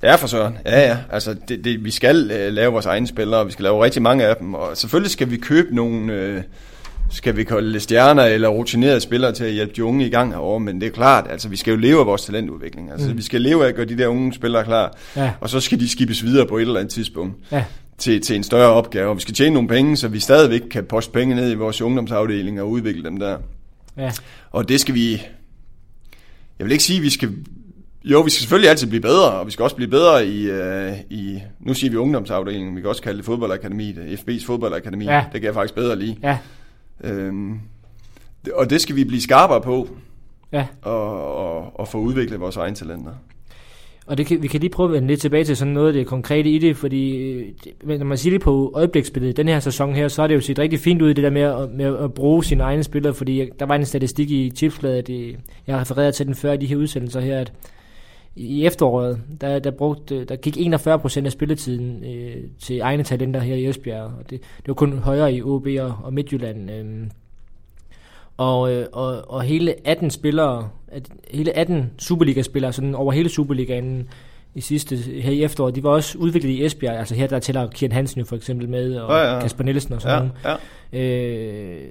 Ja, 0.05 0.15
for 0.15 0.27
søren. 0.27 0.59
Ja, 0.67 0.89
ja. 0.89 0.97
Altså, 1.11 1.37
det, 1.49 1.65
det, 1.65 1.85
vi 1.85 1.91
skal 1.91 2.17
uh, 2.25 2.55
lave 2.55 2.73
vores 2.73 2.87
egne 2.87 3.07
spillere, 3.07 3.41
og 3.41 3.47
vi 3.47 3.53
skal 3.53 3.63
lave 3.63 3.85
rigtig 3.85 4.03
mange 4.03 4.25
af 4.25 4.37
dem. 4.37 4.55
Og 4.55 4.77
selvfølgelig 4.77 5.11
skal 5.11 5.31
vi 5.31 5.37
købe 5.37 5.75
nogle, 5.75 6.35
uh, 6.37 6.43
skal 7.11 7.37
vi 7.37 7.45
kolde 7.45 7.81
stjerner 7.81 8.25
eller 8.25 8.49
rutinerede 8.49 9.01
spillere 9.01 9.33
til 9.33 9.45
at 9.45 9.53
hjælpe 9.53 9.73
de 9.77 9.85
unge 9.85 10.07
i 10.07 10.11
gang 10.11 10.33
herovre. 10.33 10.61
Men 10.61 10.81
det 10.81 10.87
er 10.87 10.91
klart, 10.91 11.27
altså, 11.31 11.49
vi 11.49 11.57
skal 11.57 11.71
jo 11.71 11.77
leve 11.77 12.01
af 12.01 12.07
vores 12.07 12.25
talentudvikling. 12.25 12.91
Altså, 12.91 13.11
mm. 13.11 13.17
vi 13.17 13.23
skal 13.23 13.41
leve 13.41 13.65
af 13.65 13.69
at 13.69 13.75
gøre 13.75 13.87
de 13.87 13.99
der 13.99 14.07
unge 14.07 14.35
spillere 14.35 14.65
klar. 14.65 14.97
Ja. 15.17 15.33
Og 15.41 15.51
så 15.51 15.61
skal 15.61 15.81
de 15.81 15.89
skibes 15.89 16.25
videre 16.25 16.47
på 16.47 16.57
et 16.57 16.63
eller 16.63 16.81
andet 16.81 16.93
tidspunkt. 16.93 17.37
Ja. 17.53 17.65
Til, 17.99 18.21
til 18.21 18.37
en 18.37 18.43
større 18.43 18.73
opgave. 18.73 19.09
Og 19.09 19.17
vi 19.17 19.21
skal 19.21 19.35
tjene 19.35 19.55
nogle 19.55 19.69
penge, 19.69 19.97
så 19.97 20.09
vi 20.09 20.21
stadigvæk 20.21 20.61
kan 20.71 20.85
poste 20.85 21.13
penge 21.13 21.35
ned 21.35 21.51
i 21.51 21.55
vores 21.55 21.81
ungdomsafdeling 21.81 22.61
og 22.61 22.71
udvikle 22.71 23.05
dem 23.05 23.19
der. 23.19 23.39
Ja. 23.97 24.13
Og 24.51 24.69
det 24.69 24.81
skal 24.81 24.95
vi... 24.95 25.23
Jeg 26.59 26.65
vil 26.67 26.73
ikke 26.73 26.85
sige, 26.85 26.97
at 26.97 27.03
vi 27.03 27.11
skal 27.11 27.31
jo, 28.05 28.21
vi 28.21 28.31
skal 28.31 28.41
selvfølgelig 28.41 28.71
altid 28.71 28.87
blive 28.87 29.01
bedre, 29.01 29.31
og 29.31 29.47
vi 29.47 29.51
skal 29.51 29.63
også 29.63 29.77
blive 29.77 29.91
bedre 29.91 30.27
i, 30.27 30.51
uh, 30.51 30.99
i 31.11 31.43
nu 31.61 31.75
siger 31.75 31.91
vi 31.91 31.97
ungdomsafdelingen, 31.97 32.77
vi 32.77 32.81
kan 32.81 32.91
også 32.91 33.03
kalde 33.03 33.17
det 33.17 33.25
fodboldakademi, 33.25 33.93
det 33.93 34.19
FB's 34.19 34.47
fodboldakademi, 34.47 35.05
ja. 35.05 35.25
det 35.33 35.41
kan 35.41 35.45
jeg 35.45 35.55
faktisk 35.55 35.75
bedre 35.75 35.99
lide. 35.99 36.17
Ja. 36.23 36.39
Øhm, 37.05 37.61
og 38.53 38.71
det 38.71 38.81
skal 38.81 38.97
vi 38.97 39.05
blive 39.05 39.21
skarpere 39.21 39.61
på, 39.61 39.89
ja. 40.53 40.67
og, 40.83 41.37
og, 41.37 41.81
og 41.81 41.89
få 41.89 41.99
udviklet 41.99 42.41
vores 42.41 42.57
egne 42.57 42.77
talenter. 42.77 43.13
Og 44.07 44.19
det 44.19 44.27
kan, 44.27 44.43
vi 44.43 44.49
kan 44.49 44.61
lige 44.61 44.71
prøve 44.71 44.89
at 44.89 44.93
vende 44.93 45.09
lidt 45.09 45.21
tilbage 45.21 45.45
til 45.45 45.57
sådan 45.57 45.75
noget 45.75 45.87
af 45.87 45.93
det 45.93 46.07
konkrete 46.07 46.51
i 46.51 46.59
det, 46.59 46.77
fordi 46.77 47.17
øh, 47.17 47.99
når 47.99 48.05
man 48.05 48.19
siger 48.19 48.35
det 48.35 48.41
på 48.41 48.73
øjebliksbilledet, 48.75 49.37
den 49.37 49.49
her 49.49 49.61
sæson 49.61 49.95
her, 49.95 50.09
så 50.09 50.23
er 50.23 50.27
det 50.27 50.35
jo 50.35 50.41
set 50.41 50.59
rigtig 50.59 50.81
fint 50.81 51.03
ud, 51.03 51.15
det 51.15 51.25
der 51.25 51.31
med 51.31 51.43
at, 51.43 51.71
med 51.71 51.99
at 51.99 52.15
bruge 52.15 52.45
sine 52.45 52.63
egne 52.63 52.83
spillere, 52.83 53.15
fordi 53.15 53.51
der 53.59 53.67
var 53.67 53.75
en 53.75 53.85
statistik 53.85 54.31
i 54.31 54.51
tipsbladet, 54.51 54.99
at 54.99 55.37
jeg 55.67 55.79
refererede 55.81 56.13
til 56.13 56.27
den 56.27 56.35
før 56.35 56.53
i 56.53 56.57
de 56.57 56.67
her 56.67 56.77
udsendelser 56.77 57.21
her, 57.21 57.41
at 57.41 57.53
i 58.37 58.67
efteråret, 58.67 59.21
der, 59.41 59.59
der, 59.59 59.71
brugte, 59.71 60.25
der 60.25 60.37
gik 60.37 60.57
41 60.59 60.99
procent 60.99 61.27
af 61.27 61.33
spilletiden 61.33 62.05
øh, 62.05 62.37
til 62.59 62.81
egne 62.81 63.03
talenter 63.03 63.41
her 63.41 63.55
i 63.55 63.67
Esbjerg, 63.67 64.05
og 64.05 64.31
det, 64.31 64.41
det 64.41 64.69
var 64.69 64.75
kun 64.75 64.99
højere 64.99 65.35
i 65.35 65.43
OB 65.43 65.67
og, 65.81 65.95
og 66.03 66.13
Midtjylland. 66.13 66.71
Øh. 66.71 67.07
Og, 68.37 68.73
øh, 68.73 68.87
og, 68.93 69.31
og 69.31 69.43
hele 69.43 69.75
18 69.85 70.11
spillere, 70.11 70.69
at 70.89 71.09
hele 71.31 71.57
18 71.57 71.91
Superliga-spillere, 71.99 72.73
sådan 72.73 72.95
over 72.95 73.13
hele 73.13 73.29
Superligaen 73.29 74.09
i 74.55 74.61
sidste, 74.61 74.97
her 74.97 75.31
i 75.31 75.43
efteråret, 75.43 75.75
de 75.75 75.83
var 75.83 75.91
også 75.91 76.19
udviklet 76.19 76.51
i 76.51 76.65
Esbjerg. 76.65 76.99
Altså 76.99 77.15
her 77.15 77.27
der 77.27 77.39
tæller 77.39 77.67
Kian 77.71 77.93
Hansen 77.93 78.19
jo 78.19 78.25
for 78.25 78.37
eksempel 78.37 78.69
med, 78.69 78.97
og 78.97 79.11
ja, 79.11 79.35
ja. 79.35 79.41
Kasper 79.41 79.65
Nielsen 79.65 79.95
og 79.95 80.03
sådan 80.03 80.23
ja, 80.23 80.29
noget. 80.45 80.61
Ja. 80.93 81.01
Øh, 81.01 81.91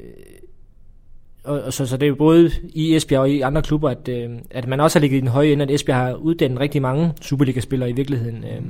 og, 1.44 1.62
og 1.62 1.74
så, 1.74 1.86
så 1.86 1.98
det 1.98 2.06
er 2.06 2.10
jo 2.10 2.16
både 2.16 2.52
i 2.74 2.96
Esbjerg 2.96 3.22
og 3.22 3.30
i 3.30 3.42
andre 3.42 3.62
klubber, 3.62 3.90
at, 3.90 4.08
øh, 4.08 4.30
at 4.52 4.68
man 4.68 4.80
også 4.80 5.00
har 5.00 5.02
ligget 5.02 5.18
i 5.18 5.20
den 5.20 5.28
høje 5.28 5.52
ende, 5.52 5.64
at 5.64 5.72
Esbjerg 5.72 5.98
har 5.98 6.14
uddannet 6.14 6.60
rigtig 6.60 6.82
mange 6.82 7.14
Superliga-spillere 7.22 7.90
i 7.90 7.94
virkeligheden. 7.94 8.44
Øh. 8.44 8.62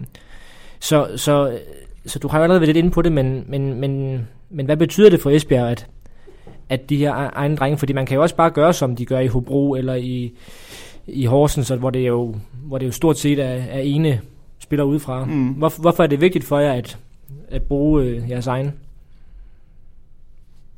Så, 0.79 1.07
så, 1.15 1.57
så 2.05 2.19
du 2.19 2.27
har 2.27 2.37
jo 2.37 2.43
allerede 2.43 2.61
været 2.61 2.67
lidt 2.67 2.77
inde 2.77 2.91
på 2.91 3.01
det, 3.01 3.11
men, 3.11 3.45
men, 3.47 3.79
men, 3.79 4.21
men 4.49 4.65
hvad 4.65 4.77
betyder 4.77 5.09
det 5.09 5.21
for 5.21 5.29
Esbjerg, 5.29 5.67
at, 5.67 5.87
at 6.69 6.89
de 6.89 6.97
her 6.97 7.29
egne 7.33 7.55
drenge, 7.55 7.77
fordi 7.77 7.93
man 7.93 8.05
kan 8.05 8.15
jo 8.15 8.21
også 8.21 8.35
bare 8.35 8.49
gøre, 8.49 8.73
som 8.73 8.95
de 8.95 9.05
gør 9.05 9.19
i 9.19 9.27
Hobro 9.27 9.75
eller 9.75 9.95
i, 9.95 10.33
i 11.07 11.25
Horsens, 11.25 11.69
hvor 11.69 11.89
det 11.89 12.07
jo, 12.07 12.35
hvor 12.63 12.77
det 12.77 12.85
jo 12.85 12.91
stort 12.91 13.17
set 13.17 13.39
er, 13.39 13.63
er 13.69 13.79
ene 13.79 14.21
spiller 14.59 14.83
udefra. 14.83 15.25
Mm. 15.25 15.47
Hvor, 15.47 15.81
hvorfor 15.81 16.03
er 16.03 16.07
det 16.07 16.21
vigtigt 16.21 16.45
for 16.45 16.59
jer 16.59 16.73
at, 16.73 16.97
at 17.47 17.61
bruge 17.61 18.03
øh, 18.03 18.29
jeres 18.29 18.47
egen? 18.47 18.73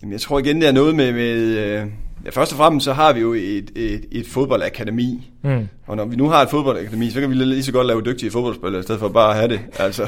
Jamen, 0.01 0.13
jeg 0.13 0.21
tror 0.21 0.39
igen, 0.39 0.61
det 0.61 0.67
er 0.67 0.73
noget 0.73 0.95
med... 0.95 1.13
med 1.13 1.57
øh, 1.57 1.87
ja, 2.25 2.29
først 2.29 2.51
og 2.51 2.57
fremmest 2.57 2.83
så 2.83 2.93
har 2.93 3.13
vi 3.13 3.19
jo 3.19 3.33
et, 3.33 3.71
et, 3.75 4.05
et 4.11 4.27
fodboldakademi. 4.27 5.31
Mm. 5.43 5.67
Og 5.87 5.95
når 5.95 6.05
vi 6.05 6.15
nu 6.15 6.29
har 6.29 6.41
et 6.41 6.49
fodboldakademi, 6.49 7.09
så 7.09 7.19
kan 7.19 7.29
vi 7.29 7.35
lige 7.35 7.63
så 7.63 7.71
godt 7.71 7.87
lave 7.87 8.01
dygtige 8.01 8.31
fodboldspillere, 8.31 8.79
i 8.79 8.83
stedet 8.83 8.99
for 8.99 9.09
bare 9.09 9.29
at 9.29 9.35
have 9.35 9.47
det. 9.47 9.59
Altså. 9.79 10.07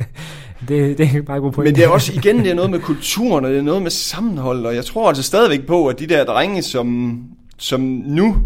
det, 0.68 0.98
det 0.98 1.16
er 1.16 1.22
bare 1.22 1.40
god 1.40 1.52
point. 1.52 1.66
Men 1.66 1.74
det 1.74 1.84
er 1.84 1.88
også 1.88 2.12
igen 2.12 2.38
det 2.38 2.50
er 2.50 2.54
noget 2.54 2.70
med 2.70 2.80
kulturen, 2.80 3.44
og 3.44 3.50
det 3.50 3.58
er 3.58 3.62
noget 3.62 3.82
med 3.82 3.90
sammenhold, 3.90 4.66
og 4.66 4.74
jeg 4.74 4.84
tror 4.84 5.08
altså 5.08 5.22
stadigvæk 5.22 5.66
på, 5.66 5.86
at 5.86 5.98
de 5.98 6.06
der 6.06 6.24
drenge, 6.24 6.62
som, 6.62 7.18
som 7.58 7.80
nu 8.06 8.36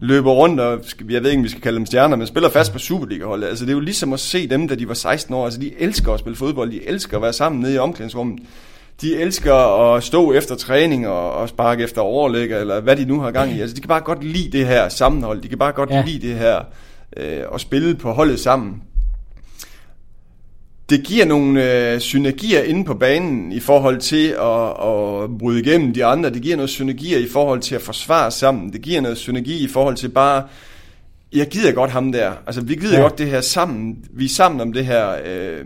løber 0.00 0.30
rundt, 0.30 0.60
og 0.60 0.84
jeg 1.10 1.22
ved 1.22 1.30
ikke, 1.30 1.40
om 1.40 1.44
vi 1.44 1.48
skal 1.48 1.62
kalde 1.62 1.76
dem 1.76 1.86
stjerner, 1.86 2.16
men 2.16 2.26
spiller 2.26 2.50
fast 2.50 2.72
på 2.72 2.78
Superliga-holdet. 2.78 3.46
Altså, 3.46 3.64
det 3.64 3.70
er 3.70 3.74
jo 3.74 3.80
ligesom 3.80 4.12
at 4.12 4.20
se 4.20 4.48
dem, 4.48 4.68
da 4.68 4.74
de 4.74 4.88
var 4.88 4.94
16 4.94 5.34
år. 5.34 5.44
Altså, 5.44 5.60
de 5.60 5.72
elsker 5.78 6.12
at 6.12 6.20
spille 6.20 6.36
fodbold, 6.36 6.70
de 6.70 6.88
elsker 6.88 7.16
at 7.16 7.22
være 7.22 7.32
sammen 7.32 7.60
nede 7.60 7.74
i 7.74 7.78
omklædningsrummet 7.78 8.38
de 9.00 9.16
elsker 9.16 9.54
at 9.94 10.02
stå 10.02 10.32
efter 10.32 10.54
træning 10.54 11.08
og, 11.08 11.32
og 11.32 11.48
sparke 11.48 11.84
efter 11.84 12.00
overlæg, 12.00 12.52
eller 12.52 12.80
hvad 12.80 12.96
de 12.96 13.04
nu 13.04 13.20
har 13.20 13.30
gang 13.30 13.52
i. 13.52 13.60
Altså, 13.60 13.76
de 13.76 13.80
kan 13.80 13.88
bare 13.88 14.00
godt 14.00 14.24
lide 14.24 14.58
det 14.58 14.66
her 14.66 14.88
sammenhold. 14.88 15.42
De 15.42 15.48
kan 15.48 15.58
bare 15.58 15.72
godt 15.72 15.90
ja. 15.90 16.02
lide 16.06 16.28
det 16.28 16.36
her 16.36 16.56
øh, 17.16 17.42
at 17.54 17.60
spille 17.60 17.94
på 17.94 18.12
holdet 18.12 18.40
sammen. 18.40 18.82
Det 20.90 21.04
giver 21.04 21.24
nogle 21.24 21.92
øh, 21.92 22.00
synergier 22.00 22.62
inde 22.62 22.84
på 22.84 22.94
banen 22.94 23.52
i 23.52 23.60
forhold 23.60 24.00
til 24.00 24.26
at, 24.28 24.68
at 24.88 25.38
bryde 25.38 25.60
igennem 25.60 25.94
de 25.94 26.04
andre. 26.04 26.30
Det 26.30 26.42
giver 26.42 26.56
noget 26.56 26.70
synergier 26.70 27.18
i 27.18 27.28
forhold 27.28 27.60
til 27.60 27.74
at 27.74 27.82
forsvare 27.82 28.30
sammen. 28.30 28.72
Det 28.72 28.82
giver 28.82 29.00
noget 29.00 29.18
synergi 29.18 29.64
i 29.64 29.68
forhold 29.68 29.96
til 29.96 30.08
bare, 30.08 30.42
jeg 31.32 31.48
gider 31.48 31.72
godt 31.72 31.90
ham 31.90 32.12
der. 32.12 32.32
Altså, 32.46 32.60
vi 32.60 32.74
gider 32.74 32.96
ja. 32.96 33.02
godt 33.02 33.18
det 33.18 33.26
her 33.26 33.40
sammen. 33.40 34.04
Vi 34.10 34.24
er 34.24 34.28
sammen 34.28 34.60
om 34.60 34.72
det 34.72 34.86
her... 34.86 35.16
Øh, 35.26 35.64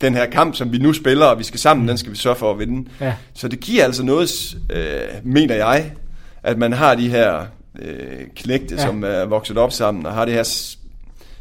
den 0.00 0.14
her 0.14 0.26
kamp, 0.26 0.54
som 0.54 0.72
vi 0.72 0.78
nu 0.78 0.92
spiller, 0.92 1.26
og 1.26 1.38
vi 1.38 1.44
skal 1.44 1.60
sammen, 1.60 1.88
den 1.88 1.98
skal 1.98 2.12
vi 2.12 2.16
sørge 2.16 2.36
for 2.36 2.50
at 2.50 2.58
vinde. 2.58 2.90
Ja. 3.00 3.14
Så 3.34 3.48
det 3.48 3.60
giver 3.60 3.84
altså 3.84 4.02
noget, 4.02 4.56
øh, 4.70 5.00
mener 5.22 5.54
jeg, 5.54 5.92
at 6.42 6.58
man 6.58 6.72
har 6.72 6.94
de 6.94 7.08
her 7.08 7.46
øh, 7.78 8.26
knægte, 8.36 8.74
ja. 8.74 8.86
som 8.86 9.04
er 9.04 9.24
vokset 9.24 9.58
op 9.58 9.72
sammen, 9.72 10.06
og 10.06 10.12
har 10.12 10.24
det 10.24 10.34
her 10.34 10.76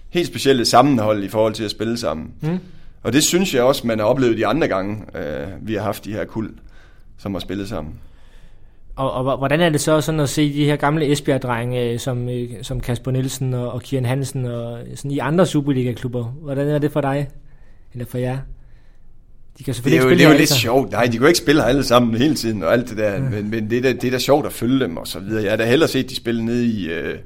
helt 0.09 0.27
specielle 0.27 0.65
sammenhold 0.65 1.23
i 1.23 1.27
forhold 1.27 1.53
til 1.53 1.63
at 1.63 1.71
spille 1.71 1.97
sammen. 1.97 2.31
Mm. 2.41 2.59
Og 3.03 3.13
det 3.13 3.23
synes 3.23 3.53
jeg 3.53 3.63
også, 3.63 3.87
man 3.87 3.99
har 3.99 4.05
oplevet 4.05 4.37
de 4.37 4.47
andre 4.47 4.67
gange, 4.67 4.97
øh, 5.15 5.47
vi 5.61 5.73
har 5.73 5.81
haft 5.81 6.05
de 6.05 6.13
her 6.13 6.25
kul, 6.25 6.51
som 7.17 7.33
har 7.33 7.39
spillet 7.39 7.69
sammen. 7.69 7.93
Og, 8.95 9.11
og 9.11 9.37
hvordan 9.37 9.61
er 9.61 9.69
det 9.69 9.81
så 9.81 10.01
sådan 10.01 10.19
at 10.19 10.29
se 10.29 10.53
de 10.53 10.65
her 10.65 10.75
gamle 10.75 11.11
Esbjerg-drenge, 11.11 11.83
øh, 11.83 11.99
som, 11.99 12.29
øh, 12.29 12.49
som 12.61 12.79
Kasper 12.79 13.11
Nielsen 13.11 13.53
og, 13.53 13.71
og 13.71 13.81
Kian 13.81 14.05
Hansen, 14.05 14.45
og 14.45 14.79
sådan 14.95 15.11
i 15.11 15.19
andre 15.19 15.45
Superliga-klubber? 15.45 16.23
Hvordan 16.23 16.67
er 16.67 16.79
det 16.79 16.91
for 16.91 17.01
dig? 17.01 17.27
Eller 17.93 18.05
for 18.05 18.17
jer? 18.17 18.37
De 19.57 19.63
kan 19.63 19.73
selvfølgelig 19.73 20.01
det 20.01 20.05
er 20.05 20.09
jo, 20.09 20.09
ikke 20.09 20.17
spille 20.17 20.19
det 20.19 20.25
er 20.25 20.33
jo 20.33 20.39
lidt 20.39 20.49
sjovt. 20.49 20.91
Nej, 20.91 21.05
de 21.05 21.11
kan 21.11 21.21
jo 21.21 21.27
ikke 21.27 21.37
spille 21.37 21.61
her 21.61 21.69
alle 21.69 21.83
sammen 21.83 22.17
hele 22.17 22.35
tiden 22.35 22.63
og 22.63 22.73
alt 22.73 22.89
det 22.89 22.97
der. 22.97 23.13
Ja. 23.13 23.19
Men, 23.19 23.49
men 23.49 23.69
det, 23.69 23.77
er 23.77 23.81
da, 23.81 23.93
det 23.93 24.03
er 24.03 24.11
da 24.11 24.19
sjovt 24.19 24.45
at 24.45 24.53
følge 24.53 24.79
dem 24.79 24.97
og 24.97 25.07
så 25.07 25.19
videre. 25.19 25.43
Jeg 25.43 25.51
har 25.51 25.57
da 25.57 25.65
hellere 25.65 25.89
set 25.89 26.09
de 26.09 26.15
spille 26.15 26.45
nede 26.45 26.65
i... 26.65 26.89
Øh, 26.89 27.19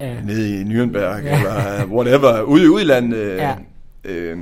ja. 0.00 0.20
nede 0.20 0.60
i 0.60 0.62
Nürnberg 0.62 1.24
ja. 1.24 1.38
eller 1.38 1.86
whatever, 1.86 2.42
ude 2.42 2.64
i 2.64 2.68
udlandet. 2.68 3.36
Ja. 3.36 3.54
Øh, 4.04 4.38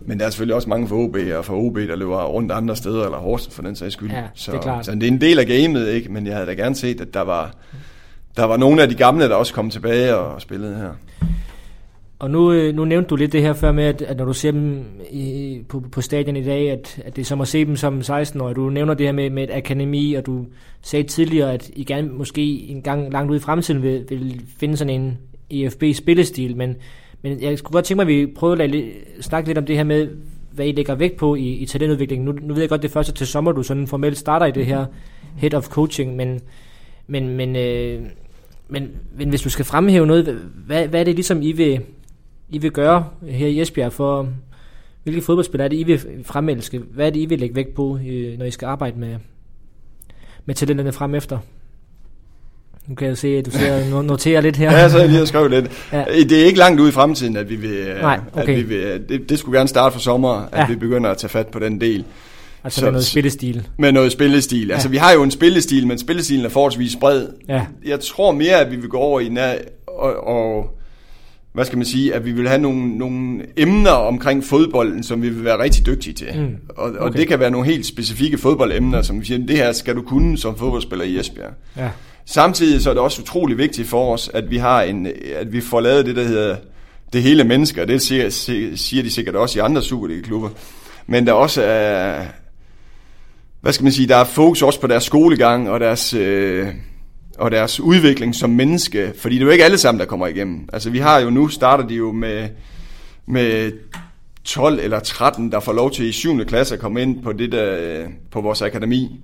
men 0.00 0.20
der 0.20 0.26
er 0.26 0.30
selvfølgelig 0.30 0.54
også 0.54 0.68
mange 0.68 0.88
for 0.88 0.96
OB 0.96 1.16
og 1.36 1.44
for 1.44 1.54
OB, 1.54 1.76
der 1.76 1.96
løber 1.96 2.24
rundt 2.24 2.52
andre 2.52 2.76
steder, 2.76 3.04
eller 3.04 3.18
Horsens 3.18 3.54
for 3.54 3.62
den 3.62 3.76
sags 3.76 3.92
skyld. 3.92 4.10
Ja, 4.10 4.22
så, 4.34 4.52
det 4.52 4.58
er 4.58 4.62
klart. 4.62 4.86
så 4.86 4.94
det 4.94 5.02
er 5.02 5.08
en 5.08 5.20
del 5.20 5.38
af 5.38 5.46
gamet, 5.46 5.88
ikke? 5.88 6.12
men 6.12 6.26
jeg 6.26 6.34
havde 6.34 6.46
da 6.46 6.52
gerne 6.52 6.74
set, 6.74 7.00
at 7.00 7.14
der 7.14 7.20
var, 7.20 7.54
der 8.36 8.44
var 8.44 8.56
nogle 8.56 8.82
af 8.82 8.88
de 8.88 8.94
gamle, 8.94 9.24
der 9.24 9.34
også 9.34 9.54
kom 9.54 9.70
tilbage 9.70 10.16
og 10.16 10.42
spillede 10.42 10.76
her. 10.76 10.90
Og 12.22 12.30
nu, 12.30 12.52
øh, 12.52 12.74
nu 12.74 12.84
nævnte 12.84 13.08
du 13.08 13.16
lidt 13.16 13.32
det 13.32 13.42
her 13.42 13.52
før 13.52 13.72
med, 13.72 13.84
at, 13.84 14.02
at 14.02 14.16
når 14.16 14.24
du 14.24 14.32
ser 14.32 14.50
dem 14.50 14.84
i, 15.10 15.60
på, 15.68 15.80
på 15.92 16.00
stadion 16.00 16.36
i 16.36 16.44
dag, 16.44 16.70
at, 16.70 17.02
at 17.04 17.16
det 17.16 17.22
er 17.22 17.26
som 17.26 17.40
at 17.40 17.48
se 17.48 17.64
dem 17.64 17.76
som 17.76 18.00
16-årige. 18.00 18.54
Du 18.54 18.70
nævner 18.70 18.94
det 18.94 19.06
her 19.06 19.12
med, 19.12 19.30
med 19.30 19.44
et 19.44 19.50
akademi, 19.50 20.14
og 20.14 20.26
du 20.26 20.46
sagde 20.82 21.08
tidligere, 21.08 21.52
at 21.52 21.70
I 21.76 21.84
gerne 21.84 22.08
måske 22.08 22.42
en 22.42 22.82
gang 22.82 23.12
langt 23.12 23.30
ud 23.30 23.36
i 23.36 23.40
fremtiden 23.40 23.82
vil, 23.82 24.04
vil 24.08 24.42
finde 24.58 24.76
sådan 24.76 25.00
en 25.00 25.18
EFB-spillestil, 25.50 26.56
men, 26.56 26.76
men 27.22 27.42
jeg 27.42 27.58
skulle 27.58 27.72
godt 27.72 27.84
tænke 27.84 28.04
mig, 28.04 28.14
at 28.14 28.20
vi 28.20 28.26
prøver 28.26 28.52
at 28.52 28.70
lade, 28.70 28.90
snakke 29.20 29.48
lidt 29.48 29.58
om 29.58 29.66
det 29.66 29.76
her 29.76 29.84
med, 29.84 30.08
hvad 30.52 30.66
I 30.66 30.72
lægger 30.72 30.94
vægt 30.94 31.16
på 31.16 31.34
i, 31.34 31.48
i 31.48 31.66
talentudviklingen. 31.66 32.24
Nu, 32.24 32.32
nu 32.42 32.54
ved 32.54 32.62
jeg 32.62 32.68
godt, 32.68 32.82
det 32.82 32.88
er 32.88 32.92
første 32.92 33.12
til 33.12 33.26
sommer, 33.26 33.52
du 33.52 33.62
sådan 33.62 33.86
formelt 33.86 34.18
starter 34.18 34.46
i 34.46 34.52
det 34.52 34.66
her 34.66 34.86
head 35.36 35.54
of 35.54 35.68
coaching, 35.68 36.16
men, 36.16 36.40
men, 37.06 37.28
men, 37.28 37.56
øh, 37.56 38.02
men, 38.68 38.90
men 39.18 39.28
hvis 39.28 39.42
du 39.42 39.50
skal 39.50 39.64
fremhæve 39.64 40.06
noget, 40.06 40.40
hvad, 40.66 40.88
hvad 40.88 41.00
er 41.00 41.04
det 41.04 41.14
ligesom, 41.14 41.42
I 41.42 41.52
vil, 41.52 41.80
i 42.52 42.58
vil 42.58 42.70
gøre 42.70 43.04
her 43.28 43.46
i 43.46 43.60
Esbjerg 43.60 43.92
for, 43.92 44.28
hvilke 45.02 45.22
fodboldspillere 45.22 45.64
er 45.64 45.68
det, 45.68 45.76
I 45.76 45.82
vil 45.82 46.00
fremelske? 46.24 46.78
Hvad 46.78 47.06
er 47.06 47.10
det, 47.10 47.20
I 47.20 47.26
vil 47.26 47.38
lægge 47.38 47.54
vægt 47.54 47.74
på, 47.74 47.98
øh, 48.06 48.38
når 48.38 48.44
I 48.44 48.50
skal 48.50 48.66
arbejde 48.66 48.98
med, 48.98 49.16
med 50.44 50.54
talenterne 50.54 50.92
frem 50.92 51.14
efter? 51.14 51.38
Nu 52.86 52.94
kan 52.94 53.08
jeg 53.08 53.18
se, 53.18 53.28
at 53.28 53.46
du 53.46 53.50
ser 53.50 54.02
noterer 54.02 54.40
lidt 54.40 54.56
her. 54.56 54.72
ja, 54.78 54.88
så 54.88 54.98
jeg 54.98 55.08
lige 55.08 55.26
skrevet 55.26 55.50
lidt. 55.50 55.88
Ja. 55.92 56.04
Det 56.08 56.32
er 56.32 56.44
ikke 56.44 56.58
langt 56.58 56.80
ude 56.80 56.88
i 56.88 56.92
fremtiden, 56.92 57.36
at 57.36 57.50
vi 57.50 57.56
vil... 57.56 57.70
Øh, 57.70 58.00
Nej, 58.00 58.20
okay. 58.32 58.42
at 58.42 58.56
vi 58.56 58.62
vil 58.62 59.02
det, 59.08 59.28
det 59.28 59.38
skulle 59.38 59.58
gerne 59.58 59.68
starte 59.68 59.92
for 59.92 60.00
sommer, 60.00 60.48
at 60.52 60.58
ja. 60.58 60.66
vi 60.66 60.76
begynder 60.76 61.10
at 61.10 61.16
tage 61.16 61.28
fat 61.28 61.46
på 61.46 61.58
den 61.58 61.80
del. 61.80 62.04
Altså 62.64 62.80
så, 62.80 62.86
med 62.86 62.92
noget 62.92 63.06
spillestil. 63.06 63.68
Med 63.78 63.92
noget 63.92 64.12
spillestil. 64.12 64.66
Ja. 64.66 64.74
Altså 64.74 64.88
vi 64.88 64.96
har 64.96 65.12
jo 65.12 65.22
en 65.22 65.30
spillestil, 65.30 65.86
men 65.86 65.98
spillestilen 65.98 66.44
er 66.44 66.48
forholdsvis 66.48 66.96
bred. 67.00 67.26
Ja. 67.48 67.66
Jeg 67.84 68.00
tror 68.00 68.32
mere, 68.32 68.60
at 68.60 68.70
vi 68.70 68.76
vil 68.76 68.88
gå 68.88 68.96
over 68.98 69.20
i 69.20 69.28
den 69.28 69.38
og, 69.86 70.26
og 70.26 70.78
hvad 71.52 71.64
skal 71.64 71.78
man 71.78 71.86
sige, 71.86 72.14
at 72.14 72.24
vi 72.24 72.32
vil 72.32 72.48
have 72.48 72.60
nogle, 72.60 72.98
nogle 72.98 73.42
emner 73.56 73.90
omkring 73.90 74.44
fodbolden, 74.44 75.02
som 75.02 75.22
vi 75.22 75.28
vil 75.28 75.44
være 75.44 75.58
rigtig 75.58 75.86
dygtige 75.86 76.14
til. 76.14 76.28
Mm. 76.36 76.56
Og, 76.68 76.92
og 76.92 76.98
okay. 76.98 77.18
det 77.18 77.28
kan 77.28 77.40
være 77.40 77.50
nogle 77.50 77.66
helt 77.66 77.86
specifikke 77.86 78.38
fodboldemner, 78.38 79.02
som 79.02 79.20
vi 79.20 79.24
siger, 79.24 79.46
det 79.46 79.56
her 79.56 79.72
skal 79.72 79.96
du 79.96 80.02
kunne 80.02 80.38
som 80.38 80.56
fodboldspiller 80.56 81.04
i 81.04 81.18
Esbjerg. 81.18 81.52
Ja. 81.76 81.90
Samtidig 82.26 82.80
så 82.80 82.90
er 82.90 82.94
det 82.94 83.02
også 83.02 83.22
utrolig 83.22 83.58
vigtigt 83.58 83.88
for 83.88 84.14
os, 84.14 84.30
at 84.34 84.50
vi 84.50 84.56
har 84.56 84.82
en, 84.82 85.06
at 85.34 85.52
vi 85.52 85.60
får 85.60 85.80
lavet 85.80 86.06
det, 86.06 86.16
der 86.16 86.24
hedder 86.24 86.56
det 87.12 87.22
hele 87.22 87.44
mennesker. 87.44 87.84
Det 87.84 88.02
siger, 88.02 88.30
siger 88.76 89.02
de 89.02 89.10
sikkert 89.10 89.36
også 89.36 89.58
i 89.58 89.62
andre 89.62 89.82
Superliga-klubber. 89.82 90.48
Men 91.06 91.26
der 91.26 91.32
også 91.32 91.62
er, 91.62 92.24
hvad 93.60 93.72
skal 93.72 93.84
man 93.84 93.92
sige, 93.92 94.08
der 94.08 94.16
er 94.16 94.24
fokus 94.24 94.62
også 94.62 94.80
på 94.80 94.86
deres 94.86 95.04
skolegang 95.04 95.70
og 95.70 95.80
deres, 95.80 96.14
øh, 96.14 96.68
og 97.38 97.50
deres 97.50 97.80
udvikling 97.80 98.34
som 98.34 98.50
menneske, 98.50 99.12
fordi 99.16 99.34
det 99.34 99.42
er 99.42 99.46
jo 99.46 99.52
ikke 99.52 99.64
alle 99.64 99.78
sammen, 99.78 100.00
der 100.00 100.06
kommer 100.06 100.26
igennem. 100.26 100.68
Altså 100.72 100.90
vi 100.90 100.98
har 100.98 101.18
jo 101.18 101.30
nu, 101.30 101.48
starter 101.48 101.86
de 101.86 101.94
jo 101.94 102.12
med, 102.12 102.48
med 103.26 103.72
12 104.44 104.78
eller 104.82 105.00
13, 105.00 105.52
der 105.52 105.60
får 105.60 105.72
lov 105.72 105.90
til 105.90 106.06
i 106.06 106.12
7. 106.12 106.44
klasse 106.44 106.74
at 106.74 106.80
komme 106.80 107.02
ind 107.02 107.22
på, 107.22 107.32
det 107.32 107.52
der, 107.52 108.06
på 108.30 108.40
vores 108.40 108.62
akademi. 108.62 109.20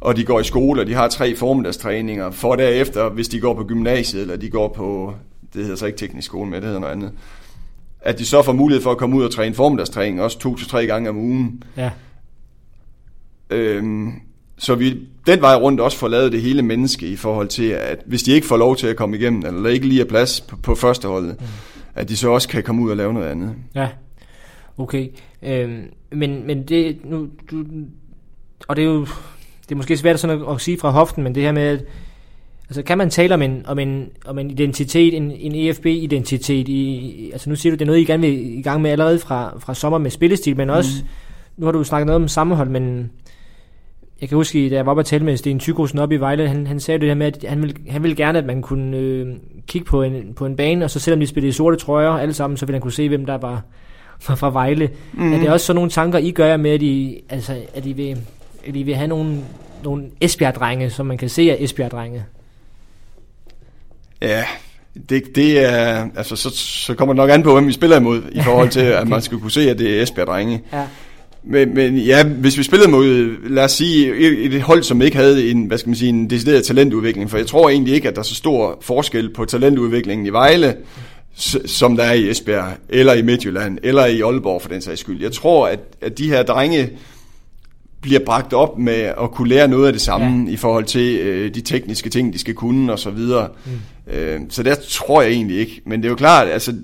Og 0.00 0.16
de 0.16 0.24
går 0.24 0.40
i 0.40 0.44
skole, 0.44 0.80
og 0.80 0.86
de 0.86 0.94
har 0.94 1.08
tre 1.08 1.36
formiddagstræninger, 1.36 2.30
for 2.30 2.56
derefter, 2.56 3.08
hvis 3.08 3.28
de 3.28 3.40
går 3.40 3.54
på 3.54 3.64
gymnasiet, 3.64 4.22
eller 4.22 4.36
de 4.36 4.50
går 4.50 4.68
på, 4.76 5.14
det 5.54 5.62
hedder 5.62 5.76
så 5.76 5.86
ikke 5.86 5.98
teknisk 5.98 6.26
skole, 6.26 6.50
men 6.50 6.54
det 6.54 6.64
hedder 6.64 6.80
noget 6.80 6.92
andet, 6.92 7.12
at 8.00 8.18
de 8.18 8.26
så 8.26 8.42
får 8.42 8.52
mulighed 8.52 8.82
for 8.82 8.90
at 8.90 8.98
komme 8.98 9.16
ud 9.16 9.24
og 9.24 9.30
træne 9.30 9.54
formiddagstræning, 9.54 10.22
også 10.22 10.38
to 10.38 10.56
til 10.56 10.68
tre 10.68 10.86
gange 10.86 11.10
om 11.10 11.16
ugen. 11.16 11.62
Ja. 11.76 11.90
Øhm, 13.50 14.12
så 14.58 14.74
vi 14.74 14.96
den 15.26 15.40
vej 15.40 15.54
rundt 15.54 15.80
også 15.80 15.98
får 15.98 16.08
lavet 16.08 16.32
det 16.32 16.42
hele 16.42 16.62
menneske 16.62 17.08
i 17.08 17.16
forhold 17.16 17.48
til, 17.48 17.64
at 17.68 18.02
hvis 18.06 18.22
de 18.22 18.32
ikke 18.32 18.46
får 18.46 18.56
lov 18.56 18.76
til 18.76 18.86
at 18.86 18.96
komme 18.96 19.16
igennem, 19.16 19.42
eller 19.46 19.62
der 19.62 19.70
ikke 19.70 19.86
lige 19.86 20.00
er 20.00 20.04
plads 20.04 20.40
på, 20.40 20.56
på 20.56 20.74
førsteholdet, 20.74 21.36
mm. 21.40 21.46
at 21.94 22.08
de 22.08 22.16
så 22.16 22.30
også 22.30 22.48
kan 22.48 22.62
komme 22.62 22.82
ud 22.82 22.90
og 22.90 22.96
lave 22.96 23.12
noget 23.12 23.28
andet. 23.28 23.54
Ja, 23.74 23.88
okay. 24.78 25.08
Øhm, 25.42 25.82
men, 26.12 26.46
men 26.46 26.62
det, 26.62 26.98
nu, 27.04 27.28
du, 27.50 27.64
og 28.68 28.76
det 28.76 28.82
er 28.82 28.86
jo, 28.86 29.00
det 29.62 29.72
er 29.72 29.76
måske 29.76 29.96
svært 29.96 30.20
sådan 30.20 30.40
at, 30.40 30.54
at 30.54 30.60
sige 30.60 30.78
fra 30.78 30.90
hoften, 30.90 31.24
men 31.24 31.34
det 31.34 31.42
her 31.42 31.52
med, 31.52 31.62
at, 31.62 31.84
altså 32.68 32.82
kan 32.82 32.98
man 32.98 33.10
tale 33.10 33.34
om 33.34 33.42
en, 33.42 33.62
om 33.66 33.78
en, 33.78 34.08
om 34.26 34.38
en 34.38 34.50
identitet, 34.50 35.16
en, 35.16 35.30
en 35.30 35.54
EFB-identitet, 35.54 36.68
i, 36.68 37.30
altså 37.32 37.50
nu 37.50 37.56
siger 37.56 37.70
du, 37.70 37.74
det 37.74 37.82
er 37.82 37.86
noget, 37.86 38.00
I 38.00 38.04
gerne 38.04 38.22
vil 38.22 38.58
i 38.58 38.62
gang 38.62 38.82
med 38.82 38.90
allerede 38.90 39.18
fra, 39.18 39.58
fra 39.58 39.74
sommer 39.74 39.98
med 39.98 40.10
spillestil, 40.10 40.56
men 40.56 40.70
også, 40.70 40.90
mm. 41.02 41.08
nu 41.56 41.66
har 41.66 41.72
du 41.72 41.84
snakket 41.84 42.06
noget 42.06 42.22
om 42.22 42.28
sammenhold, 42.28 42.68
men 42.68 43.10
jeg 44.20 44.28
kan 44.28 44.36
huske, 44.36 44.70
da 44.70 44.74
jeg 44.74 44.86
var 44.86 44.90
oppe 44.90 45.00
og 45.00 45.06
tale 45.06 45.24
med 45.24 45.36
Sten 45.36 45.58
Tygrosen 45.58 45.98
op 45.98 46.12
i 46.12 46.16
Vejle, 46.16 46.48
han, 46.48 46.66
han 46.66 46.80
sagde 46.80 47.00
det 47.00 47.08
her 47.08 47.14
med, 47.14 47.26
at 47.26 47.44
han 47.48 47.62
ville, 47.62 47.76
han 47.88 48.02
ville 48.02 48.16
gerne, 48.16 48.38
at 48.38 48.44
man 48.44 48.62
kunne 48.62 48.96
øh, 48.96 49.26
kigge 49.66 49.84
på 49.84 50.02
en, 50.02 50.34
på 50.36 50.46
en 50.46 50.56
bane, 50.56 50.84
og 50.84 50.90
så 50.90 51.00
selvom 51.00 51.20
de 51.20 51.26
spillede 51.26 51.48
i 51.48 51.52
sorte 51.52 51.76
trøjer 51.76 52.10
alle 52.10 52.34
sammen, 52.34 52.56
så 52.56 52.66
ville 52.66 52.74
han 52.74 52.82
kunne 52.82 52.92
se, 52.92 53.08
hvem 53.08 53.26
der 53.26 53.38
var, 53.38 53.62
var 54.28 54.34
fra 54.34 54.50
Vejle. 54.50 54.90
Mm. 55.12 55.32
Er 55.32 55.38
det 55.38 55.48
også 55.50 55.66
sådan 55.66 55.74
nogle 55.74 55.90
tanker, 55.90 56.18
I 56.18 56.30
gør 56.30 56.56
med, 56.56 56.70
at 56.70 56.82
I, 56.82 57.24
altså, 57.28 57.56
at 57.74 57.86
I, 57.86 57.92
vil, 57.92 58.18
at 58.66 58.76
I 58.76 58.82
vil 58.82 58.94
have 58.94 59.08
nogle, 59.08 59.40
nogle 59.84 60.04
Esbjerg-drenge, 60.20 60.90
som 60.90 61.06
man 61.06 61.18
kan 61.18 61.28
se 61.28 61.50
af 61.50 61.56
Esbjerg-drenge? 61.60 62.24
Ja, 64.22 64.44
det, 65.08 65.36
det 65.36 65.64
er, 65.64 66.08
altså, 66.16 66.36
så, 66.36 66.50
så 66.50 66.94
kommer 66.94 67.14
det 67.14 67.16
nok 67.16 67.30
an 67.30 67.42
på, 67.42 67.52
hvem 67.52 67.66
vi 67.66 67.72
spiller 67.72 67.96
imod, 67.96 68.22
i 68.32 68.40
forhold 68.40 68.68
til, 68.68 68.80
at 69.00 69.08
man 69.08 69.22
skal 69.22 69.38
kunne 69.38 69.50
se, 69.50 69.70
at 69.70 69.78
det 69.78 69.98
er 69.98 70.02
Esbjerg-drenge. 70.02 70.62
Ja. 70.72 70.86
Men, 71.44 71.74
men 71.74 71.96
ja, 71.96 72.24
hvis 72.24 72.58
vi 72.58 72.62
spillede 72.62 72.90
mod, 72.90 73.36
lad 73.48 73.64
os 73.64 73.72
sige, 73.72 74.16
et, 74.16 74.54
et 74.54 74.62
hold, 74.62 74.82
som 74.82 75.02
ikke 75.02 75.16
havde 75.16 75.50
en, 75.50 75.66
hvad 75.66 75.78
skal 75.78 75.88
man 75.88 75.96
sige, 75.96 76.08
en 76.08 76.30
decideret 76.30 76.64
talentudvikling, 76.64 77.30
for 77.30 77.36
jeg 77.36 77.46
tror 77.46 77.68
egentlig 77.68 77.94
ikke, 77.94 78.08
at 78.08 78.14
der 78.14 78.20
er 78.20 78.24
så 78.24 78.34
stor 78.34 78.78
forskel 78.80 79.32
på 79.32 79.44
talentudviklingen 79.44 80.26
i 80.26 80.30
Vejle, 80.30 80.76
som 81.66 81.96
der 81.96 82.04
er 82.04 82.12
i 82.12 82.30
Esbjerg, 82.30 82.76
eller 82.88 83.12
i 83.12 83.22
Midtjylland, 83.22 83.78
eller 83.82 84.06
i 84.06 84.20
Aalborg 84.20 84.62
for 84.62 84.68
den 84.68 84.80
sags 84.80 85.00
skyld. 85.00 85.22
Jeg 85.22 85.32
tror, 85.32 85.68
at, 85.68 85.80
at 86.00 86.18
de 86.18 86.28
her 86.28 86.42
drenge 86.42 86.90
bliver 88.00 88.20
bragt 88.26 88.52
op 88.52 88.78
med 88.78 88.94
at 88.94 89.30
kunne 89.32 89.48
lære 89.48 89.68
noget 89.68 89.86
af 89.86 89.92
det 89.92 90.02
samme 90.02 90.44
ja. 90.46 90.52
i 90.52 90.56
forhold 90.56 90.84
til 90.84 91.18
øh, 91.18 91.54
de 91.54 91.60
tekniske 91.60 92.10
ting, 92.10 92.32
de 92.32 92.38
skal 92.38 92.54
kunne 92.54 92.92
og 92.92 92.98
så 92.98 93.10
videre. 93.10 93.48
Mm. 93.64 94.12
Øh, 94.14 94.40
så 94.48 94.62
der 94.62 94.74
tror 94.88 95.22
jeg 95.22 95.30
egentlig 95.30 95.58
ikke. 95.58 95.82
Men 95.86 96.00
det 96.00 96.06
er 96.06 96.10
jo 96.10 96.16
klart, 96.16 96.48
altså 96.48 96.74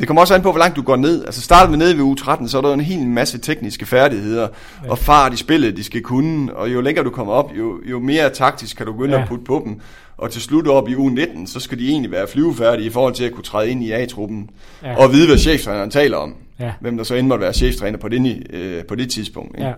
det 0.00 0.06
kommer 0.06 0.20
også 0.20 0.34
an 0.34 0.42
på, 0.42 0.50
hvor 0.50 0.58
langt 0.58 0.76
du 0.76 0.82
går 0.82 0.96
ned. 0.96 1.24
Altså 1.24 1.40
starter 1.40 1.70
vi 1.70 1.76
nede 1.76 1.96
ved 1.96 2.02
u 2.02 2.14
13, 2.14 2.48
så 2.48 2.58
er 2.58 2.62
der 2.62 2.72
en 2.72 2.80
hel 2.80 3.06
masse 3.06 3.38
tekniske 3.38 3.86
færdigheder 3.86 4.48
ja. 4.84 4.90
og 4.90 4.98
fart 4.98 5.32
i 5.32 5.36
spillet, 5.36 5.76
de 5.76 5.84
skal 5.84 6.02
kunne. 6.02 6.56
Og 6.56 6.72
jo 6.72 6.80
længere 6.80 7.04
du 7.04 7.10
kommer 7.10 7.32
op, 7.32 7.52
jo, 7.58 7.80
jo 7.90 8.00
mere 8.00 8.30
taktisk 8.30 8.76
kan 8.76 8.86
du 8.86 8.92
begynde 8.92 9.16
ja. 9.16 9.22
at 9.22 9.28
putte 9.28 9.44
på 9.44 9.62
dem. 9.64 9.80
Og 10.16 10.30
til 10.30 10.42
slut 10.42 10.68
op 10.68 10.88
i 10.88 10.94
u 10.94 11.08
19, 11.08 11.46
så 11.46 11.60
skal 11.60 11.78
de 11.78 11.88
egentlig 11.88 12.10
være 12.10 12.26
flyvefærdige 12.28 12.86
i 12.86 12.90
forhold 12.90 13.14
til 13.14 13.24
at 13.24 13.32
kunne 13.32 13.44
træde 13.44 13.70
ind 13.70 13.84
i 13.84 13.90
A-truppen. 13.90 14.50
Ja. 14.82 14.96
Og 14.96 15.12
vide, 15.12 15.26
hvad 15.26 15.38
cheftræneren 15.38 15.90
taler 15.90 16.16
om. 16.16 16.34
Ja. 16.60 16.72
Hvem 16.80 16.96
der 16.96 17.04
så 17.04 17.14
end 17.14 17.26
måtte 17.26 17.42
være 17.42 17.52
cheftræner 17.52 17.98
på 17.98 18.08
det, 18.08 18.46
øh, 18.50 18.84
på 18.84 18.94
det 18.94 19.10
tidspunkt. 19.10 19.56
Ikke? 19.56 19.66
Ja. 19.66 19.72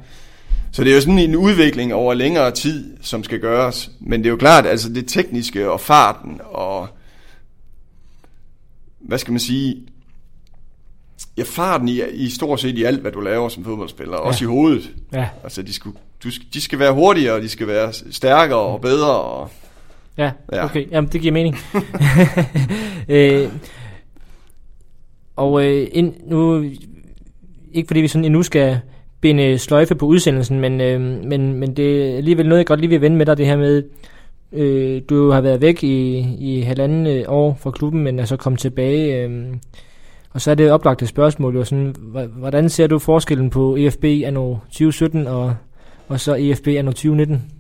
Så 0.73 0.85
det 0.85 0.91
er 0.91 0.95
jo 0.95 1.01
sådan 1.01 1.19
en 1.19 1.37
udvikling 1.37 1.95
over 1.95 2.15
længere 2.15 2.51
tid, 2.51 2.97
som 3.03 3.25
skal 3.25 3.41
gøres. 3.41 3.91
Men 4.01 4.21
det 4.21 4.27
er 4.27 4.31
jo 4.31 4.37
klart, 4.37 4.67
altså 4.67 4.89
det 4.89 5.07
tekniske 5.09 5.71
og 5.71 5.81
farten 5.81 6.41
og 6.45 6.89
hvad 9.07 9.19
skal 9.19 9.33
man 9.33 9.41
sige, 9.41 9.77
ja, 11.39 11.43
farten 11.47 11.89
i, 11.89 12.01
i 12.13 12.31
stort 12.31 12.61
set 12.61 12.79
i 12.79 12.85
alt, 12.85 13.01
hvad 13.01 13.13
du 13.13 13.21
laver 13.21 13.49
som 13.49 13.65
fodboldspiller, 13.65 14.15
ja. 14.15 14.21
også 14.21 14.45
i 14.45 14.47
hovedet. 14.47 14.91
Ja. 15.13 15.29
Altså, 15.43 15.63
de 15.63 15.73
skal, 15.73 15.93
du, 16.25 16.29
de 16.55 16.61
skal 16.61 16.79
være 16.79 16.93
hurtigere, 16.93 17.41
de 17.41 17.49
skal 17.49 17.67
være 17.67 17.93
stærkere 18.11 18.59
og 18.59 18.81
bedre. 18.81 19.21
Og, 19.21 19.51
ja, 20.19 20.31
ja, 20.53 20.65
okay. 20.65 20.91
Jamen, 20.91 21.11
det 21.13 21.21
giver 21.21 21.33
mening. 21.33 21.57
øh, 23.09 23.49
og 25.37 25.65
øh, 25.65 25.89
ind, 25.93 26.15
nu, 26.27 26.65
ikke 27.73 27.87
fordi 27.87 28.01
vi 28.01 28.09
sådan 28.09 28.25
endnu 28.25 28.43
skal 28.43 28.81
binde 29.21 29.59
sløjfe 29.59 29.95
på 29.95 30.07
udsendelsen, 30.07 30.61
men, 30.61 30.81
øh, 30.81 31.01
men, 31.01 31.53
men 31.53 31.77
det 31.77 32.13
er 32.13 32.17
alligevel 32.17 32.49
noget, 32.49 32.59
jeg 32.59 32.67
godt 32.67 32.81
lige 32.81 32.91
vil 32.91 33.01
vende 33.01 33.17
med 33.17 33.27
dig, 33.27 33.37
det 33.37 33.47
her 33.47 33.57
med, 33.57 33.83
øh, 34.53 35.03
du 35.09 35.31
har 35.31 35.41
været 35.41 35.61
væk 35.61 35.83
i, 35.83 36.19
i 36.39 36.61
halvanden 36.61 37.07
øh, 37.07 37.25
år 37.29 37.59
fra 37.61 37.71
klubben, 37.71 38.03
men 38.03 38.19
er 38.19 38.25
så 38.25 38.37
kommet 38.37 38.61
tilbage. 38.61 39.25
Øh, 39.25 39.55
og 40.37 40.43
så 40.43 40.51
er 40.51 40.55
det 40.55 40.71
oplagte 40.71 41.07
spørgsmål 41.07 41.57
jo 41.57 41.65
sådan, 41.65 41.95
hvordan 42.37 42.71
ser 42.71 42.87
du 42.87 42.99
forskellen 42.99 43.51
på 43.51 43.77
EFB 43.77 44.05
anno 44.05 44.57
2017 44.57 45.27
og, 45.27 45.55
og 46.09 46.21
så 46.21 46.35
EFB 46.35 46.69
anno 46.69 46.91
2019? 46.91 47.53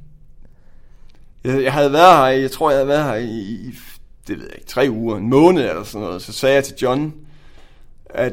Jeg, 1.44 1.62
jeg 1.62 1.72
havde 1.72 1.92
været 1.92 2.16
her, 2.16 2.40
jeg 2.40 2.50
tror 2.50 2.70
jeg 2.70 2.76
havde 2.76 2.88
været 2.88 3.04
her 3.04 3.14
i, 3.14 3.40
i 3.40 3.74
det 4.28 4.38
ved 4.38 4.44
jeg 4.44 4.54
ikke, 4.54 4.66
tre 4.66 4.86
uger, 4.90 5.16
en 5.16 5.30
måned 5.30 5.68
eller 5.68 5.84
sådan 5.84 6.06
noget. 6.06 6.22
Så 6.22 6.32
sagde 6.32 6.54
jeg 6.54 6.64
til 6.64 6.76
John, 6.82 7.14
at 8.10 8.32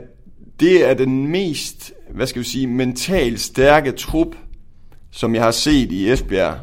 det 0.60 0.89
er 0.89 0.94
den 0.94 1.28
mest, 1.28 1.94
hvad 2.10 2.28
skal 2.28 2.39
vi 2.39 2.48
sige, 2.48 2.68
mentalt 2.68 3.39
stærke 3.39 3.91
trup, 3.91 4.36
som 5.12 5.36
jeg 5.36 5.44
har 5.44 5.52
set 5.52 5.91
i 5.91 6.12
Esbjerg 6.12 6.58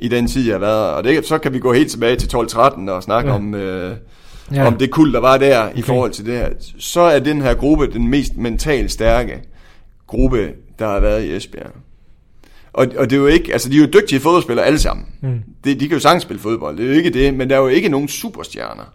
i 0.00 0.08
den 0.08 0.26
tid, 0.26 0.46
jeg 0.46 0.54
har 0.54 0.60
været 0.60 0.90
Og 0.90 1.04
det, 1.04 1.26
så 1.26 1.38
kan 1.38 1.52
vi 1.52 1.58
gå 1.58 1.72
helt 1.72 1.90
tilbage 1.90 2.16
til 2.16 2.36
12-13 2.36 2.90
og 2.90 3.02
snakke 3.02 3.30
ja. 3.30 3.36
om... 3.36 3.54
Øh, 3.54 3.96
ja. 4.52 4.66
om 4.66 4.76
det 4.76 4.90
kul, 4.90 5.12
der 5.12 5.20
var 5.20 5.38
der 5.38 5.66
okay. 5.66 5.78
i 5.78 5.82
forhold 5.82 6.10
til 6.10 6.26
det 6.26 6.34
her, 6.34 6.48
så 6.78 7.00
er 7.00 7.18
den 7.18 7.42
her 7.42 7.54
gruppe 7.54 7.86
den 7.92 8.08
mest 8.08 8.36
mentalt 8.36 8.92
stærke 8.92 9.42
gruppe, 10.06 10.52
der 10.78 10.88
har 10.88 11.00
været 11.00 11.24
i 11.24 11.36
Esbjerg. 11.36 11.70
Og, 12.72 12.86
og 12.96 13.10
det 13.10 13.16
er 13.16 13.20
jo 13.20 13.26
ikke, 13.26 13.52
altså 13.52 13.68
de 13.68 13.76
er 13.76 13.80
jo 13.80 13.86
dygtige 13.86 14.20
fodboldspillere 14.20 14.66
alle 14.66 14.78
sammen. 14.78 15.06
Mm. 15.22 15.40
Det, 15.64 15.80
de 15.80 15.88
kan 15.88 15.96
jo 15.96 16.00
sagtens 16.00 16.22
spille 16.22 16.40
fodbold, 16.40 16.76
det 16.76 16.84
er 16.84 16.88
jo 16.88 16.94
ikke 16.94 17.10
det, 17.10 17.34
men 17.34 17.50
der 17.50 17.56
er 17.56 17.60
jo 17.60 17.68
ikke 17.68 17.88
nogen 17.88 18.08
superstjerner 18.08 18.94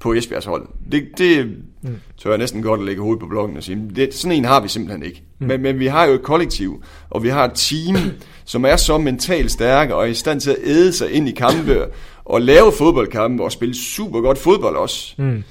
på 0.00 0.12
Esbjergs 0.12 0.44
hold. 0.44 0.68
Det, 0.92 1.04
det 1.18 1.46
mm. 1.82 1.96
tør 2.22 2.30
jeg 2.30 2.38
næsten 2.38 2.62
godt 2.62 2.80
at 2.80 2.86
lægge 2.86 3.02
hovedet 3.02 3.20
på 3.20 3.26
blokken 3.26 3.56
og 3.56 3.62
sige, 3.62 3.90
det, 3.96 4.14
sådan 4.14 4.36
en 4.36 4.44
har 4.44 4.60
vi 4.60 4.68
simpelthen 4.68 5.02
ikke. 5.02 5.22
Mm. 5.38 5.46
Men, 5.46 5.62
men 5.62 5.78
vi 5.78 5.86
har 5.86 6.04
jo 6.04 6.14
et 6.14 6.22
kollektiv, 6.22 6.82
og 7.10 7.22
vi 7.22 7.28
har 7.28 7.44
et 7.44 7.52
team, 7.54 7.96
som 8.44 8.64
er 8.64 8.76
så 8.76 8.98
mentalt 8.98 9.50
stærke 9.50 9.94
og 9.94 10.02
er 10.02 10.06
i 10.06 10.14
stand 10.14 10.40
til 10.40 10.50
at 10.50 10.56
æde 10.64 10.92
sig 10.92 11.12
ind 11.12 11.28
i 11.28 11.32
kampe 11.32 11.84
og 12.24 12.40
lave 12.40 12.72
fodboldkampe 12.72 13.44
og 13.44 13.52
spille 13.52 13.74
super 13.74 14.20
godt 14.20 14.38
fodbold 14.38 14.76
også. 14.76 15.14
Mm. 15.18 15.42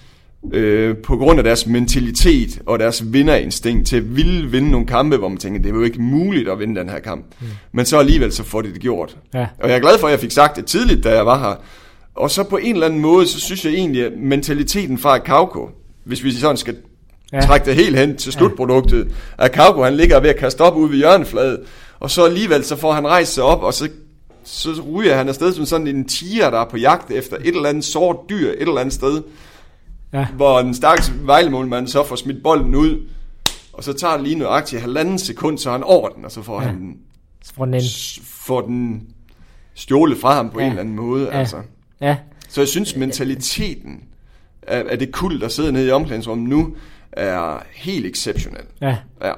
Øh, 0.54 0.98
på 0.98 1.18
grund 1.18 1.40
af 1.40 1.44
deres 1.44 1.68
mentalitet 1.68 2.62
og 2.66 2.80
deres 2.80 3.14
vinderinstinkt 3.14 3.88
til 3.88 3.98
at 3.98 4.16
ville 4.16 4.52
vinde 4.52 4.72
nogle 4.72 4.88
kampe, 4.88 5.18
hvor 5.18 5.28
man 5.28 5.38
tænker, 5.38 5.62
det 5.62 5.70
er 5.70 5.76
jo 5.76 5.84
ikke 5.84 6.02
muligt 6.02 6.50
at 6.50 6.60
vinde 6.60 6.80
den 6.80 6.90
her 6.90 7.00
kamp. 7.00 7.26
Mm. 7.40 7.48
Men 7.72 7.86
så 7.86 8.00
alligevel 8.00 8.32
så 8.32 8.44
får 8.44 8.62
de 8.62 8.74
det 8.74 8.82
gjort. 8.82 9.18
Ja. 9.34 9.48
Og 9.60 9.70
jeg 9.70 9.76
er 9.76 9.80
glad 9.80 10.00
for, 10.00 10.08
at 10.08 10.12
jeg 10.12 10.20
fik 10.20 10.32
sagt 10.32 10.56
det 10.56 10.66
tidligt, 10.66 11.04
da 11.04 11.16
jeg 11.16 11.26
var 11.26 11.40
her. 11.40 11.56
Og 12.16 12.32
så 12.32 12.44
på 12.44 12.58
en 12.58 12.74
eller 12.74 12.86
anden 12.86 13.00
måde, 13.00 13.28
så 13.28 13.40
synes 13.40 13.66
jeg 13.66 13.74
egentlig, 13.74 14.06
at 14.06 14.12
mentaliteten 14.18 14.98
fra 14.98 15.18
Kauko, 15.18 15.70
hvis 16.04 16.24
vi 16.24 16.32
sådan 16.32 16.58
skal 16.58 16.76
ja. 17.34 17.42
trække 17.42 17.66
det 17.66 17.76
helt 17.76 17.98
hen 17.98 18.18
til 18.18 18.32
slutproduktet, 18.32 19.08
at 19.38 19.52
Kauko 19.52 19.84
han 19.84 19.94
ligger 19.94 20.20
ved 20.20 20.30
at 20.30 20.38
kaste 20.38 20.62
op 20.62 20.76
ud 20.76 20.90
ved 20.90 20.98
hjørnefladet, 20.98 21.60
og 22.00 22.12
så 22.12 22.26
alligevel 22.26 22.64
så 22.64 22.76
får 22.76 22.92
han 22.92 23.08
rejst 23.08 23.34
sig 23.34 23.44
op, 23.44 23.64
og 23.64 23.74
så 23.74 23.90
så 24.44 24.84
ryger 24.94 25.16
han 25.16 25.30
afsted 25.30 25.54
som 25.54 25.66
sådan 25.66 25.88
en 25.88 26.08
tiger, 26.08 26.50
der 26.50 26.60
er 26.60 26.70
på 26.70 26.78
jagt 26.78 27.12
efter 27.12 27.38
et 27.38 27.56
eller 27.56 27.70
andet 27.70 27.86
sort 27.86 28.18
dyr 28.30 28.50
et 28.50 28.62
eller 28.62 28.78
andet 28.78 28.94
sted. 28.94 29.24
Ja. 30.14 30.28
Hvor 30.36 30.62
den 30.62 30.74
stakkels 30.74 31.12
vejlemålmand 31.26 31.88
så 31.88 32.04
får 32.04 32.16
smidt 32.16 32.44
bolden 32.44 32.76
ud, 32.76 33.08
og 33.74 33.84
så 33.84 33.94
tager 33.94 34.14
det 34.14 34.24
lige 34.24 34.36
nøjagtigt 34.36 34.82
halvanden 34.82 35.20
sekund, 35.20 35.58
så 35.58 35.72
han 35.72 35.84
over 35.84 36.10
den, 36.10 36.26
og 36.26 36.32
så 36.32 36.42
får 36.42 36.62
ja. 36.62 36.68
han 36.68 36.98
så 37.44 37.54
får 37.54 37.66
den, 37.66 37.82
får 38.24 38.62
den 38.62 39.08
stjålet 39.74 40.18
fra 40.18 40.34
ham 40.34 40.50
på 40.50 40.60
ja. 40.60 40.66
en 40.66 40.72
eller 40.72 40.82
anden 40.82 40.96
måde. 40.96 41.26
Ja. 41.26 41.40
Altså. 41.40 41.58
Ja. 42.02 42.18
Så 42.50 42.62
jeg 42.62 42.68
synes, 42.68 42.96
mentaliteten 42.96 44.04
af, 44.62 44.84
af 44.90 45.00
det 45.00 45.12
kul, 45.12 45.42
der 45.42 45.48
sidder 45.48 45.72
nede 45.72 45.88
i 45.88 45.92
omklædningsrummet 45.92 46.50
nu, 46.50 46.76
er 47.12 47.64
helt 47.74 48.06
exceptionelt. 48.06 48.70
Ja. 48.82 48.98
ja. 49.22 49.34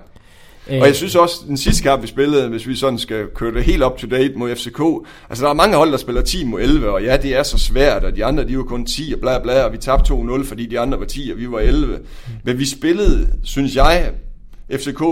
Øh. 0.69 0.81
Og 0.81 0.87
jeg 0.87 0.95
synes 0.95 1.15
også, 1.15 1.35
den 1.47 1.57
sidste 1.57 1.83
kamp, 1.83 2.01
vi 2.01 2.07
spillede, 2.07 2.49
hvis 2.49 2.67
vi 2.67 2.75
sådan 2.75 2.99
skal 2.99 3.27
køre 3.35 3.53
det 3.53 3.63
helt 3.63 3.83
up 3.83 3.97
to 3.97 4.07
date 4.07 4.33
mod 4.35 4.55
FCK, 4.55 5.07
altså 5.29 5.43
der 5.43 5.49
er 5.49 5.53
mange 5.53 5.75
hold, 5.75 5.91
der 5.91 5.97
spiller 5.97 6.21
10 6.21 6.45
mod 6.45 6.61
11, 6.61 6.89
og 6.89 7.03
ja, 7.03 7.17
det 7.17 7.35
er 7.35 7.43
så 7.43 7.57
svært, 7.57 8.03
og 8.03 8.15
de 8.15 8.25
andre, 8.25 8.47
de 8.47 8.57
var 8.57 8.63
kun 8.63 8.85
10 8.85 9.13
og 9.13 9.19
bla 9.19 9.39
bla, 9.39 9.63
og 9.63 9.73
vi 9.73 9.77
tabte 9.77 10.13
2-0, 10.13 10.45
fordi 10.45 10.65
de 10.65 10.79
andre 10.79 10.99
var 10.99 11.05
10, 11.05 11.31
og 11.33 11.39
vi 11.39 11.51
var 11.51 11.59
11. 11.59 11.99
Men 12.43 12.59
vi 12.59 12.65
spillede, 12.65 13.27
synes 13.43 13.75
jeg, 13.75 14.11
FCK 14.71 15.03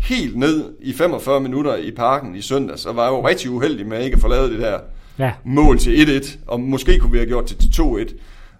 helt 0.00 0.36
ned 0.36 0.64
i 0.80 0.92
45 0.92 1.40
minutter 1.40 1.76
i 1.76 1.90
parken 1.90 2.36
i 2.36 2.40
søndags, 2.40 2.86
og 2.86 2.96
var 2.96 3.08
jo 3.08 3.28
rigtig 3.28 3.50
uheldig 3.50 3.86
med 3.86 3.96
at 3.96 4.04
ikke 4.04 4.14
at 4.14 4.20
få 4.20 4.28
lavet 4.28 4.50
det 4.50 4.58
der 4.58 4.78
ja. 5.18 5.32
mål 5.44 5.78
til 5.78 6.20
1-1, 6.24 6.38
og 6.46 6.60
måske 6.60 6.98
kunne 6.98 7.12
vi 7.12 7.18
have 7.18 7.28
gjort 7.28 7.50
det 7.50 7.58
til 7.58 7.82
2-1. 7.82 8.14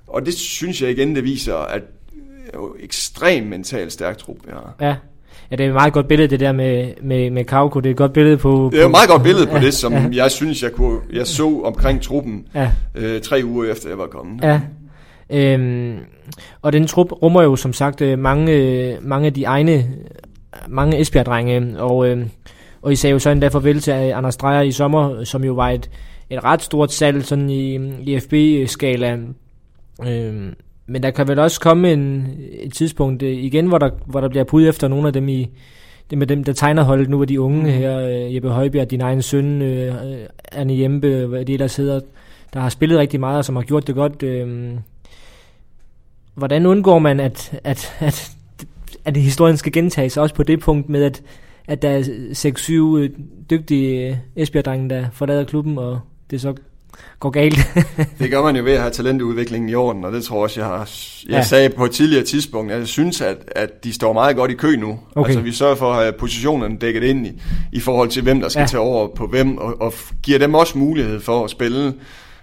Og 0.06 0.26
det 0.26 0.34
synes 0.34 0.82
jeg 0.82 0.90
igen, 0.90 1.16
det 1.16 1.24
viser, 1.24 1.54
at 1.54 1.82
jo 2.54 2.76
ekstremt 2.80 3.46
mentalt 3.46 3.92
stærk 3.92 4.18
trup, 4.18 4.36
vi 4.44 4.50
har. 4.52 4.74
Ja. 4.80 4.96
Ja, 5.50 5.56
det 5.56 5.64
er 5.64 5.68
et 5.68 5.74
meget 5.74 5.92
godt 5.92 6.08
billede, 6.08 6.28
det 6.28 6.40
der 6.40 6.52
med, 6.52 6.92
med, 7.02 7.30
med 7.30 7.44
Kauko. 7.44 7.80
Det 7.80 7.86
er 7.86 7.90
et 7.90 7.96
godt 7.96 8.12
billede 8.12 8.36
på... 8.36 8.70
Det 8.72 8.80
er 8.80 8.84
et 8.84 8.90
meget 8.90 9.08
godt 9.08 9.22
billede 9.22 9.46
på 9.46 9.56
ja, 9.56 9.60
det, 9.60 9.74
som 9.74 9.92
ja. 9.92 10.08
jeg 10.12 10.30
synes, 10.30 10.62
jeg, 10.62 10.72
kunne, 10.72 10.98
jeg 11.12 11.26
så 11.26 11.60
omkring 11.64 12.02
truppen 12.02 12.46
ja. 12.54 12.70
øh, 12.94 13.20
tre 13.20 13.40
uger 13.44 13.72
efter, 13.72 13.88
jeg 13.88 13.98
var 13.98 14.06
kommet. 14.06 14.44
Ja. 14.44 14.60
Øhm, 15.30 15.98
og 16.62 16.72
den 16.72 16.86
trup 16.86 17.12
rummer 17.22 17.42
jo 17.42 17.56
som 17.56 17.72
sagt 17.72 18.00
øh, 18.00 18.18
mange, 18.18 18.98
mange 19.02 19.26
af 19.26 19.34
de 19.34 19.44
egne, 19.44 19.86
mange 20.68 21.00
Esbjerg-drenge, 21.00 21.80
og, 21.82 22.08
øh, 22.08 22.26
og 22.82 22.92
I 22.92 22.96
sagde 22.96 23.12
jo 23.12 23.18
så 23.18 23.30
endda 23.30 23.48
farvel 23.48 23.80
til 23.80 23.90
Anders 23.90 24.36
Dreyer 24.36 24.60
i 24.60 24.72
sommer, 24.72 25.24
som 25.24 25.44
jo 25.44 25.52
var 25.52 25.70
et, 25.70 25.90
et 26.30 26.44
ret 26.44 26.62
stort 26.62 26.92
salg 26.92 27.24
sådan 27.24 27.50
i, 27.50 27.74
i 28.00 28.20
FB-skala. 28.20 29.18
Øhm, 30.06 30.54
men 30.88 31.02
der 31.02 31.10
kan 31.10 31.28
vel 31.28 31.38
også 31.38 31.60
komme 31.60 31.92
en, 31.92 32.28
et 32.50 32.72
tidspunkt 32.72 33.22
øh, 33.22 33.32
igen, 33.32 33.66
hvor 33.66 33.78
der, 33.78 33.90
hvor 34.06 34.20
der 34.20 34.28
bliver 34.28 34.44
pud 34.44 34.68
efter 34.68 34.88
nogle 34.88 35.06
af 35.06 35.12
dem 35.12 35.28
i 35.28 35.50
det 36.10 36.18
med 36.18 36.26
dem, 36.26 36.44
der 36.44 36.52
tegner 36.52 36.82
holdet 36.82 37.08
nu, 37.08 37.20
af 37.22 37.28
de 37.28 37.40
unge 37.40 37.62
mm. 37.62 37.68
her, 37.68 37.98
øh, 37.98 38.34
Jeppe 38.34 38.48
Højbjerg, 38.48 38.90
din 38.90 39.00
egen 39.00 39.22
søn, 39.22 39.62
øh, 39.62 39.94
Anne 40.52 40.78
Jempe, 40.78 41.26
hvad 41.26 41.44
det 41.44 41.58
der 41.58 41.66
sidder, 41.66 42.00
der 42.54 42.60
har 42.60 42.68
spillet 42.68 42.98
rigtig 42.98 43.20
meget, 43.20 43.38
og 43.38 43.44
som 43.44 43.56
har 43.56 43.62
gjort 43.62 43.86
det 43.86 43.94
godt. 43.94 44.22
Øh, 44.22 44.70
hvordan 46.34 46.66
undgår 46.66 46.98
man, 46.98 47.20
at, 47.20 47.60
at, 47.64 47.96
at, 47.98 48.30
at 49.04 49.16
historien 49.16 49.56
skal 49.56 49.72
gentage 49.72 50.10
sig 50.10 50.22
også 50.22 50.34
på 50.34 50.42
det 50.42 50.60
punkt 50.60 50.88
med, 50.88 51.02
at, 51.02 51.22
at 51.66 51.82
der 51.82 51.88
er 51.88 53.08
6-7 53.08 53.22
dygtige 53.50 54.20
Esbjerg-drenge, 54.36 54.90
der 54.90 55.06
forlader 55.12 55.44
klubben, 55.44 55.78
og 55.78 56.00
det 56.30 56.40
så 56.40 56.54
går 57.20 57.30
galt. 57.30 57.58
det 58.18 58.30
gør 58.30 58.42
man 58.42 58.56
jo 58.56 58.64
ved 58.64 58.72
at 58.72 58.80
have 58.80 58.90
talentudviklingen 58.90 59.70
i 59.70 59.74
orden, 59.74 60.04
og 60.04 60.12
det 60.12 60.24
tror 60.24 60.36
jeg 60.36 60.42
også, 60.42 60.60
jeg 60.60 60.68
har 60.68 60.88
jeg 61.28 61.36
ja. 61.36 61.42
sagde 61.42 61.68
på 61.68 61.84
et 61.84 61.90
tidligere 61.90 62.24
tidspunkt. 62.24 62.72
Jeg 62.72 62.86
synes, 62.86 63.20
at, 63.20 63.36
at 63.56 63.84
de 63.84 63.92
står 63.92 64.12
meget 64.12 64.36
godt 64.36 64.50
i 64.50 64.54
kø 64.54 64.76
nu. 64.76 64.98
Okay. 65.14 65.28
Altså 65.28 65.40
vi 65.40 65.52
sørger 65.52 65.74
for 65.74 65.92
at 65.92 66.02
have 66.02 66.12
positionerne 66.12 66.76
dækket 66.76 67.02
ind 67.02 67.26
i, 67.26 67.42
i 67.72 67.80
forhold 67.80 68.08
til, 68.08 68.22
hvem 68.22 68.40
der 68.40 68.48
skal 68.48 68.60
ja. 68.60 68.66
tage 68.66 68.80
over 68.80 69.08
på 69.16 69.26
hvem, 69.26 69.58
og, 69.58 69.80
og 69.80 69.92
giver 70.22 70.38
dem 70.38 70.54
også 70.54 70.78
mulighed 70.78 71.20
for 71.20 71.44
at 71.44 71.50
spille. 71.50 71.94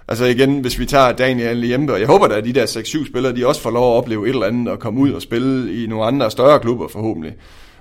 Altså 0.08 0.26
igen, 0.26 0.60
hvis 0.60 0.80
vi 0.80 0.86
tager 0.86 1.12
Daniel 1.12 1.70
Jempe, 1.70 1.94
og 1.94 2.00
jeg 2.00 2.08
håber 2.08 2.28
da, 2.28 2.36
at 2.36 2.46
de 2.46 2.54
der 2.54 2.66
6-7 2.66 3.10
spillere, 3.10 3.36
de 3.36 3.48
også 3.48 3.62
får 3.62 3.72
lov 3.72 3.94
at 3.94 3.98
opleve 3.98 4.28
et 4.28 4.34
eller 4.34 4.46
andet 4.46 4.68
og 4.68 4.80
komme 4.80 5.00
ud 5.00 5.12
og 5.12 5.22
spille 5.22 5.84
i 5.84 5.88
nogle 5.88 6.06
andre 6.06 6.32
større 6.32 6.60
klubber 6.60 6.88
forhåbentlig 6.88 7.34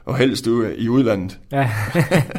og 0.04 0.16
helst 0.16 0.46
i 0.78 0.88
udlandet. 0.88 1.38
Ja. 1.52 1.70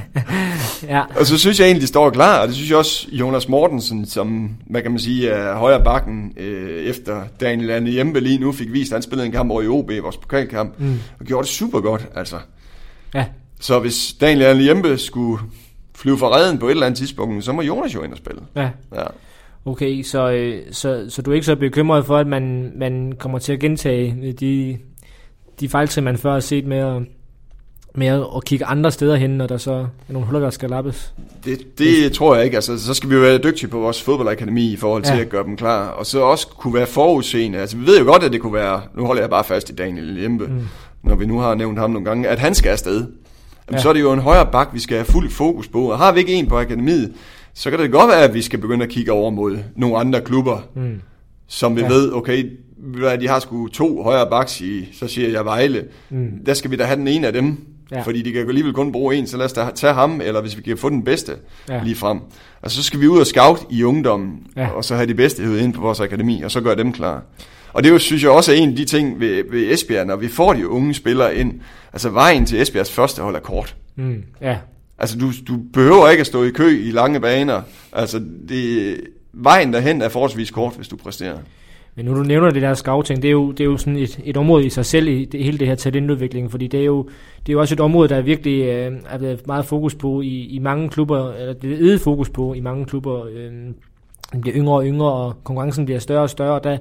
ja. 0.95 1.03
Og 1.19 1.25
så 1.25 1.37
synes 1.37 1.59
jeg 1.59 1.65
egentlig, 1.65 1.81
de 1.81 1.87
står 1.87 2.09
klar, 2.09 2.41
og 2.41 2.47
det 2.47 2.55
synes 2.55 2.69
jeg 2.69 2.77
også 2.77 3.07
Jonas 3.11 3.49
Mortensen, 3.49 4.05
som, 4.05 4.49
hvad 4.69 4.81
kan 4.81 4.91
man 4.91 4.99
sige, 4.99 5.29
er 5.29 5.55
højre 5.55 5.83
bakken 5.83 6.33
øh, 6.37 6.83
efter 6.83 7.21
Daniel 7.39 7.69
Anne 7.69 7.89
Hjemme 7.89 8.19
lige 8.19 8.37
nu 8.37 8.51
fik 8.51 8.73
vist, 8.73 8.91
at 8.91 8.95
han 8.95 9.01
spillede 9.01 9.25
en 9.25 9.31
kamp 9.31 9.51
over 9.51 9.61
i 9.61 9.67
OB, 9.67 9.91
vores 10.01 10.17
pokalkamp, 10.17 10.79
mm. 10.79 10.99
og 11.19 11.25
gjorde 11.25 11.43
det 11.43 11.51
super 11.51 11.79
godt, 11.79 12.07
altså. 12.15 12.35
Ja. 13.15 13.25
Så 13.59 13.79
hvis 13.79 14.13
Daniel 14.21 14.45
Anne 14.45 14.63
Hjemme 14.63 14.97
skulle 14.97 15.41
flyve 15.95 16.17
fra 16.17 16.35
redden 16.35 16.57
på 16.57 16.65
et 16.65 16.71
eller 16.71 16.85
andet 16.85 16.97
tidspunkt, 16.97 17.43
så 17.43 17.51
må 17.51 17.61
Jonas 17.61 17.95
jo 17.95 18.03
ind 18.03 18.11
og 18.11 18.17
spille. 18.17 18.41
Ja. 18.55 18.69
ja. 18.95 19.03
Okay, 19.65 20.03
så, 20.03 20.31
øh, 20.31 20.61
så, 20.71 21.05
så 21.09 21.21
du 21.21 21.31
er 21.31 21.35
ikke 21.35 21.45
så 21.45 21.55
bekymret 21.55 22.05
for, 22.05 22.17
at 22.17 22.27
man, 22.27 22.71
man 22.75 23.13
kommer 23.19 23.39
til 23.39 23.53
at 23.53 23.59
gentage 23.59 24.33
de, 24.39 24.77
de 25.59 25.69
fejltrin, 25.69 26.03
man 26.03 26.17
før 26.17 26.33
har 26.33 26.39
set 26.39 26.65
med 26.65 26.77
at 26.77 27.01
med 27.97 28.25
at 28.35 28.45
kigge 28.45 28.65
andre 28.65 28.91
steder 28.91 29.15
hen, 29.15 29.29
når 29.29 29.47
der 29.47 29.57
så 29.57 29.71
er 29.71 30.13
nogle 30.13 30.25
huller, 30.25 30.39
der 30.39 30.49
skal 30.49 30.69
lappes? 30.69 31.13
Det, 31.45 31.77
det 31.79 32.11
tror 32.11 32.35
jeg 32.35 32.45
ikke. 32.45 32.57
Altså, 32.57 32.79
så 32.79 32.93
skal 32.93 33.09
vi 33.09 33.15
jo 33.15 33.21
være 33.21 33.37
dygtige 33.37 33.69
på 33.69 33.79
vores 33.79 34.01
fodboldakademi 34.01 34.73
i 34.73 34.77
forhold 34.77 35.03
til 35.03 35.15
ja. 35.15 35.21
at 35.21 35.29
gøre 35.29 35.43
dem 35.43 35.57
klar. 35.57 35.87
Og 35.87 36.05
så 36.05 36.19
også 36.19 36.47
kunne 36.47 36.73
være 36.73 36.87
forudseende. 36.87 37.57
Altså, 37.57 37.77
vi 37.77 37.85
ved 37.85 37.99
jo 37.99 38.05
godt, 38.05 38.23
at 38.23 38.33
det 38.33 38.41
kunne 38.41 38.53
være, 38.53 38.81
nu 38.97 39.05
holder 39.05 39.21
jeg 39.21 39.29
bare 39.29 39.43
fast 39.43 39.69
i 39.69 39.75
Daniel 39.75 40.21
Jempe, 40.21 40.47
mm. 40.47 40.61
når 41.03 41.15
vi 41.15 41.25
nu 41.25 41.39
har 41.39 41.55
nævnt 41.55 41.79
ham 41.79 41.89
nogle 41.89 42.05
gange, 42.05 42.27
at 42.27 42.39
han 42.39 42.55
skal 42.55 42.69
afsted. 42.69 42.97
Jamen, 42.97 43.09
ja. 43.71 43.77
Så 43.77 43.89
er 43.89 43.93
det 43.93 44.01
jo 44.01 44.13
en 44.13 44.19
højere 44.19 44.49
bak, 44.51 44.69
vi 44.73 44.79
skal 44.79 44.97
have 44.97 45.05
fuld 45.05 45.29
fokus 45.29 45.67
på. 45.67 45.91
Og 45.91 45.97
har 45.97 46.11
vi 46.11 46.19
ikke 46.19 46.33
en 46.33 46.47
på 46.47 46.57
akademiet, 46.57 47.13
så 47.53 47.69
kan 47.69 47.79
det 47.79 47.91
godt 47.91 48.09
være, 48.09 48.23
at 48.23 48.33
vi 48.33 48.41
skal 48.41 48.59
begynde 48.59 48.83
at 48.83 48.89
kigge 48.91 49.11
over 49.11 49.31
mod 49.31 49.57
nogle 49.75 49.97
andre 49.97 50.21
klubber, 50.21 50.57
mm. 50.75 51.01
som 51.47 51.75
vi 51.75 51.81
ja. 51.81 51.87
ved, 51.87 52.11
okay, 52.13 52.51
de 53.19 53.27
har 53.27 53.39
sgu 53.39 53.67
to 53.67 54.03
højere 54.03 54.29
baks 54.29 54.61
i, 54.61 54.89
så 54.93 55.07
siger 55.07 55.29
jeg 55.29 55.45
Vejle. 55.45 55.83
Mm. 56.09 56.31
Der 56.45 56.53
skal 56.53 56.71
vi 56.71 56.75
da 56.75 56.83
have 56.83 56.99
den 56.99 57.07
ene 57.07 57.27
af 57.27 57.33
dem 57.33 57.57
Ja. 57.91 58.01
Fordi 58.01 58.21
de 58.21 58.31
kan 58.31 58.47
alligevel 58.47 58.73
kun 58.73 58.91
bruge 58.91 59.15
en, 59.15 59.27
så 59.27 59.37
lad 59.37 59.45
os 59.45 59.53
da 59.53 59.69
tage 59.75 59.93
ham, 59.93 60.21
eller 60.21 60.41
hvis 60.41 60.57
vi 60.57 60.61
kan 60.61 60.77
få 60.77 60.89
den 60.89 61.03
bedste 61.03 61.31
ja. 61.69 61.83
lige 61.83 61.95
frem. 61.95 62.19
Og 62.61 62.71
så 62.71 62.83
skal 62.83 62.99
vi 62.99 63.07
ud 63.07 63.19
og 63.19 63.27
scout 63.27 63.59
i 63.69 63.83
ungdommen, 63.83 64.47
ja. 64.55 64.67
og 64.67 64.85
så 64.85 64.95
have 64.95 65.07
de 65.07 65.15
bedste 65.15 65.43
hed 65.43 65.59
ind 65.59 65.73
på 65.73 65.81
vores 65.81 65.99
akademi, 65.99 66.41
og 66.41 66.51
så 66.51 66.61
gøre 66.61 66.75
dem 66.75 66.93
klar. 66.93 67.23
Og 67.73 67.83
det 67.83 67.89
jo, 67.89 67.99
synes 67.99 68.23
jeg 68.23 68.31
også 68.31 68.51
er 68.51 68.55
en 68.55 68.69
af 68.69 68.75
de 68.75 68.85
ting 68.85 69.19
ved, 69.19 69.43
ved 69.51 69.73
Esbjerg, 69.73 70.07
når 70.07 70.15
vi 70.15 70.27
får 70.27 70.53
de 70.53 70.67
unge 70.67 70.93
spillere 70.93 71.35
ind. 71.35 71.53
Altså 71.93 72.09
vejen 72.09 72.45
til 72.45 72.61
Esbjergs 72.61 72.91
første 72.91 73.21
hold 73.21 73.35
er 73.35 73.39
kort. 73.39 73.75
Mm, 73.95 74.23
ja. 74.41 74.57
Altså 74.97 75.17
du, 75.17 75.31
du 75.47 75.59
behøver 75.73 76.09
ikke 76.09 76.21
at 76.21 76.27
stå 76.27 76.43
i 76.43 76.49
kø 76.49 76.87
i 76.87 76.91
lange 76.91 77.19
baner. 77.19 77.61
Altså 77.93 78.21
det, 78.49 78.97
vejen 79.33 79.73
derhen 79.73 80.01
er 80.01 80.09
forholdsvis 80.09 80.51
kort, 80.51 80.73
hvis 80.73 80.87
du 80.87 80.95
præsterer. 80.95 81.37
Men 81.95 82.05
nu 82.05 82.15
du 82.15 82.23
nævner 82.23 82.49
det 82.49 82.61
der 82.61 82.73
scouting, 82.73 83.21
det 83.21 83.27
er 83.27 83.31
jo, 83.31 83.51
det 83.51 83.59
er 83.59 83.65
jo 83.65 83.77
sådan 83.77 83.97
et, 83.97 84.19
et 84.23 84.37
område 84.37 84.65
i 84.65 84.69
sig 84.69 84.85
selv 84.85 85.07
i 85.07 85.25
det, 85.25 85.43
hele 85.43 85.57
det 85.57 85.67
her 85.67 85.75
talentudvikling, 85.75 86.51
fordi 86.51 86.67
det 86.67 86.79
er 86.79 86.85
jo, 86.85 87.03
det 87.39 87.49
er 87.49 87.53
jo 87.53 87.59
også 87.59 87.75
et 87.75 87.79
område, 87.79 88.09
der 88.09 88.15
er 88.15 88.21
virkelig 88.21 88.63
øh, 88.63 88.91
er 89.09 89.17
blevet 89.17 89.47
meget 89.47 89.65
fokus 89.65 89.95
på 89.95 90.21
i, 90.21 90.45
i 90.45 90.59
mange 90.59 90.89
klubber, 90.89 91.33
eller 91.33 91.53
det 91.53 91.71
er 91.71 91.77
øget 91.79 92.01
fokus 92.01 92.29
på 92.29 92.53
i 92.53 92.59
mange 92.59 92.85
klubber. 92.85 93.25
Øh, 93.25 93.51
den 94.33 94.41
bliver 94.41 94.57
yngre 94.57 94.75
og 94.75 94.85
yngre, 94.85 95.11
og 95.11 95.43
konkurrencen 95.43 95.85
bliver 95.85 95.99
større 95.99 96.21
og 96.21 96.29
større, 96.29 96.53
og 96.53 96.63
der, 96.63 96.77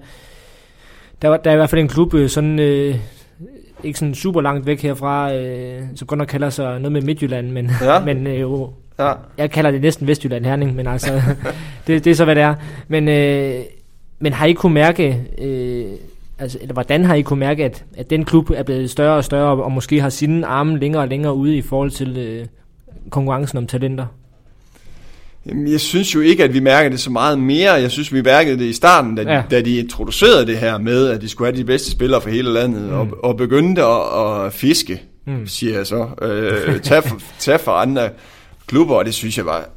der, 1.23 1.37
der 1.37 1.51
er 1.51 1.55
i 1.55 1.57
hvert 1.57 1.71
fald 1.71 1.81
en 1.81 1.89
klub, 1.89 2.15
øh, 2.15 2.29
sådan, 2.29 2.59
øh, 2.59 2.97
ikke 3.85 3.99
sådan 3.99 4.15
super 4.15 4.41
langt 4.41 4.67
væk 4.67 4.83
herfra, 4.83 5.35
øh, 5.35 5.83
som 5.95 6.07
godt 6.07 6.19
nok 6.19 6.29
kalder 6.29 6.51
sig 6.51 6.81
noget 6.81 6.93
med 6.93 7.03
Midtjylland, 7.03 7.51
men, 7.51 7.71
ja. 7.83 8.01
men 8.15 8.27
øh, 8.27 8.41
jo, 8.41 8.71
ja. 8.99 9.12
jeg 9.39 9.51
kalder 9.51 9.71
det 9.71 9.81
næsten 9.81 10.07
Vestjylland 10.07 10.45
Herning, 10.45 10.75
men 10.75 10.87
altså, 10.87 11.12
det, 11.87 12.05
det 12.05 12.11
er 12.11 12.15
så, 12.15 12.25
hvad 12.25 12.35
det 12.35 12.43
er. 12.43 12.55
Men 12.89 13.09
øh, 13.09 13.55
men 14.25 14.33
har 14.33 14.47
I 14.47 14.53
kunne 14.53 14.75
mærke, 14.75 15.20
øh, 15.39 15.85
altså, 16.39 16.59
eller 16.61 16.72
hvordan 16.72 17.05
har 17.05 17.14
I 17.14 17.22
kunne 17.22 17.41
mærke, 17.41 17.64
at, 17.64 17.85
at 17.97 18.11
den 18.11 18.25
klub 18.25 18.51
er 18.51 18.62
blevet 18.62 18.91
større 18.91 19.16
og 19.16 19.25
større, 19.25 19.64
og 19.64 19.72
måske 19.72 20.01
har 20.01 20.09
sine 20.09 20.47
arme 20.47 20.79
længere 20.79 21.03
og 21.03 21.09
længere 21.09 21.35
ude 21.35 21.57
i 21.57 21.62
forhold 21.62 21.91
til 21.91 22.16
øh, 22.16 22.47
konkurrencen 23.11 23.59
om 23.59 23.66
talenter? 23.66 24.07
Jamen, 25.47 25.72
jeg 25.72 25.81
synes 25.81 26.14
jo 26.14 26.20
ikke, 26.20 26.45
at 26.45 26.55
vi 26.55 26.61
mærker 26.61 26.91
det 26.91 27.01
så 27.01 27.11
meget 27.11 27.39
mere. 27.39 27.72
Jeg 27.72 27.91
synes, 27.91 28.12
vi 28.12 28.22
mærkede 28.22 28.59
det 28.59 28.64
i 28.64 28.72
starten, 28.72 29.14
da, 29.14 29.22
ja. 29.22 29.43
da 29.51 29.61
de 29.61 29.77
introducerede 29.77 30.47
det 30.47 30.59
her 30.59 30.79
med, 30.79 31.09
at 31.09 31.20
de 31.20 31.29
skulle 31.29 31.53
have 31.53 31.61
de 31.61 31.64
bedste 31.64 31.91
spillere 31.91 32.20
for 32.20 32.31
hele 32.31 32.53
landet, 32.53 32.83
mm. 32.83 32.95
og, 32.95 33.09
og 33.22 33.37
begyndte 33.37 33.83
at, 33.83 34.45
at 34.47 34.53
fiske, 34.53 35.03
mm. 35.27 35.47
siger 35.47 35.77
jeg 35.77 35.87
så. 35.87 36.07
Øh, 36.22 36.81
tag, 36.91 37.05
for, 37.05 37.20
tag 37.39 37.61
for 37.61 37.72
andre 37.72 38.11
klubber, 38.66 38.95
og 38.95 39.05
det 39.05 39.14
synes 39.14 39.39
jeg 39.39 39.47
var 39.47 39.68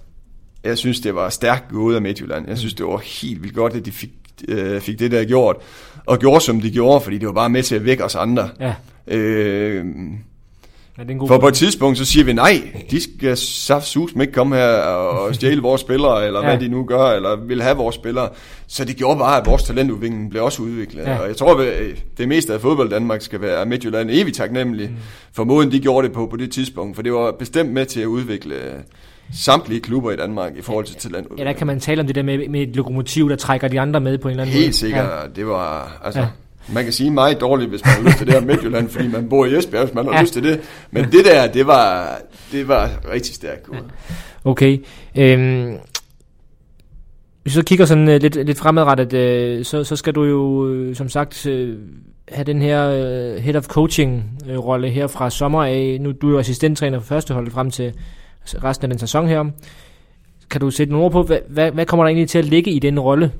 jeg 0.67 0.77
synes, 0.77 0.99
det 0.99 1.15
var 1.15 1.29
stærkt 1.29 1.71
gået 1.71 1.95
af 1.95 2.01
Midtjylland. 2.01 2.47
Jeg 2.47 2.57
synes, 2.57 2.73
det 2.73 2.85
var 2.85 2.97
helt 2.97 3.43
vildt 3.43 3.55
godt, 3.55 3.73
at 3.73 3.85
de 3.85 3.91
fik, 3.91 4.09
øh, 4.47 4.81
fik 4.81 4.99
det 4.99 5.11
der 5.11 5.25
gjort. 5.25 5.55
Og 6.05 6.19
gjorde, 6.19 6.41
som 6.41 6.61
de 6.61 6.71
gjorde, 6.71 7.01
fordi 7.01 7.17
det 7.17 7.27
var 7.27 7.33
bare 7.33 7.49
med 7.49 7.63
til 7.63 7.75
at 7.75 7.85
vække 7.85 8.05
os 8.05 8.15
andre. 8.15 8.49
Ja. 8.59 8.73
Øh, 9.07 9.85
Ja, 10.97 11.01
det 11.01 11.09
er 11.09 11.13
en 11.13 11.19
god 11.19 11.27
For 11.27 11.37
på 11.37 11.47
et 11.47 11.53
tidspunkt, 11.53 11.97
så 11.97 12.05
siger 12.05 12.25
vi, 12.25 12.33
nej, 12.33 12.61
de 12.91 13.01
skal 13.01 13.37
sus 13.81 14.11
ikke 14.21 14.33
komme 14.33 14.55
her 14.55 14.67
og 14.67 15.35
stjæle 15.35 15.61
vores 15.61 15.81
spillere, 15.81 16.25
eller 16.25 16.39
ja. 16.39 16.45
hvad 16.45 16.59
de 16.59 16.67
nu 16.67 16.83
gør, 16.83 17.05
eller 17.05 17.35
vil 17.35 17.61
have 17.61 17.77
vores 17.77 17.95
spillere. 17.95 18.29
Så 18.67 18.85
det 18.85 18.95
gjorde 18.95 19.19
bare, 19.19 19.41
at 19.41 19.45
vores 19.45 19.63
talentudvikling 19.63 20.29
blev 20.29 20.43
også 20.43 20.61
udviklet. 20.61 21.03
Ja. 21.03 21.19
Og 21.19 21.27
jeg 21.27 21.37
tror, 21.37 21.61
at 21.61 21.67
det 22.17 22.27
meste 22.27 22.53
af 22.53 22.61
fodbold 22.61 22.89
Danmark 22.89 23.21
skal 23.21 23.41
være 23.41 23.65
Midtjylland 23.65 24.09
evigt 24.11 24.37
taknemmelig 24.37 24.89
mm. 24.89 24.95
for 25.33 25.43
måden, 25.43 25.71
de 25.71 25.79
gjorde 25.79 26.07
det 26.07 26.15
på 26.15 26.25
på 26.25 26.37
det 26.37 26.51
tidspunkt. 26.51 26.95
For 26.95 27.03
det 27.03 27.13
var 27.13 27.31
bestemt 27.31 27.71
med 27.71 27.85
til 27.85 27.99
at 27.99 28.05
udvikle 28.05 28.55
samtlige 29.33 29.79
klubber 29.79 30.11
i 30.11 30.15
Danmark 30.15 30.51
i 30.57 30.61
forhold 30.61 30.85
til 30.85 30.95
talent. 30.95 31.27
Ja, 31.37 31.43
der 31.43 31.53
kan 31.53 31.67
man 31.67 31.79
tale 31.79 32.01
om 32.01 32.07
det 32.07 32.15
der 32.15 32.23
med, 32.23 32.49
med 32.49 32.61
et 32.61 32.75
lokomotiv, 32.75 33.29
der 33.29 33.35
trækker 33.35 33.67
de 33.67 33.79
andre 33.79 33.99
med 33.99 34.17
på 34.17 34.27
en 34.27 34.31
eller 34.31 34.43
anden 34.43 34.53
Helt 34.53 34.59
måde. 34.59 34.65
Helt 34.65 34.75
sikkert. 34.75 35.05
Ja. 35.05 35.27
Det 35.35 35.47
var, 35.47 35.99
altså, 36.03 36.19
ja. 36.19 36.27
Man 36.73 36.83
kan 36.83 36.93
sige 36.93 37.11
meget 37.11 37.41
dårligt, 37.41 37.69
hvis 37.69 37.85
man 37.85 37.93
har 37.93 38.01
lyst 38.01 38.17
til 38.17 38.27
det 38.27 38.33
her 38.33 38.41
Midtjylland, 38.41 38.89
fordi 38.89 39.07
man 39.07 39.29
bor 39.29 39.45
i 39.45 39.57
Esbjerg, 39.57 39.85
hvis 39.85 39.95
man 39.95 40.05
har 40.05 40.13
ja. 40.13 40.21
lyst 40.21 40.33
til 40.33 40.43
det. 40.43 40.59
Men 40.91 41.03
det 41.03 41.25
der, 41.25 41.47
det 41.47 41.67
var, 41.67 42.17
det 42.51 42.67
var 42.67 42.89
rigtig 43.11 43.35
stærkt. 43.35 43.69
Ja. 43.73 43.77
Okay. 44.45 44.77
Øhm, 45.17 45.77
Hvis 47.43 47.53
du 47.53 47.59
så 47.59 47.65
kigger 47.65 47.85
sådan 47.85 48.07
uh, 48.07 48.15
lidt, 48.15 48.45
lidt 48.45 48.57
fremadrettet, 48.57 49.13
uh, 49.57 49.65
så, 49.65 49.83
så 49.83 49.95
skal 49.95 50.13
du 50.15 50.23
jo, 50.23 50.39
uh, 50.39 50.95
som 50.95 51.09
sagt, 51.09 51.45
uh, 51.45 51.69
have 52.27 52.43
den 52.43 52.61
her 52.61 52.87
uh, 52.87 53.43
head 53.43 53.55
of 53.55 53.67
coaching-rolle 53.67 54.87
uh, 54.87 54.93
her 54.93 55.07
fra 55.07 55.29
sommer 55.29 55.63
af. 55.63 55.97
Nu 56.01 56.11
du 56.11 56.27
er 56.27 56.31
jo 56.31 56.39
assistenttræner 56.39 56.99
for 56.99 57.05
førsteholdet 57.05 57.53
frem 57.53 57.71
til 57.71 57.93
resten 58.63 58.85
af 58.85 58.89
den 58.89 58.99
sæson 58.99 59.27
her. 59.27 59.43
Kan 60.49 60.61
du 60.61 60.71
sætte 60.71 60.91
nogle 60.91 61.05
ord 61.05 61.11
på, 61.11 61.23
hvad, 61.23 61.39
hvad, 61.49 61.71
hvad 61.71 61.85
kommer 61.85 62.03
der 62.03 62.07
egentlig 62.07 62.29
til 62.29 62.39
at 62.39 62.45
ligge 62.45 62.71
i 62.71 62.79
den 62.79 62.99
rolle? 62.99 63.31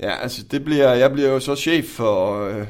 Ja, 0.00 0.22
altså 0.22 0.42
det 0.50 0.64
bliver, 0.64 0.92
jeg 0.94 1.12
bliver 1.12 1.28
jo 1.28 1.40
så 1.40 1.56
chef 1.56 1.84
for 1.84 2.44
øh, 2.46 2.66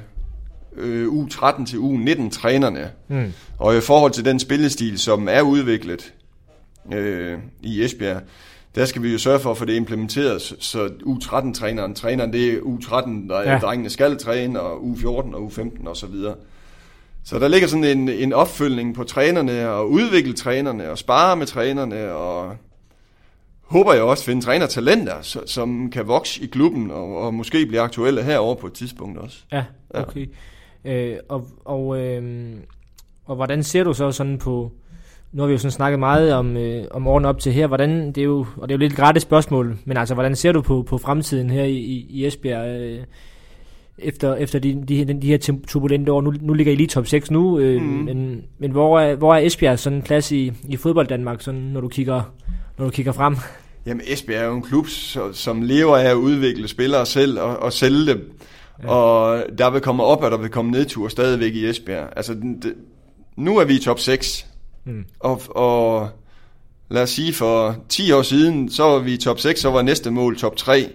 øh, 0.76 1.06
U13 1.06 1.66
til 1.66 1.76
U19 1.76 2.30
trænerne. 2.30 2.90
Mm. 3.08 3.32
Og 3.58 3.76
i 3.76 3.80
forhold 3.80 4.12
til 4.12 4.24
den 4.24 4.38
spillestil, 4.38 4.98
som 4.98 5.28
er 5.30 5.40
udviklet 5.40 6.14
øh, 6.92 7.38
i 7.62 7.84
Esbjerg, 7.84 8.22
der 8.74 8.84
skal 8.84 9.02
vi 9.02 9.12
jo 9.12 9.18
sørge 9.18 9.40
for 9.40 9.50
at 9.50 9.56
få 9.56 9.64
det 9.64 9.74
implementeret, 9.74 10.42
så 10.58 10.86
U13-træneren, 10.86 11.94
træneren 11.94 12.32
det 12.32 12.52
er 12.52 12.58
U13, 12.58 13.28
der 13.28 13.52
ja. 13.52 13.58
drengene 13.58 13.90
skal 13.90 14.18
træne, 14.18 14.60
og 14.60 14.80
U14 14.80 15.08
og 15.08 15.52
U15 15.52 15.88
og 15.88 15.96
så 15.96 16.06
videre. 16.06 16.34
Så 17.24 17.38
der 17.38 17.48
ligger 17.48 17.68
sådan 17.68 17.84
en, 17.84 18.08
en 18.08 18.32
opfølgning 18.32 18.94
på 18.94 19.04
trænerne, 19.04 19.68
og 19.68 19.90
udvikle 19.90 20.32
trænerne, 20.32 20.90
og 20.90 20.98
spare 20.98 21.36
med 21.36 21.46
trænerne, 21.46 22.12
og 22.12 22.56
håber 23.72 23.92
jeg 23.92 24.02
også 24.02 24.24
finde 24.24 24.42
trænertalenter, 24.42 25.38
som 25.46 25.90
kan 25.90 26.06
vokse 26.08 26.42
i 26.42 26.46
klubben, 26.46 26.90
og, 26.90 27.16
og 27.16 27.34
måske 27.34 27.66
blive 27.66 27.80
aktuelle 27.80 28.22
herover 28.22 28.54
på 28.54 28.66
et 28.66 28.72
tidspunkt 28.72 29.18
også. 29.18 29.38
Ja, 29.52 29.64
okay. 29.90 30.28
Ja. 30.84 30.94
Øh, 30.94 31.18
og, 31.28 31.46
og, 31.64 32.00
øh, 32.00 32.52
og 33.24 33.36
hvordan 33.36 33.62
ser 33.62 33.84
du 33.84 33.92
så 33.92 34.10
sådan 34.10 34.38
på, 34.38 34.72
nu 35.32 35.42
har 35.42 35.46
vi 35.46 35.52
jo 35.52 35.58
sådan 35.58 35.70
snakket 35.70 35.98
meget 35.98 36.34
om, 36.34 36.56
øh, 36.56 36.84
om 36.90 37.06
årene 37.06 37.28
op 37.28 37.38
til 37.38 37.52
her, 37.52 37.66
hvordan, 37.66 38.06
det 38.06 38.18
er 38.18 38.24
jo, 38.24 38.46
og 38.56 38.68
det 38.68 38.74
er 38.74 38.76
jo 38.76 38.80
lidt 38.80 38.92
et 38.92 38.98
gratis 38.98 39.22
spørgsmål, 39.22 39.78
men 39.84 39.96
altså, 39.96 40.14
hvordan 40.14 40.36
ser 40.36 40.52
du 40.52 40.62
på, 40.62 40.82
på 40.82 40.98
fremtiden 40.98 41.50
her 41.50 41.64
i, 41.64 42.06
i, 42.10 42.26
Esbjerg, 42.26 42.80
øh, 42.80 43.04
efter, 43.98 44.34
efter 44.34 44.58
de, 44.58 44.84
de, 44.88 45.04
de 45.04 45.26
her 45.26 45.58
turbulente 45.66 46.12
år. 46.12 46.20
Nu, 46.20 46.34
nu 46.40 46.52
ligger 46.52 46.72
I 46.72 46.76
lige 46.76 46.86
top 46.86 47.06
6 47.06 47.30
nu, 47.30 47.58
øh, 47.58 47.82
mm. 47.82 47.88
men, 47.88 48.42
men 48.58 48.70
hvor, 48.70 49.00
er, 49.00 49.14
hvor 49.14 49.34
er 49.34 49.38
Esbjerg 49.38 49.78
sådan 49.78 49.96
en 49.96 50.02
plads 50.02 50.32
i, 50.32 50.52
i 50.68 50.76
fodbold 50.76 51.06
Danmark, 51.06 51.40
sådan, 51.40 51.60
når, 51.60 51.80
du 51.80 51.88
kigger, 51.88 52.22
når 52.82 52.90
du 52.90 52.94
kigger 52.94 53.12
frem? 53.12 53.36
Jamen 53.86 54.02
Esbjerg 54.06 54.42
er 54.42 54.46
jo 54.46 54.54
en 54.56 54.62
klub, 54.62 54.86
som 55.32 55.62
lever 55.62 55.96
af 55.96 56.10
at 56.10 56.14
udvikle 56.14 56.68
spillere 56.68 57.06
selv 57.06 57.40
og, 57.40 57.56
og 57.56 57.72
sælge 57.72 58.06
dem. 58.06 58.38
Ja. 58.82 58.88
Og 58.88 59.44
der 59.58 59.70
vil 59.70 59.80
komme 59.80 60.02
op, 60.02 60.22
og 60.22 60.30
der 60.30 60.36
vil 60.36 60.50
komme 60.50 60.70
nedtur 60.70 61.08
stadigvæk 61.08 61.54
i 61.54 61.68
Esbjerg. 61.68 62.08
Altså, 62.16 62.34
det, 62.34 62.74
nu 63.36 63.58
er 63.58 63.64
vi 63.64 63.74
i 63.74 63.78
top 63.78 63.98
6. 63.98 64.46
Mm. 64.84 65.04
Og, 65.20 65.42
og 65.48 66.08
lad 66.90 67.02
os 67.02 67.10
sige, 67.10 67.32
for 67.32 67.76
10 67.88 68.12
år 68.12 68.22
siden, 68.22 68.70
så 68.70 68.82
var 68.82 68.98
vi 68.98 69.12
i 69.12 69.16
top 69.16 69.40
6, 69.40 69.60
så 69.60 69.70
var 69.70 69.82
næste 69.82 70.10
mål 70.10 70.36
top 70.36 70.56
3. 70.56 70.88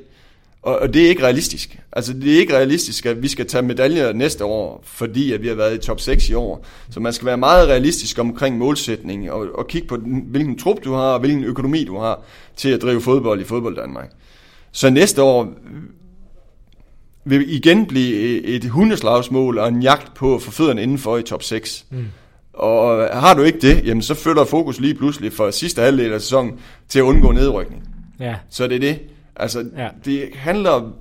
Og, 0.62 0.80
og 0.80 0.93
det 0.93 1.05
er 1.05 1.10
ikke 1.10 1.24
realistisk. 1.24 1.80
Altså, 1.91 2.14
det 2.14 2.34
er 2.34 2.39
ikke 2.39 2.55
realistisk, 2.55 3.05
at 3.05 3.24
vi 3.24 3.28
skal 3.28 3.47
tage 3.47 3.62
medaljer 3.62 4.14
næste 4.14 4.45
år, 4.45 4.84
fordi 4.86 5.34
at 5.34 5.41
vi 5.41 5.47
har 5.47 5.55
været 5.55 5.76
i 5.76 5.78
top 5.78 5.99
6 5.99 6.30
i 6.30 6.34
år. 6.34 6.66
Så 6.89 6.99
man 6.99 7.14
skal 7.14 7.26
være 7.26 7.38
meget 7.38 7.68
realistisk 7.68 8.20
omkring 8.20 8.58
målsætning, 8.58 9.32
og, 9.32 9.47
og 9.53 9.68
kigge 9.68 9.88
på, 9.88 9.97
hvilken 10.24 10.58
trup 10.58 10.78
du 10.84 10.93
har, 10.93 11.14
og 11.14 11.20
hvilken 11.20 11.43
økonomi 11.43 11.84
du 11.84 11.97
har 11.97 12.22
til 12.55 12.70
at 12.70 12.82
drive 12.82 13.01
fodbold 13.01 13.41
i 13.41 13.43
fodbold 13.43 13.76
Danmark. 13.76 14.12
Så 14.72 14.89
næste 14.89 15.24
år 15.24 15.53
vil 17.26 17.55
igen 17.55 17.86
blive 17.86 18.41
et 18.43 18.66
hundeslagsmål 18.66 19.58
og 19.58 19.68
en 19.68 19.82
jagt 19.82 20.14
på 20.14 20.36
at 20.36 20.41
få 20.41 20.51
fødderne 20.51 20.84
indenfor 20.84 21.18
i 21.18 21.24
top 21.24 21.43
6. 21.43 21.86
Mm. 21.89 22.05
Og 22.53 23.10
har 23.20 23.34
du 23.34 23.41
ikke 23.41 23.60
det, 23.60 23.86
jamen 23.86 24.01
så 24.01 24.14
flytter 24.14 24.45
fokus 24.45 24.80
lige 24.80 24.93
pludselig 24.93 25.34
fra 25.34 25.51
sidste 25.51 25.82
halvdel 25.82 26.14
af 26.14 26.22
sæsonen 26.22 26.60
til 26.89 26.99
at 26.99 27.03
undgå 27.03 27.32
nedrykning. 27.32 27.84
Ja. 28.20 28.36
Så 28.49 28.68
det 28.68 28.76
er 28.76 28.80
det. 28.80 28.99
Altså, 29.39 29.65
ja. 29.77 29.88
det 30.05 30.29
handler, 30.35 30.91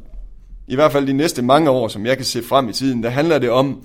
i 0.66 0.74
hvert 0.74 0.92
fald 0.92 1.06
de 1.06 1.12
næste 1.12 1.42
mange 1.42 1.70
år, 1.70 1.88
som 1.88 2.06
jeg 2.06 2.16
kan 2.16 2.26
se 2.26 2.42
frem 2.42 2.68
i 2.68 2.72
tiden, 2.72 3.02
der 3.02 3.10
handler 3.10 3.38
det 3.38 3.50
om 3.50 3.84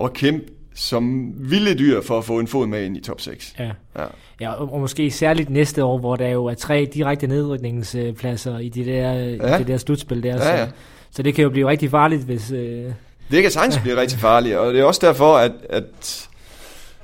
at 0.00 0.12
kæmpe 0.12 0.46
som 0.76 1.32
vilde 1.36 1.74
dyr 1.74 2.00
for 2.02 2.18
at 2.18 2.24
få 2.24 2.38
en 2.38 2.46
fod 2.46 2.66
med 2.66 2.84
ind 2.84 2.96
i 2.96 3.00
top 3.00 3.20
6. 3.20 3.54
Ja, 3.58 3.70
ja. 3.98 4.04
ja 4.40 4.52
og 4.52 4.80
måske 4.80 5.10
særligt 5.10 5.50
næste 5.50 5.84
år, 5.84 5.98
hvor 5.98 6.16
der 6.16 6.28
jo 6.28 6.46
er 6.46 6.54
tre 6.54 6.88
direkte 6.94 7.26
nedrykningspladser 7.26 8.58
i 8.58 8.68
det 8.68 8.86
der, 8.86 9.12
ja. 9.12 9.58
det 9.58 9.66
der 9.66 9.76
slutspil 9.76 10.22
der. 10.22 10.36
Ja, 10.36 10.60
ja. 10.60 10.66
Så, 10.66 10.72
så 11.10 11.22
det 11.22 11.34
kan 11.34 11.42
jo 11.42 11.50
blive 11.50 11.68
rigtig 11.68 11.90
farligt, 11.90 12.22
hvis... 12.22 12.50
Øh... 12.50 12.84
Det 13.30 13.42
kan 13.42 13.50
sagtens 13.50 13.78
blive 13.78 13.96
rigtig 14.00 14.18
farligt, 14.18 14.56
og 14.56 14.74
det 14.74 14.80
er 14.80 14.84
også 14.84 15.06
derfor, 15.06 15.36
at, 15.36 15.52
at, 15.70 16.28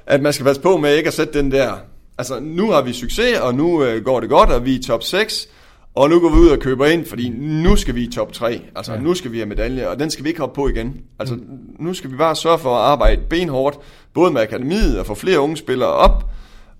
at 0.06 0.22
man 0.22 0.32
skal 0.32 0.46
passe 0.46 0.62
på 0.62 0.76
med 0.76 0.96
ikke 0.96 1.08
at 1.08 1.14
sætte 1.14 1.38
den 1.38 1.52
der... 1.52 1.72
Altså, 2.18 2.40
nu 2.40 2.70
har 2.70 2.82
vi 2.82 2.92
succes, 2.92 3.38
og 3.38 3.54
nu 3.54 3.84
øh, 3.84 4.04
går 4.04 4.20
det 4.20 4.28
godt, 4.28 4.50
og 4.50 4.64
vi 4.64 4.74
er 4.74 4.78
i 4.78 4.82
top 4.82 5.02
6, 5.02 5.48
og 5.94 6.10
nu 6.10 6.20
går 6.20 6.28
vi 6.28 6.36
ud 6.36 6.48
og 6.48 6.58
køber 6.58 6.86
ind, 6.86 7.06
fordi 7.06 7.28
nu 7.38 7.76
skal 7.76 7.94
vi 7.94 8.02
i 8.02 8.12
top 8.12 8.32
3. 8.32 8.60
Altså, 8.76 8.92
ja. 8.92 9.00
nu 9.00 9.14
skal 9.14 9.32
vi 9.32 9.36
have 9.36 9.48
medalje, 9.48 9.88
og 9.88 9.98
den 9.98 10.10
skal 10.10 10.24
vi 10.24 10.28
ikke 10.28 10.40
hoppe 10.40 10.54
på 10.54 10.68
igen. 10.68 11.00
Altså, 11.18 11.34
mm. 11.34 11.42
nu 11.78 11.94
skal 11.94 12.10
vi 12.10 12.16
bare 12.16 12.36
sørge 12.36 12.58
for 12.58 12.76
at 12.76 12.82
arbejde 12.82 13.22
benhårdt, 13.30 13.78
både 14.14 14.30
med 14.30 14.40
akademiet 14.40 14.98
og 14.98 15.06
få 15.06 15.14
flere 15.14 15.40
unge 15.40 15.56
spillere 15.56 15.88
op, 15.88 16.24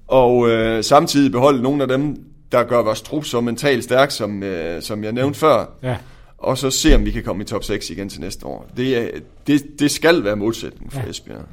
og 0.08 0.48
øh, 0.50 0.84
samtidig 0.84 1.32
beholde 1.32 1.62
nogle 1.62 1.82
af 1.82 1.88
dem, 1.88 2.16
der 2.52 2.64
gør 2.64 2.82
vores 2.82 3.02
trup 3.02 3.24
så 3.24 3.40
mentalt 3.40 3.84
stærk, 3.84 4.10
som, 4.10 4.42
øh, 4.42 4.82
som 4.82 5.04
jeg 5.04 5.12
nævnte 5.12 5.38
før. 5.38 5.66
Ja. 5.82 5.96
Og 6.38 6.58
så 6.58 6.70
se, 6.70 6.94
om 6.94 7.04
vi 7.04 7.10
kan 7.10 7.22
komme 7.22 7.42
i 7.42 7.46
top 7.46 7.64
6 7.64 7.90
igen 7.90 8.08
til 8.08 8.20
næste 8.20 8.46
år. 8.46 8.66
Det, 8.76 9.10
det, 9.46 9.62
det 9.78 9.90
skal 9.90 10.24
være 10.24 10.36
målsætningen 10.36 10.90
for 10.90 11.00
ja. 11.00 11.10
Esbjerg. 11.10 11.44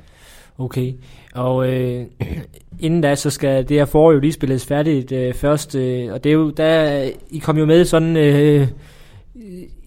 Okay, 0.60 0.93
og 1.36 1.68
øh, 1.74 2.05
inden 2.80 3.01
da, 3.01 3.16
så 3.16 3.30
skal 3.30 3.70
det 3.70 3.78
her 3.78 3.86
forår 3.86 4.12
jo 4.12 4.20
lige 4.20 4.34
spilles 4.34 4.66
færdigt 4.66 5.12
øh, 5.12 5.34
først, 5.34 5.76
øh, 5.76 6.14
og 6.14 6.24
det 6.24 6.30
er 6.30 6.34
jo, 6.34 6.49
der, 6.49 7.01
I 7.30 7.38
kom 7.38 7.57
jo 7.57 7.66
med 7.66 7.86
sådan, 7.86 8.18
øh, 8.18 8.68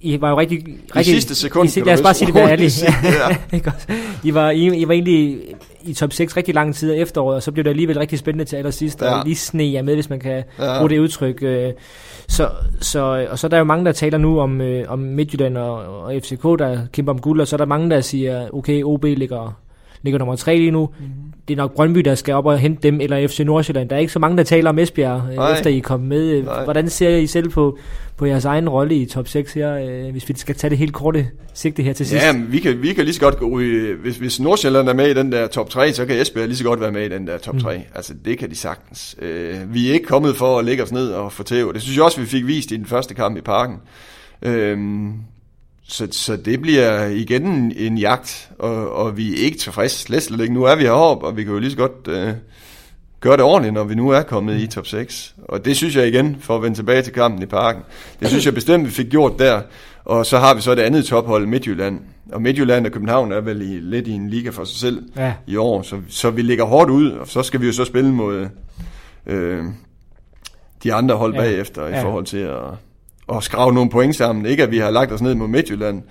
I 0.01 0.21
var 0.21 0.31
jo 0.31 0.39
rigtig... 0.39 0.59
I 0.59 0.81
rigtig, 0.97 1.15
sidste 1.15 1.35
sekund, 1.35 1.77
I, 1.77 1.81
lad 1.81 1.95
os 1.95 2.03
bare 2.03 2.15
sige 2.15 2.33
det 2.33 2.37
ærligt. 2.37 2.83
Ja. 2.83 3.59
I, 4.29 4.35
var, 4.35 4.51
I, 4.51 4.81
I 4.81 4.89
var 4.89 4.95
egentlig 4.95 5.39
i 5.83 5.95
top 5.95 6.13
6 6.13 6.37
rigtig 6.37 6.55
lang 6.55 6.75
tid 6.75 6.93
af 6.93 6.97
efteråret, 6.97 7.37
og 7.37 7.43
så 7.43 7.53
blev 7.53 7.65
det 7.65 7.71
alligevel 7.71 7.99
rigtig 7.99 8.19
spændende 8.19 8.45
til 8.45 8.57
allersidst, 8.57 9.03
ja. 9.03 9.19
og 9.19 9.25
lige 9.25 9.37
sne 9.37 9.73
jer 9.73 9.83
med, 9.83 9.95
hvis 9.95 10.11
man 10.11 10.21
kan 10.21 10.43
ja. 10.59 10.79
bruge 10.79 10.91
det 10.91 10.99
udtryk. 10.99 11.43
Øh, 11.43 11.73
så, 12.29 12.49
så, 12.81 13.27
og 13.31 13.39
så 13.39 13.47
er 13.47 13.49
der 13.49 13.59
jo 13.59 13.65
mange, 13.65 13.85
der 13.85 13.93
taler 13.93 14.19
nu 14.19 14.41
om, 14.41 14.61
øh, 14.61 14.85
om 14.89 14.99
Midtjylland 14.99 15.59
og, 15.59 16.03
og 16.03 16.13
FCK, 16.23 16.43
der 16.43 16.79
kæmper 16.93 17.13
om 17.13 17.21
guld, 17.21 17.41
og 17.41 17.49
så 17.49 17.57
er 17.57 17.59
der 17.59 17.67
mange, 17.67 17.91
der 17.91 18.01
siger, 18.01 18.49
okay, 18.53 18.83
OB 18.83 19.05
ligger 19.05 19.62
ligger 20.03 20.19
nummer 20.19 20.37
3 20.37 20.57
lige 20.57 20.71
nu. 20.71 20.89
Mm-hmm. 20.99 21.33
Det 21.49 21.55
er 21.55 21.57
nok 21.57 21.75
Brøndby, 21.75 22.01
der 22.01 22.15
skal 22.15 22.35
op 22.35 22.47
og 22.47 22.59
hente 22.59 22.83
dem, 22.83 23.01
eller 23.01 23.29
FC 23.29 23.41
Nordsjælland. 23.41 23.89
Der 23.89 23.97
er 23.97 24.01
ikke 24.01 24.13
så 24.13 24.19
mange, 24.19 24.37
der 24.37 24.43
taler 24.43 24.71
om 24.71 24.79
Esbjerg, 24.79 25.23
øh, 25.31 25.37
Nej. 25.37 25.53
efter 25.53 25.71
I 25.71 25.79
er 25.79 25.83
kommet 25.83 26.09
med. 26.09 26.43
Nej. 26.43 26.65
Hvordan 26.65 26.89
ser 26.89 27.17
I 27.17 27.27
selv 27.27 27.49
på, 27.49 27.79
på 28.17 28.27
jeres 28.27 28.45
egen 28.45 28.69
rolle 28.69 28.95
i 28.95 29.07
top 29.07 29.29
6 29.29 29.53
her, 29.53 29.77
øh, 29.77 30.11
hvis 30.13 30.29
vi 30.29 30.35
skal 30.37 30.55
tage 30.55 30.71
det 30.71 30.79
helt 30.79 30.93
korte 30.93 31.29
sigte 31.55 31.83
her 31.83 31.93
til 31.93 32.07
sidst? 32.07 32.25
Ja, 32.25 32.33
vi 32.49 32.59
kan, 32.59 32.83
vi 32.83 32.93
kan 32.93 33.05
lige 33.05 33.15
så 33.15 33.21
godt 33.21 33.39
gå 33.39 33.61
i, 33.61 33.93
hvis, 34.03 34.17
hvis 34.17 34.41
Nordsjælland 34.41 34.89
er 34.89 34.95
med 34.95 35.11
i 35.11 35.15
den 35.15 35.33
der 35.33 35.47
top 35.47 35.71
3, 35.71 35.93
så 35.93 36.07
kan 36.07 36.21
Esbjerg 36.21 36.47
lige 36.47 36.57
så 36.57 36.65
godt 36.65 36.81
være 36.81 36.93
med 36.93 37.07
i 37.07 37.09
den 37.09 37.27
der 37.27 37.39
top 37.39 37.59
3. 37.59 37.77
Mm. 37.77 37.83
Altså, 37.95 38.15
det 38.25 38.39
kan 38.39 38.51
de 38.51 38.57
sagtens. 38.57 39.17
Øh, 39.23 39.75
vi 39.75 39.89
er 39.89 39.93
ikke 39.93 40.07
kommet 40.07 40.37
for 40.37 40.59
at 40.59 40.65
lægge 40.65 40.83
os 40.83 40.93
ned 40.93 41.09
og 41.09 41.33
få 41.33 41.43
tæv. 41.43 41.73
Det 41.73 41.83
synes 41.83 41.97
jeg 41.97 42.05
også, 42.05 42.21
vi 42.21 42.27
fik 42.27 42.47
vist 42.47 42.71
i 42.73 42.77
den 42.77 42.87
første 42.87 43.15
kamp 43.15 43.37
i 43.37 43.41
parken. 43.41 43.77
Øh, 44.43 44.79
så, 45.89 46.09
så 46.11 46.37
det 46.37 46.61
bliver 46.61 47.07
igen 47.07 47.47
en, 47.47 47.73
en 47.77 47.99
jagt, 47.99 48.51
og, 48.59 48.93
og 48.93 49.17
vi 49.17 49.33
er 49.33 49.45
ikke 49.45 49.59
tilfredse 49.59 49.99
slet, 49.99 50.23
slet 50.23 50.41
ikke. 50.41 50.55
Nu 50.55 50.65
er 50.65 50.77
vi 50.77 50.83
heroppe, 50.83 51.27
og 51.27 51.37
vi 51.37 51.45
kan 51.45 51.53
jo 51.53 51.59
lige 51.59 51.71
så 51.71 51.77
godt 51.77 52.09
øh, 52.09 52.35
gøre 53.21 53.37
det 53.37 53.45
ordentligt, 53.45 53.75
når 53.75 53.85
vi 53.85 53.95
nu 53.95 54.11
er 54.11 54.23
kommet 54.23 54.61
i 54.61 54.67
top 54.67 54.87
6. 54.87 55.35
Og 55.39 55.65
det 55.65 55.77
synes 55.77 55.97
jeg 55.97 56.09
igen, 56.09 56.37
for 56.41 56.57
at 56.57 56.63
vende 56.63 56.79
tilbage 56.79 57.03
til 57.03 57.13
kampen 57.13 57.43
i 57.43 57.47
parken, 57.47 57.83
det 58.21 58.29
synes 58.29 58.47
jeg 58.47 58.55
bestemt, 58.55 58.87
vi 58.87 58.91
fik 58.91 59.11
gjort 59.11 59.39
der. 59.39 59.63
Og 60.05 60.27
så 60.27 60.39
har 60.39 60.55
vi 60.55 60.61
så 60.61 60.75
det 60.75 60.83
andet 60.83 61.05
tophold, 61.05 61.47
Midtjylland. 61.47 62.01
Og 62.33 62.43
Midtjylland 62.43 62.87
og 62.87 62.93
København 62.93 63.33
er 63.33 63.41
vel 63.41 63.63
i, 63.63 63.81
lidt 63.81 64.07
i 64.07 64.13
en 64.13 64.31
liga 64.31 64.51
for 64.51 64.65
sig 64.65 64.77
selv 64.77 65.03
ja. 65.17 65.35
i 65.47 65.57
år, 65.57 65.83
så, 65.83 65.97
så 66.09 66.31
vi 66.31 66.43
ligger 66.43 66.65
hårdt 66.65 66.91
ud, 66.91 67.11
og 67.11 67.29
så 67.29 67.43
skal 67.43 67.61
vi 67.61 67.67
jo 67.67 67.73
så 67.73 67.85
spille 67.85 68.13
mod 68.13 68.49
øh, 69.27 69.65
de 70.83 70.95
andre 70.95 71.15
hold 71.15 71.35
ja. 71.35 71.41
bagefter 71.41 71.87
ja. 71.87 71.99
i 71.99 72.03
forhold 72.03 72.25
til 72.25 72.39
at 72.39 72.61
at 73.33 73.43
skrave 73.43 73.73
nogle 73.73 73.91
point 73.91 74.17
sammen. 74.17 74.47
Ikke 74.47 74.63
at 74.63 74.71
vi 74.71 74.79
har 74.79 74.91
lagt 74.91 75.13
os 75.13 75.23
ned 75.23 75.35
mod 75.35 75.49
Midtjylland. 75.49 76.03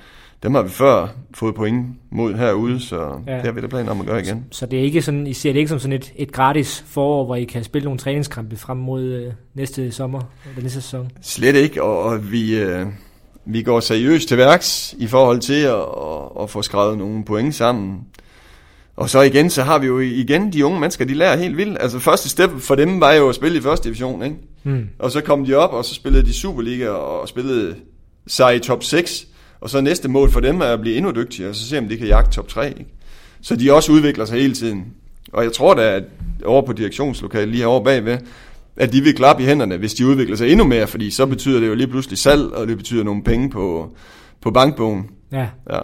Dem 0.43 0.55
har 0.55 0.61
vi 0.61 0.69
før 0.69 1.07
fået 1.33 1.55
point 1.55 1.85
mod 2.11 2.33
herude, 2.33 2.79
så 2.79 3.19
ja. 3.27 3.35
det 3.35 3.41
har 3.41 3.51
vi 3.51 3.61
da 3.61 3.67
planer 3.67 3.91
om 3.91 3.99
at 3.99 4.05
gøre 4.05 4.21
igen. 4.21 4.45
Så, 4.51 4.59
så 4.59 4.65
det 4.65 4.79
er 4.79 4.83
ikke 4.83 5.01
sådan, 5.01 5.27
I 5.27 5.33
ser 5.33 5.51
det 5.53 5.59
ikke 5.59 5.69
som 5.69 5.79
sådan 5.79 5.93
et, 5.93 6.13
et 6.15 6.31
gratis 6.31 6.83
forår, 6.87 7.25
hvor 7.25 7.35
I 7.35 7.43
kan 7.43 7.63
spille 7.63 7.83
nogle 7.83 7.99
træningskampe 7.99 8.57
frem 8.57 8.77
mod 8.77 9.03
øh, 9.03 9.33
næste 9.53 9.91
sommer, 9.91 10.21
eller 10.49 10.63
næste 10.63 10.81
sæson? 10.81 11.11
Slet 11.21 11.55
ikke, 11.55 11.83
og, 11.83 12.03
og 12.03 12.31
vi, 12.31 12.59
øh, 12.59 12.85
vi 13.45 13.61
går 13.61 13.79
seriøst 13.79 14.27
til 14.27 14.37
værks 14.37 14.95
i 14.97 15.07
forhold 15.07 15.39
til 15.39 15.61
at, 15.63 15.75
at, 15.75 16.43
at 16.43 16.49
få 16.49 16.61
skrevet 16.61 16.97
nogle 16.97 17.25
point 17.25 17.55
sammen. 17.55 17.99
Og 18.95 19.09
så 19.09 19.21
igen, 19.21 19.49
så 19.49 19.63
har 19.63 19.79
vi 19.79 19.87
jo 19.87 19.99
igen 19.99 20.53
de 20.53 20.65
unge 20.65 20.79
mennesker, 20.79 21.05
de 21.05 21.13
lærer 21.13 21.37
helt 21.37 21.57
vildt. 21.57 21.77
Altså 21.81 21.99
første 21.99 22.29
step 22.29 22.49
for 22.59 22.75
dem 22.75 22.99
var 22.99 23.13
jo 23.13 23.29
at 23.29 23.35
spille 23.35 23.57
i 23.57 23.61
første 23.61 23.89
division, 23.89 24.23
ikke? 24.23 24.35
Mm. 24.63 24.89
Og 24.99 25.11
så 25.11 25.21
kom 25.21 25.45
de 25.45 25.55
op, 25.55 25.73
og 25.73 25.85
så 25.85 25.93
spillede 25.93 26.25
de 26.25 26.33
Superliga 26.33 26.89
og 26.89 27.27
spillede 27.29 27.75
sig 28.27 28.55
i 28.55 28.59
top 28.59 28.83
6. 28.83 29.27
Og 29.61 29.69
så 29.69 29.81
næste 29.81 30.09
mål 30.09 30.31
for 30.31 30.39
dem 30.39 30.61
er 30.61 30.65
at 30.65 30.81
blive 30.81 30.95
endnu 30.95 31.11
dygtigere, 31.11 31.49
og 31.49 31.55
så 31.55 31.67
se 31.67 31.77
om 31.77 31.87
de 31.87 31.97
kan 31.97 32.07
jagte 32.07 32.31
top 32.31 32.47
3. 32.47 32.67
Ikke? 32.67 32.85
Så 33.41 33.55
de 33.55 33.73
også 33.73 33.91
udvikler 33.91 34.25
sig 34.25 34.41
hele 34.41 34.53
tiden. 34.53 34.85
Og 35.33 35.43
jeg 35.43 35.53
tror 35.53 35.73
da, 35.73 35.95
at 35.95 36.03
over 36.45 36.61
på 36.61 36.73
direktionslokalet 36.73 37.47
lige 37.47 37.59
herovre 37.59 37.83
bagved, 37.83 38.17
at 38.75 38.93
de 38.93 39.01
vil 39.01 39.15
klappe 39.15 39.43
i 39.43 39.45
hænderne, 39.45 39.77
hvis 39.77 39.93
de 39.93 40.07
udvikler 40.07 40.35
sig 40.35 40.49
endnu 40.51 40.65
mere, 40.65 40.87
fordi 40.87 41.11
så 41.11 41.25
betyder 41.25 41.59
det 41.59 41.67
jo 41.67 41.73
lige 41.73 41.87
pludselig 41.87 42.17
salg, 42.17 42.43
og 42.53 42.67
det 42.67 42.77
betyder 42.77 43.03
nogle 43.03 43.23
penge 43.23 43.49
på, 43.49 43.95
på 44.41 44.51
bankbogen. 44.51 45.09
Ja. 45.31 45.47
Ja. 45.71 45.79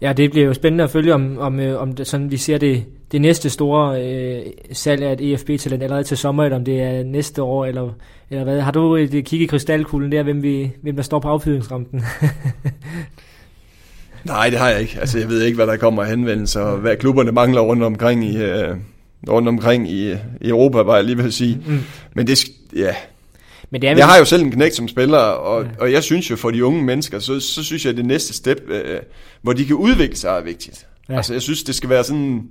Ja, 0.00 0.12
det 0.12 0.30
bliver 0.30 0.46
jo 0.46 0.54
spændende 0.54 0.84
at 0.84 0.90
følge, 0.90 1.14
om, 1.14 1.38
om, 1.38 1.60
øh, 1.60 1.80
om 1.80 1.92
det, 1.92 2.06
sådan, 2.06 2.30
vi 2.30 2.36
ser 2.36 2.58
det, 2.58 2.84
det 3.12 3.20
næste 3.20 3.50
store 3.50 4.02
øh, 4.02 4.42
salg 4.72 5.02
af 5.02 5.12
et 5.12 5.32
EFB-talent 5.32 5.82
allerede 5.82 6.04
til 6.04 6.16
sommer, 6.16 6.44
eller 6.44 6.56
om 6.56 6.64
det 6.64 6.82
er 6.82 7.04
næste 7.04 7.42
år, 7.42 7.64
eller, 7.64 7.90
eller 8.30 8.44
hvad. 8.44 8.60
Har 8.60 8.72
du 8.72 8.96
et 8.96 9.24
kig 9.24 9.40
i 9.40 9.46
krystalkuglen 9.46 10.12
der, 10.12 10.22
hvem, 10.22 10.42
vi, 10.42 10.70
hvem 10.82 10.96
der 10.96 11.02
står 11.02 11.18
på 11.18 11.28
affyringsrampen? 11.28 12.04
Nej, 14.24 14.50
det 14.50 14.58
har 14.58 14.70
jeg 14.70 14.80
ikke. 14.80 14.96
Altså, 15.00 15.18
jeg 15.18 15.28
ved 15.28 15.42
ikke, 15.42 15.56
hvad 15.56 15.66
der 15.66 15.76
kommer 15.76 16.02
af 16.02 16.08
henvendelser, 16.08 16.60
og 16.60 16.78
hvad 16.78 16.96
klubberne 16.96 17.32
mangler 17.32 17.60
rundt 17.60 17.82
omkring 17.82 18.24
i, 18.24 18.36
øh, 18.36 18.76
rundt 19.28 19.48
omkring 19.48 19.90
i, 19.90 20.12
i 20.12 20.48
Europa, 20.48 20.78
var 20.78 20.94
jeg 20.94 21.04
lige 21.04 21.16
vil 21.16 21.32
sige. 21.32 21.58
Mm. 21.66 21.80
Men 22.14 22.26
det, 22.26 22.44
ja, 22.76 22.94
men 23.70 23.82
det 23.82 23.88
er 23.88 23.92
vel... 23.94 23.98
Jeg 23.98 24.06
har 24.06 24.18
jo 24.18 24.24
selv 24.24 24.42
en 24.42 24.50
knæk 24.50 24.72
som 24.72 24.88
spiller, 24.88 25.18
og, 25.18 25.64
ja. 25.64 25.68
og 25.78 25.92
jeg 25.92 26.02
synes 26.02 26.30
jo 26.30 26.36
for 26.36 26.50
de 26.50 26.64
unge 26.64 26.82
mennesker, 26.82 27.18
så, 27.18 27.40
så 27.40 27.64
synes 27.64 27.84
jeg, 27.84 27.90
at 27.90 27.96
det 27.96 28.06
næste 28.06 28.34
step, 28.34 28.60
øh, 28.68 29.00
hvor 29.42 29.52
de 29.52 29.64
kan 29.64 29.76
udvikle 29.76 30.16
sig, 30.16 30.28
er 30.28 30.42
vigtigt. 30.42 30.86
Ja. 31.08 31.16
Altså 31.16 31.32
jeg 31.32 31.42
synes, 31.42 31.62
det 31.62 31.74
skal 31.74 31.90
være 31.90 32.04
sådan... 32.04 32.48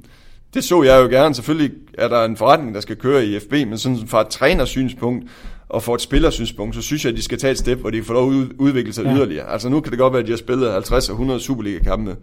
Det 0.56 0.64
så 0.64 0.84
jeg 0.84 1.04
jo 1.04 1.08
gerne. 1.08 1.36
Selvfølgelig 1.36 1.72
er 1.94 2.08
der 2.08 2.26
en 2.26 2.38
forretning, 2.38 2.76
der 2.76 2.82
skal 2.82 2.96
køre 2.96 3.26
i 3.26 3.40
FB, 3.40 3.52
men 3.52 3.78
sådan 3.78 4.08
fra 4.08 4.22
et 4.22 4.28
trænersynspunkt 4.28 5.30
og 5.70 5.84
for 5.84 5.96
et 5.96 6.02
spillersynspunkt, 6.02 6.76
så 6.76 6.82
synes 6.82 7.06
jeg, 7.06 7.12
at 7.12 7.18
de 7.18 7.22
skal 7.22 7.38
tage 7.38 7.52
et 7.52 7.58
step, 7.58 7.80
hvor 7.80 7.90
de 7.90 7.98
kan 7.98 8.06
få 8.06 8.14
lov 8.14 8.32
at 8.32 8.48
udvikle 8.60 8.94
sig 8.94 9.06
ja. 9.06 9.16
yderligere. 9.16 9.52
Altså 9.52 9.70
nu 9.70 9.82
kan 9.82 9.92
det 9.92 10.00
godt 10.00 10.14
være, 10.14 10.20
at 10.22 10.28
de 10.28 10.32
har 10.32 10.38
spillet 10.38 10.72
50 10.72 11.10
og 11.10 11.14
100 11.14 11.40
Superliga-kampe, 11.40 12.16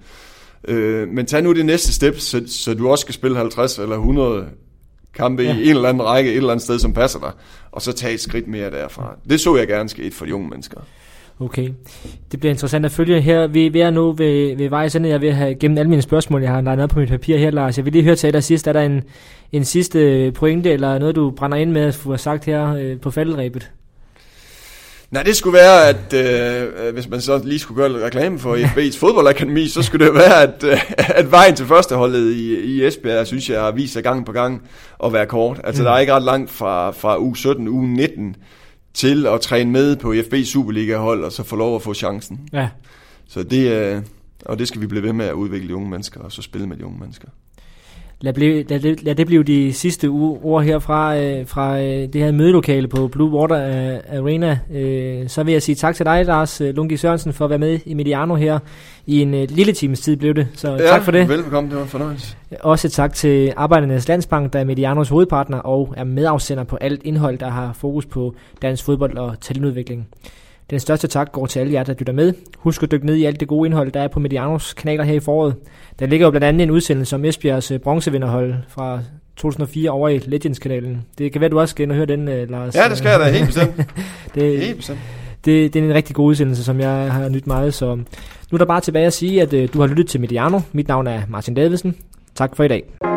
øh, 0.68 1.09
men 1.09 1.26
tag 1.26 1.43
nu 1.43 1.53
det 1.53 1.66
næste 1.66 1.93
step, 1.93 2.18
så, 2.18 2.43
så 2.47 2.74
du 2.74 2.89
også 2.91 3.03
skal 3.03 3.14
spille 3.14 3.37
50 3.37 3.78
eller 3.78 3.97
100 3.97 4.47
kampe 5.14 5.43
ja. 5.43 5.57
i 5.57 5.62
en 5.62 5.76
eller 5.76 5.89
anden 5.89 6.03
række 6.03 6.30
et 6.30 6.37
eller 6.37 6.51
andet 6.51 6.64
sted, 6.64 6.78
som 6.78 6.93
passer 6.93 7.18
dig, 7.18 7.33
og 7.72 7.83
så 7.83 7.93
tage 7.93 8.14
et 8.14 8.20
skridt 8.20 8.49
mere 8.49 8.70
derfra. 8.70 9.16
Det 9.30 9.41
så 9.41 9.57
jeg 9.57 9.68
gerne 9.68 9.89
ske 9.89 10.11
for 10.11 10.24
de 10.24 10.35
unge 10.35 10.49
mennesker. 10.49 10.80
Okay. 11.45 11.68
Det 12.32 12.40
bliver 12.40 12.51
interessant 12.51 12.84
at 12.84 12.93
følge 12.93 13.20
her. 13.20 13.47
Vi, 13.47 13.80
er 13.80 13.90
nu 13.90 14.12
ved, 14.12 14.57
ved 14.57 14.68
vejs 14.68 14.97
ende. 14.97 15.09
Jeg 15.09 15.20
vil 15.20 15.32
have 15.32 15.55
gennem 15.55 15.78
alle 15.78 15.90
mine 15.90 16.03
spørgsmål, 16.03 16.43
jeg 16.43 16.51
har 16.51 16.61
lagt 16.61 16.78
ned 16.78 16.88
på 16.88 16.99
mit 16.99 17.09
papir 17.09 17.36
her, 17.36 17.51
Lars. 17.51 17.76
Jeg 17.76 17.84
vil 17.84 17.93
lige 17.93 18.05
høre 18.05 18.16
til 18.16 18.32
dig 18.32 18.45
sidst. 18.45 18.66
Er 18.66 18.72
der 18.72 18.80
en, 18.80 19.03
en 19.53 19.64
sidste 19.64 20.32
pointe, 20.32 20.70
eller 20.70 20.99
noget, 20.99 21.16
du 21.16 21.30
brænder 21.30 21.59
ind 21.59 21.70
med 21.70 21.82
at 21.82 21.95
få 21.95 22.16
sagt 22.16 22.45
her 22.45 22.74
øh, 22.74 23.01
på 23.01 23.11
falderæbet? 23.11 23.70
Nej, 25.11 25.22
det 25.22 25.36
skulle 25.36 25.55
være, 25.55 25.88
at 25.88 26.12
øh, 26.14 26.95
hvis 26.95 27.09
man 27.09 27.20
så 27.20 27.40
lige 27.45 27.59
skulle 27.59 27.82
gøre 27.82 27.93
lidt 27.93 28.03
reklame 28.03 28.38
for 28.38 28.57
IFB's 28.64 28.99
fodboldakademi, 29.01 29.68
så 29.68 29.82
skulle 29.82 30.07
det 30.07 30.14
være, 30.14 30.43
at, 30.43 30.64
øh, 30.64 30.78
at 30.97 31.30
vejen 31.30 31.55
til 31.55 31.66
førsteholdet 31.66 32.32
i, 32.32 32.61
i 32.61 32.86
Esbjerg, 32.86 33.26
synes 33.26 33.51
jeg, 33.51 33.61
har 33.61 33.70
vist 33.70 33.93
sig 33.93 34.03
gang 34.03 34.26
på 34.26 34.32
gang 34.32 34.62
at 35.05 35.12
være 35.12 35.26
kort. 35.26 35.61
Altså, 35.64 35.82
mm. 35.82 35.84
der 35.84 35.93
er 35.93 35.99
ikke 35.99 36.12
ret 36.12 36.22
langt 36.22 36.51
fra, 36.51 36.90
fra 36.90 37.16
u 37.18 37.34
17, 37.34 37.68
u 37.68 37.80
19 37.82 38.36
til 38.95 39.26
at 39.26 39.40
træne 39.40 39.70
med 39.70 39.97
på 39.97 40.12
IFB's 40.12 40.45
Superliga-hold, 40.45 41.24
og 41.24 41.32
så 41.32 41.43
få 41.43 41.57
lov 41.57 41.76
at 41.76 41.82
få 41.82 41.95
chancen. 41.95 42.49
Ja. 42.53 42.68
Så 43.26 43.43
det, 43.43 44.05
og 44.47 44.59
det 44.59 44.68
skal 44.68 44.80
vi 44.80 44.86
blive 44.86 45.03
ved 45.03 45.12
med 45.12 45.26
at 45.26 45.32
udvikle 45.32 45.68
de 45.68 45.76
unge 45.76 45.90
mennesker, 45.90 46.20
og 46.20 46.32
så 46.32 46.43
spille 46.43 46.66
med 46.66 46.76
de 46.76 46.86
unge 46.86 46.99
mennesker. 47.01 47.28
Lad, 48.23 48.33
blive, 48.33 48.62
lad, 48.62 48.81
det, 48.81 49.03
lad 49.03 49.14
det 49.14 49.27
blive 49.27 49.43
de 49.43 49.73
sidste 49.73 50.07
ord 50.07 50.64
her 50.64 50.79
fra, 50.79 51.16
øh, 51.16 51.47
fra 51.47 51.81
øh, 51.81 51.85
det 51.85 52.14
her 52.14 52.33
mødelokale 52.33 52.89
på 52.89 53.09
Blue 53.09 53.31
Water 53.31 53.66
øh, 53.66 54.18
Arena. 54.18 54.59
Øh, 54.73 55.29
så 55.29 55.43
vil 55.43 55.53
jeg 55.53 55.62
sige 55.62 55.75
tak 55.77 55.95
til 55.95 56.07
dig, 56.07 56.25
Lars 56.25 56.61
øh, 56.61 56.75
Lungi 56.75 56.97
Sørensen, 56.97 57.33
for 57.33 57.45
at 57.45 57.51
være 57.51 57.59
med 57.59 57.79
i 57.85 57.95
Mediano 57.95 58.35
her. 58.35 58.59
I 59.07 59.23
en 59.23 59.35
øh, 59.35 59.47
lille 59.51 59.73
times 59.73 60.01
tid 60.01 60.16
blev 60.16 60.35
det, 60.35 60.49
så 60.55 60.70
ja, 60.70 60.87
tak 60.87 61.03
for 61.03 61.12
det. 61.12 61.29
velkommen, 61.29 61.70
det 61.70 61.77
var 61.77 61.83
en 61.83 61.89
fornøjelse. 61.89 62.37
Også 62.61 62.89
tak 62.89 63.14
til 63.14 63.53
Arbejdernes 63.57 64.09
Landsbank, 64.09 64.53
der 64.53 64.59
er 64.59 64.64
Medianos 64.64 65.09
hovedpartner 65.09 65.59
og 65.59 65.95
er 65.97 66.05
medafsender 66.05 66.64
på 66.64 66.77
alt 66.77 67.03
indhold, 67.05 67.39
der 67.39 67.49
har 67.49 67.73
fokus 67.73 68.07
på 68.07 68.35
dansk 68.62 68.85
fodbold 68.85 69.16
og 69.16 69.41
talentudvikling. 69.41 70.09
Den 70.73 70.81
største 70.81 71.09
tak 71.09 71.33
går 71.33 71.47
til 71.47 71.61
alle 71.61 71.73
jer, 71.73 71.83
der 71.83 71.95
lytter 71.99 72.12
med. 72.12 72.33
Husk 72.59 72.83
at 72.83 72.91
dykke 72.91 73.07
ned 73.07 73.14
i 73.14 73.25
alt 73.25 73.41
det 73.41 73.49
gode 73.49 73.66
indhold, 73.66 73.93
der 73.93 74.01
er 74.01 74.09
på 74.09 74.20
Medianos 74.20 74.75
kanaler 74.75 75.05
her 75.05 75.14
i 75.14 75.20
foråret. 75.20 75.55
Der 75.99 76.07
ligger 76.07 76.27
jo 76.27 76.31
blandt 76.31 76.45
andet 76.45 76.62
en 76.62 76.70
udsendelse 76.70 77.16
om 77.16 77.25
Esbjergs 77.25 77.70
øh, 77.70 77.79
bronzevinderhold 77.79 78.55
fra 78.68 79.01
2004 79.37 79.91
over 79.91 80.09
i 80.09 80.18
Legends-kanalen. 80.18 81.03
Det 81.18 81.33
kan 81.33 81.41
være, 81.41 81.51
du 81.51 81.61
også 81.61 81.73
skal 81.73 81.83
ind 81.83 81.91
og 81.91 81.97
høre 81.97 82.07
den, 82.07 82.29
uh, 82.29 82.51
Lars. 82.51 82.75
Ja, 82.75 82.89
det 82.89 82.99
skal 82.99 83.11
jeg 83.11 83.20
da, 83.20 83.31
helt 83.31 83.47
bestemt. 83.47 83.77
det, 84.35 84.61
helt 84.61 84.77
bestemt. 84.77 84.99
Det, 85.45 85.75
det 85.75 85.81
er 85.81 85.87
en 85.89 85.95
rigtig 85.95 86.16
god 86.16 86.27
udsendelse, 86.27 86.64
som 86.64 86.81
jeg 86.81 87.12
har 87.12 87.29
nyt 87.29 87.47
meget. 87.47 87.75
Så 87.75 87.95
nu 87.95 88.05
er 88.53 88.59
der 88.59 88.64
bare 88.64 88.81
tilbage 88.81 89.07
at 89.07 89.12
sige, 89.12 89.43
at 89.43 89.53
uh, 89.53 89.64
du 89.73 89.81
har 89.81 89.87
lyttet 89.87 90.07
til 90.07 90.20
Mediano. 90.20 90.61
Mit 90.73 90.89
navn 90.89 91.07
er 91.07 91.23
Martin 91.29 91.55
Davidsen. 91.55 91.97
Tak 92.35 92.57
for 92.57 92.64
i 92.64 92.68
dag. 92.68 93.12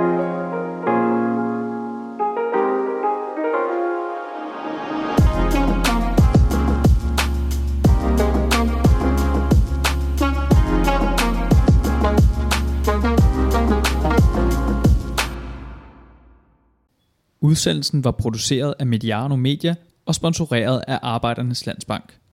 Udsendelsen 17.45 18.03
var 18.03 18.11
produceret 18.11 18.73
af 18.79 18.87
Mediano 18.87 19.35
Media 19.35 19.75
og 20.05 20.15
sponsoreret 20.15 20.81
af 20.87 20.99
Arbejdernes 21.01 21.65
Landsbank. 21.65 22.17